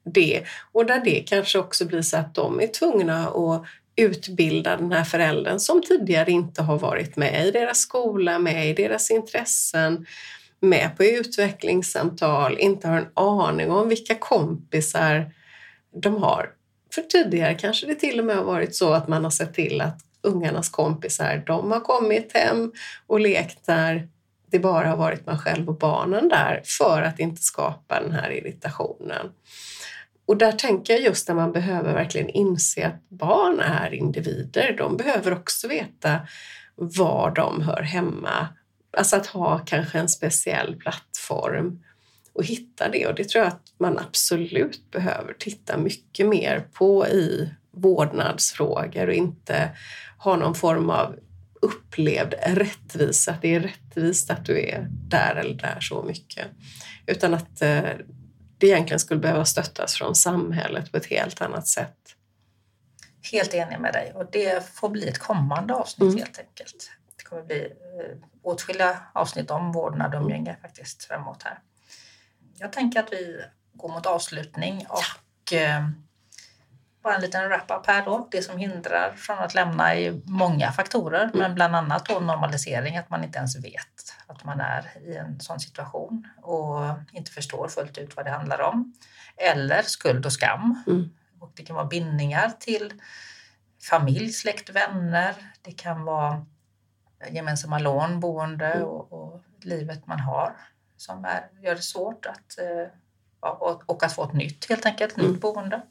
det. 0.06 0.44
Och 0.72 0.86
där 0.86 1.02
det 1.06 1.20
kanske 1.20 1.60
också 1.60 1.86
blir 1.86 2.02
så 2.02 2.18
att 2.18 2.36
de 2.36 2.62
är 2.62 2.68
tvungna 2.68 3.28
att 3.28 3.66
utbilda 3.96 4.78
den 4.78 4.92
här 4.92 5.04
föräldern 5.04 5.60
som 5.60 5.82
tidigare 5.82 6.32
inte 6.32 6.62
har 6.62 6.80
varit 6.80 7.16
med 7.16 7.48
i 7.48 7.52
deras 7.52 7.80
skola, 7.80 8.40
med 8.40 8.70
i 8.70 8.74
deras 8.74 9.12
intressen, 9.12 10.06
med 10.60 10.98
på 10.98 11.04
utvecklingssamtal, 11.04 12.58
inte 12.60 12.88
har 12.88 12.98
en 12.98 13.10
aning 13.14 13.72
om 13.72 13.90
vilka 13.90 14.16
kompisar 14.16 15.32
de 16.02 16.24
har. 16.24 16.50
För 16.96 17.02
tidigare 17.02 17.54
kanske 17.54 17.88
det 17.88 17.96
till 17.96 18.20
och 18.20 18.26
med 18.26 18.36
har 18.36 18.44
varit 18.44 18.76
så 18.76 18.94
att 18.94 19.08
man 19.08 19.24
har 19.24 19.32
sett 19.32 19.54
till 19.54 19.82
att 19.82 20.00
ungarnas 20.22 20.70
kompisar, 20.70 21.44
de 21.48 21.72
har 21.72 21.80
kommit 21.80 22.34
hem 22.34 22.72
och 23.08 23.20
lekt 23.20 23.66
där 23.66 24.08
det 24.52 24.60
bara 24.60 24.88
har 24.88 24.98
varit 24.98 25.26
man 25.26 25.40
själv 25.40 25.70
och 25.70 25.78
barnen 25.78 26.30
där 26.30 26.62
för 26.66 27.02
att 27.02 27.20
inte 27.20 27.42
skapa 27.42 28.02
den 28.02 28.12
här 28.12 28.32
irritationen. 28.32 29.32
Och 30.26 30.38
där 30.38 30.52
tänker 30.52 30.94
jag 30.94 31.02
just 31.02 31.30
att 31.30 31.36
man 31.36 31.52
behöver 31.52 31.94
verkligen 31.94 32.30
inse 32.30 32.88
att 32.88 33.10
barn 33.10 33.60
är 33.60 33.94
individer. 33.94 34.76
De 34.78 34.98
behöver 34.98 35.34
också 35.34 35.68
veta 35.68 36.20
var 36.76 37.32
de 37.32 37.62
hör 37.62 37.82
hemma. 37.82 38.48
Alltså 38.98 39.16
att 39.16 39.28
ha 39.28 39.60
kanske 39.60 40.00
en 40.00 40.10
speciell 40.10 40.76
plattform 40.76 41.84
och 42.34 42.46
hitta 42.46 42.90
det. 42.90 43.08
Och 43.08 43.16
det 43.16 43.30
tror 43.30 43.44
jag 43.44 43.54
att 43.54 43.74
man 43.78 44.00
absolut 44.00 44.92
behöver 44.92 45.34
titta 45.34 45.78
mycket 45.78 46.28
mer 46.28 46.68
på 46.74 47.08
i 47.08 47.50
vårdnadsfrågor 47.72 49.08
och 49.08 49.14
inte 49.14 49.70
ha 50.18 50.36
någon 50.36 50.56
form 50.56 50.90
av 50.90 51.16
upplevd 51.62 52.34
rättvisa, 52.44 53.32
att 53.32 53.42
det 53.42 53.56
är 53.56 53.60
rättvist 53.60 54.30
att 54.30 54.46
du 54.46 54.60
är 54.60 54.88
där 54.90 55.36
eller 55.36 55.56
där 55.56 55.80
så 55.82 56.04
mycket. 56.04 56.48
Utan 57.06 57.34
att 57.34 57.62
eh, 57.62 57.90
det 58.64 58.68
egentligen 58.68 59.00
skulle 59.00 59.20
behöva 59.20 59.46
stöttas 59.46 59.96
från 59.96 60.16
samhället 60.16 60.92
på 60.92 60.98
ett 60.98 61.06
helt 61.06 61.42
annat 61.42 61.68
sätt. 61.68 62.16
Helt 63.32 63.54
enig 63.54 63.80
med 63.80 63.94
dig 63.94 64.12
och 64.16 64.32
det 64.32 64.66
får 64.74 64.90
bli 64.90 65.08
ett 65.08 65.20
kommande 65.20 65.74
avsnitt 65.74 66.12
mm. 66.12 66.18
helt 66.18 66.40
enkelt. 66.40 66.92
Det 67.18 67.24
kommer 67.24 67.44
bli 67.44 67.62
eh, 67.62 68.18
åtskilliga 68.42 69.00
avsnitt 69.14 69.52
om 69.52 69.72
vårdnad 69.72 70.16
och 70.16 70.22
umgänge 70.22 70.58
faktiskt 70.62 71.04
framåt 71.04 71.44
här. 71.44 71.60
Jag 72.58 72.74
tänker 72.74 73.00
att 73.00 73.12
vi 73.12 73.42
går 73.74 73.90
mot 73.90 74.06
avslutning 74.06 74.86
och 74.90 75.52
ja. 75.52 75.58
Eh, 75.58 75.90
bara 77.04 77.16
en 77.16 77.22
liten 77.22 77.50
wrap-up 77.50 77.88
här 77.88 78.06
då. 78.06 78.28
Det 78.32 78.42
som 78.42 78.58
hindrar 78.58 79.14
från 79.16 79.38
att 79.38 79.54
lämna 79.54 79.96
är 79.96 80.22
många 80.26 80.72
faktorer, 80.72 81.24
mm. 81.24 81.40
men 81.40 81.56
bland 81.56 81.76
annat 81.76 82.06
då 82.06 82.20
normalisering, 82.20 82.98
att 82.98 83.10
man 83.10 83.24
inte 83.24 83.38
ens 83.38 83.56
vet 83.56 84.16
att 84.28 84.44
man 84.44 84.60
är 84.60 84.98
i 85.06 85.16
en 85.16 85.40
sån 85.40 85.60
situation 85.60 86.28
och 86.42 86.80
inte 87.12 87.32
förstår 87.32 87.68
fullt 87.68 87.98
ut 87.98 88.16
vad 88.16 88.26
det 88.26 88.32
handlar 88.32 88.62
om. 88.62 88.94
Eller 89.38 89.82
skuld 89.82 90.26
och 90.26 90.34
skam. 90.34 90.84
Mm. 90.88 91.10
Och 91.40 91.52
det 91.56 91.64
kan 91.64 91.76
vara 91.76 91.86
bindningar 91.86 92.52
till 92.60 92.94
familj, 93.90 94.30
släkt, 94.32 94.70
vänner. 94.70 95.36
Det 95.62 95.72
kan 95.72 96.04
vara 96.04 96.46
gemensamma 97.30 97.80
lån, 97.80 98.20
boende 98.20 98.66
mm. 98.66 98.88
och, 98.88 99.14
och 99.14 99.44
livet 99.62 100.08
man 100.08 100.20
har 100.20 100.56
som 100.98 101.26
är, 101.26 101.50
gör 101.62 101.76
det 101.76 101.82
svårt 101.82 102.26
att, 102.26 102.60
eh, 102.60 102.88
och, 103.40 103.90
och 103.90 104.04
att 104.04 104.14
få 104.14 104.24
ett 104.24 104.34
nytt 104.34 104.70
helt 104.70 104.86
enkelt, 104.86 105.18
nytt 105.18 105.26
mm. 105.26 105.40
boende. 105.40 105.82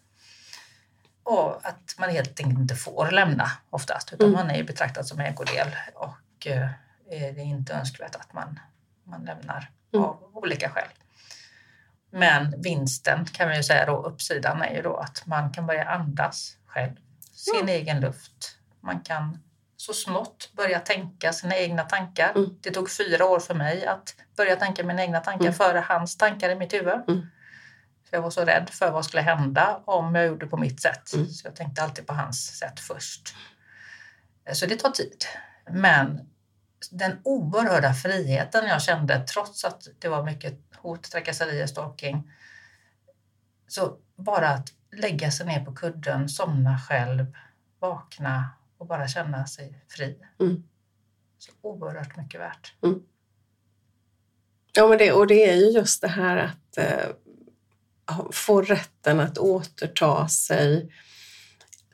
Och 1.22 1.66
att 1.66 1.94
man 1.98 2.10
helt 2.10 2.40
enkelt 2.40 2.60
inte 2.60 2.74
får 2.74 3.10
lämna 3.10 3.50
oftast 3.70 4.12
utan 4.12 4.28
mm. 4.28 4.46
man 4.46 4.56
är 4.56 4.62
betraktad 4.64 5.06
som 5.06 5.20
ägodel 5.20 5.68
och 5.94 6.46
eh, 6.46 6.68
det 7.10 7.16
är 7.16 7.38
inte 7.38 7.72
önskvärt 7.72 8.14
att 8.14 8.32
man, 8.32 8.60
man 9.04 9.24
lämnar 9.24 9.70
mm. 9.94 10.04
av 10.04 10.30
olika 10.32 10.70
skäl. 10.70 10.88
Men 12.10 12.62
vinsten 12.62 13.24
kan 13.24 13.48
man 13.48 13.56
ju 13.56 13.62
säga 13.62 13.86
då, 13.86 14.02
uppsidan 14.02 14.62
är 14.62 14.74
ju 14.74 14.82
då 14.82 14.96
att 14.96 15.26
man 15.26 15.52
kan 15.52 15.66
börja 15.66 15.84
andas 15.84 16.56
själv, 16.66 16.92
sin 17.32 17.54
mm. 17.54 17.68
egen 17.68 18.00
luft. 18.00 18.58
Man 18.80 19.00
kan 19.00 19.38
så 19.76 19.92
smått 19.92 20.50
börja 20.56 20.80
tänka 20.80 21.32
sina 21.32 21.56
egna 21.56 21.82
tankar. 21.82 22.32
Mm. 22.36 22.58
Det 22.60 22.70
tog 22.70 22.90
fyra 22.90 23.26
år 23.26 23.40
för 23.40 23.54
mig 23.54 23.86
att 23.86 24.14
börja 24.36 24.56
tänka 24.56 24.84
mina 24.84 25.02
egna 25.02 25.20
tankar 25.20 25.44
mm. 25.44 25.54
före 25.54 25.84
hans 25.88 26.16
tankar 26.16 26.50
i 26.50 26.54
mitt 26.54 26.72
huvud. 26.72 27.00
För 28.12 28.16
jag 28.16 28.22
var 28.22 28.30
så 28.30 28.44
rädd 28.44 28.70
för 28.70 28.90
vad 28.90 29.04
skulle 29.04 29.22
hända 29.22 29.82
om 29.84 30.14
jag 30.14 30.26
gjorde 30.26 30.46
på 30.46 30.56
mitt 30.56 30.80
sätt. 30.80 31.12
Mm. 31.14 31.28
Så 31.28 31.46
jag 31.46 31.56
tänkte 31.56 31.82
alltid 31.82 32.06
på 32.06 32.12
hans 32.12 32.58
sätt 32.58 32.80
först. 32.80 33.34
Så 34.52 34.66
det 34.66 34.76
tar 34.76 34.90
tid. 34.90 35.24
Men 35.70 36.30
den 36.90 37.20
oerhörda 37.24 37.94
friheten 37.94 38.66
jag 38.66 38.82
kände 38.82 39.26
trots 39.26 39.64
att 39.64 39.88
det 39.98 40.08
var 40.08 40.24
mycket 40.24 40.58
hot, 40.76 41.02
trakasserier, 41.02 41.66
stalking. 41.66 42.32
Så 43.68 43.96
bara 44.16 44.48
att 44.48 44.72
lägga 44.96 45.30
sig 45.30 45.46
ner 45.46 45.64
på 45.64 45.74
kudden, 45.74 46.28
somna 46.28 46.78
själv, 46.78 47.36
vakna 47.78 48.50
och 48.78 48.86
bara 48.86 49.08
känna 49.08 49.46
sig 49.46 49.84
fri. 49.88 50.18
Mm. 50.40 50.62
Så 51.38 51.52
oerhört 51.60 52.16
mycket 52.16 52.40
värt. 52.40 52.74
Mm. 52.82 53.02
Ja, 54.72 54.88
men 54.88 54.98
det, 54.98 55.12
och 55.12 55.26
det 55.26 55.50
är 55.50 55.54
ju 55.54 55.70
just 55.70 56.02
det 56.02 56.08
här 56.08 56.36
att 56.36 56.78
eh, 56.78 57.10
få 58.32 58.62
rätten 58.62 59.20
att 59.20 59.38
återta 59.38 60.28
sig 60.28 60.92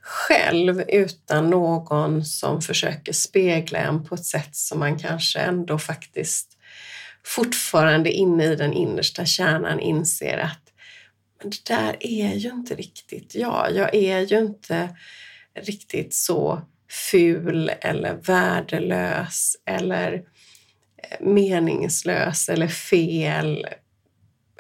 själv 0.01 0.81
utan 0.89 1.51
någon 1.51 2.25
som 2.25 2.63
försöker 2.63 3.13
spegla 3.13 3.79
en 3.79 4.05
på 4.05 4.15
ett 4.15 4.25
sätt 4.25 4.57
som 4.57 4.79
man 4.79 4.99
kanske 4.99 5.39
ändå 5.39 5.79
faktiskt 5.79 6.59
fortfarande 7.25 8.11
inne 8.11 8.45
i 8.45 8.57
den 8.57 8.73
innersta 8.73 9.25
kärnan 9.25 9.81
inser 9.81 10.39
att 10.39 10.69
men 11.43 11.51
det 11.51 11.65
där 11.75 11.97
är 12.01 12.35
ju 12.35 12.51
inte 12.51 12.75
riktigt 12.75 13.35
jag. 13.35 13.73
Jag 13.75 13.95
är 13.95 14.21
ju 14.21 14.39
inte 14.39 14.89
riktigt 15.61 16.15
så 16.15 16.63
ful 17.11 17.71
eller 17.81 18.15
värdelös 18.15 19.57
eller 19.65 20.13
eh, 20.13 21.27
meningslös 21.27 22.49
eller 22.49 22.69
fel 22.69 23.67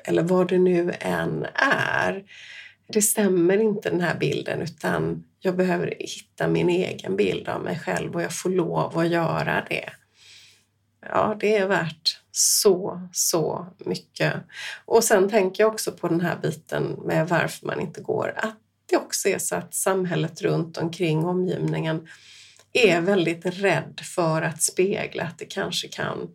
eller 0.05 0.23
vad 0.23 0.49
det 0.49 0.59
nu 0.59 0.95
än 1.01 1.47
är. 1.55 2.25
Det 2.93 3.03
stämmer 3.03 3.59
inte 3.59 3.91
den 3.91 4.01
här 4.01 4.19
bilden 4.19 4.63
utan 4.63 5.25
jag 5.41 5.57
behöver 5.57 5.95
hitta 5.99 6.49
min 6.49 6.69
egen 6.69 7.17
bild 7.17 7.49
av 7.49 7.63
mig 7.63 7.79
själv 7.79 8.15
och 8.15 8.23
jag 8.23 8.33
får 8.33 8.51
lov 8.51 8.99
att 8.99 9.09
göra 9.09 9.67
det. 9.69 9.91
Ja, 11.01 11.37
det 11.41 11.57
är 11.57 11.67
värt 11.67 12.21
så, 12.31 13.09
så 13.13 13.67
mycket. 13.79 14.35
Och 14.85 15.05
sen 15.05 15.31
tänker 15.31 15.63
jag 15.63 15.73
också 15.73 15.93
på 15.93 16.09
den 16.09 16.21
här 16.21 16.37
biten 16.43 17.01
med 17.05 17.29
varför 17.29 17.67
man 17.67 17.81
inte 17.81 18.01
går. 18.01 18.35
Att 18.37 18.59
det 18.87 18.97
också 18.97 19.29
är 19.29 19.39
så 19.39 19.57
att 19.57 19.75
samhället 19.75 20.43
runt 20.43 20.77
omkring 20.77 21.25
omgivningen 21.25 22.09
är 22.73 23.01
väldigt 23.01 23.47
rädd 23.47 24.01
för 24.15 24.43
att 24.43 24.63
spegla 24.63 25.23
att 25.23 25.39
det 25.39 25.45
kanske 25.45 25.89
kan 25.89 26.29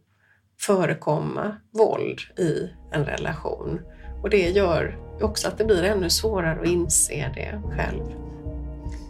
förekomma 0.65 1.55
våld 1.71 2.19
i 2.37 2.69
en 2.91 3.05
relation. 3.05 3.79
Och 4.21 4.29
det 4.29 4.49
gör 4.49 4.97
också 5.21 5.47
att 5.47 5.57
det 5.57 5.65
blir 5.65 5.83
ännu 5.83 6.09
svårare 6.09 6.59
att 6.61 6.67
inse 6.67 7.31
det 7.35 7.61
själv. 7.75 8.03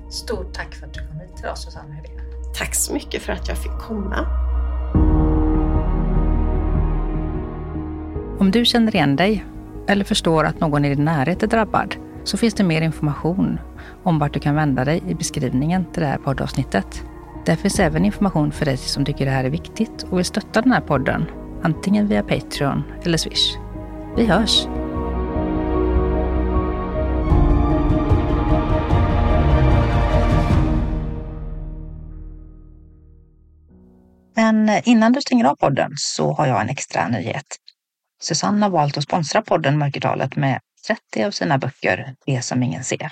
Stort 0.10 0.54
tack 0.54 0.74
för 0.74 0.88
att 0.88 0.94
du 0.94 1.00
kom 1.08 1.20
hit 1.20 1.38
till 1.38 1.48
oss 1.48 1.66
Susanne 1.66 1.94
Helén. 1.94 2.20
Tack 2.58 2.76
så 2.76 2.94
mycket 2.94 3.22
för 3.22 3.34
att 3.34 3.48
jag 3.48 3.58
fick 3.58 3.72
komma. 3.72 4.28
Om 8.40 8.52
du 8.52 8.66
känner 8.66 8.96
igen 8.96 9.16
dig 9.16 9.46
eller 9.88 10.06
förstår 10.06 10.44
att 10.44 10.60
någon 10.60 10.86
i 10.86 10.96
din 10.96 11.06
närhet 11.06 11.44
är 11.44 11.48
drabbad 11.48 11.96
så 12.24 12.38
finns 12.38 12.54
det 12.54 12.64
mer 12.64 12.82
information 12.82 13.60
om 14.04 14.20
vart 14.20 14.34
du 14.34 14.40
kan 14.40 14.56
vända 14.56 14.86
dig 14.86 15.04
i 15.08 15.16
beskrivningen 15.16 15.86
till 15.86 16.02
det 16.02 16.08
här 16.08 16.18
poddavsnittet. 16.18 17.04
Där 17.46 17.56
finns 17.56 17.80
även 17.80 18.06
information 18.06 18.52
för 18.52 18.66
dig 18.66 18.78
som 18.78 19.06
tycker 19.06 19.26
det 19.26 19.32
här 19.32 19.44
är 19.44 19.50
viktigt 19.50 20.06
och 20.10 20.18
vill 20.18 20.26
stötta 20.26 20.62
den 20.62 20.72
här 20.72 20.82
podden, 20.82 21.26
antingen 21.64 22.08
via 22.08 22.24
Patreon 22.24 22.84
eller 23.04 23.18
Swish. 23.18 23.58
Vi 24.16 24.26
hörs! 24.26 24.68
Men 34.36 34.70
eh, 34.70 34.82
innan 34.86 35.14
du 35.14 35.22
stänger 35.22 35.46
av 35.46 35.56
podden 35.56 35.92
så 35.96 36.34
har 36.34 36.48
jag 36.48 36.62
en 36.62 36.70
extra 36.70 37.08
nyhet. 37.08 37.46
Susanne 38.22 38.66
har 38.66 38.70
valt 38.70 38.98
att 38.98 39.04
sponsra 39.04 39.42
podden 39.42 39.78
Mörkertalet 39.78 40.36
med 40.36 40.60
30 40.88 41.24
av 41.24 41.32
sina 41.32 41.58
böcker 41.58 42.16
Det 42.26 42.42
som 42.42 42.64
ingen 42.64 42.84
ser. 42.84 43.08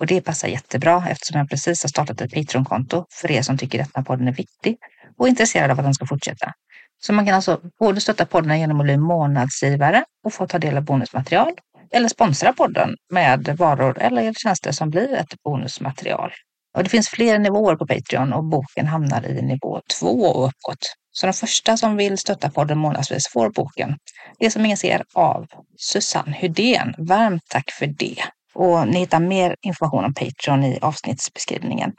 Och 0.00 0.06
det 0.06 0.20
passar 0.20 0.48
jättebra 0.48 1.04
eftersom 1.08 1.38
jag 1.38 1.50
precis 1.50 1.82
har 1.82 1.88
startat 1.88 2.20
ett 2.20 2.34
Patreon-konto 2.34 3.06
för 3.10 3.30
er 3.30 3.42
som 3.42 3.58
tycker 3.58 3.80
att 3.80 3.92
den 3.94 4.00
här 4.00 4.04
podden 4.04 4.28
är 4.28 4.32
viktig 4.32 4.76
och 5.18 5.26
är 5.26 5.30
intresserade 5.30 5.72
av 5.72 5.78
att 5.78 5.84
den 5.84 5.94
ska 5.94 6.06
fortsätta. 6.06 6.52
Så 6.98 7.12
man 7.12 7.26
kan 7.26 7.34
alltså 7.34 7.60
både 7.78 8.00
stötta 8.00 8.26
podden 8.26 8.60
genom 8.60 8.80
att 8.80 8.84
bli 8.84 8.96
månadsgivare 8.96 10.04
och 10.24 10.32
få 10.32 10.46
ta 10.46 10.58
del 10.58 10.76
av 10.76 10.82
bonusmaterial 10.82 11.52
eller 11.92 12.08
sponsra 12.08 12.52
podden 12.52 12.96
med 13.10 13.56
varor 13.58 13.98
eller 13.98 14.32
tjänster 14.32 14.72
som 14.72 14.90
blir 14.90 15.14
ett 15.14 15.42
bonusmaterial. 15.44 16.32
Och 16.76 16.84
det 16.84 16.90
finns 16.90 17.08
fler 17.08 17.38
nivåer 17.38 17.76
på 17.76 17.86
Patreon 17.86 18.32
och 18.32 18.44
boken 18.44 18.86
hamnar 18.86 19.26
i 19.26 19.42
nivå 19.42 19.80
två 20.00 20.06
och 20.06 20.44
uppåt. 20.44 20.78
Så 21.12 21.26
de 21.26 21.32
första 21.32 21.76
som 21.76 21.96
vill 21.96 22.18
stötta 22.18 22.50
podden 22.50 22.78
månadsvis 22.78 23.28
får 23.32 23.50
boken 23.50 23.96
Det 24.38 24.50
som 24.50 24.64
ingen 24.64 24.76
ser 24.76 25.02
av 25.14 25.46
Susanne 25.76 26.36
Hydén. 26.36 26.94
Varmt 26.98 27.42
tack 27.48 27.70
för 27.70 27.86
det! 27.86 28.22
Och 28.54 28.88
ni 28.88 28.98
hittar 28.98 29.20
mer 29.20 29.56
information 29.62 30.04
om 30.04 30.14
Patreon 30.14 30.64
i 30.64 30.78
avsnittsbeskrivningen. 30.82 31.92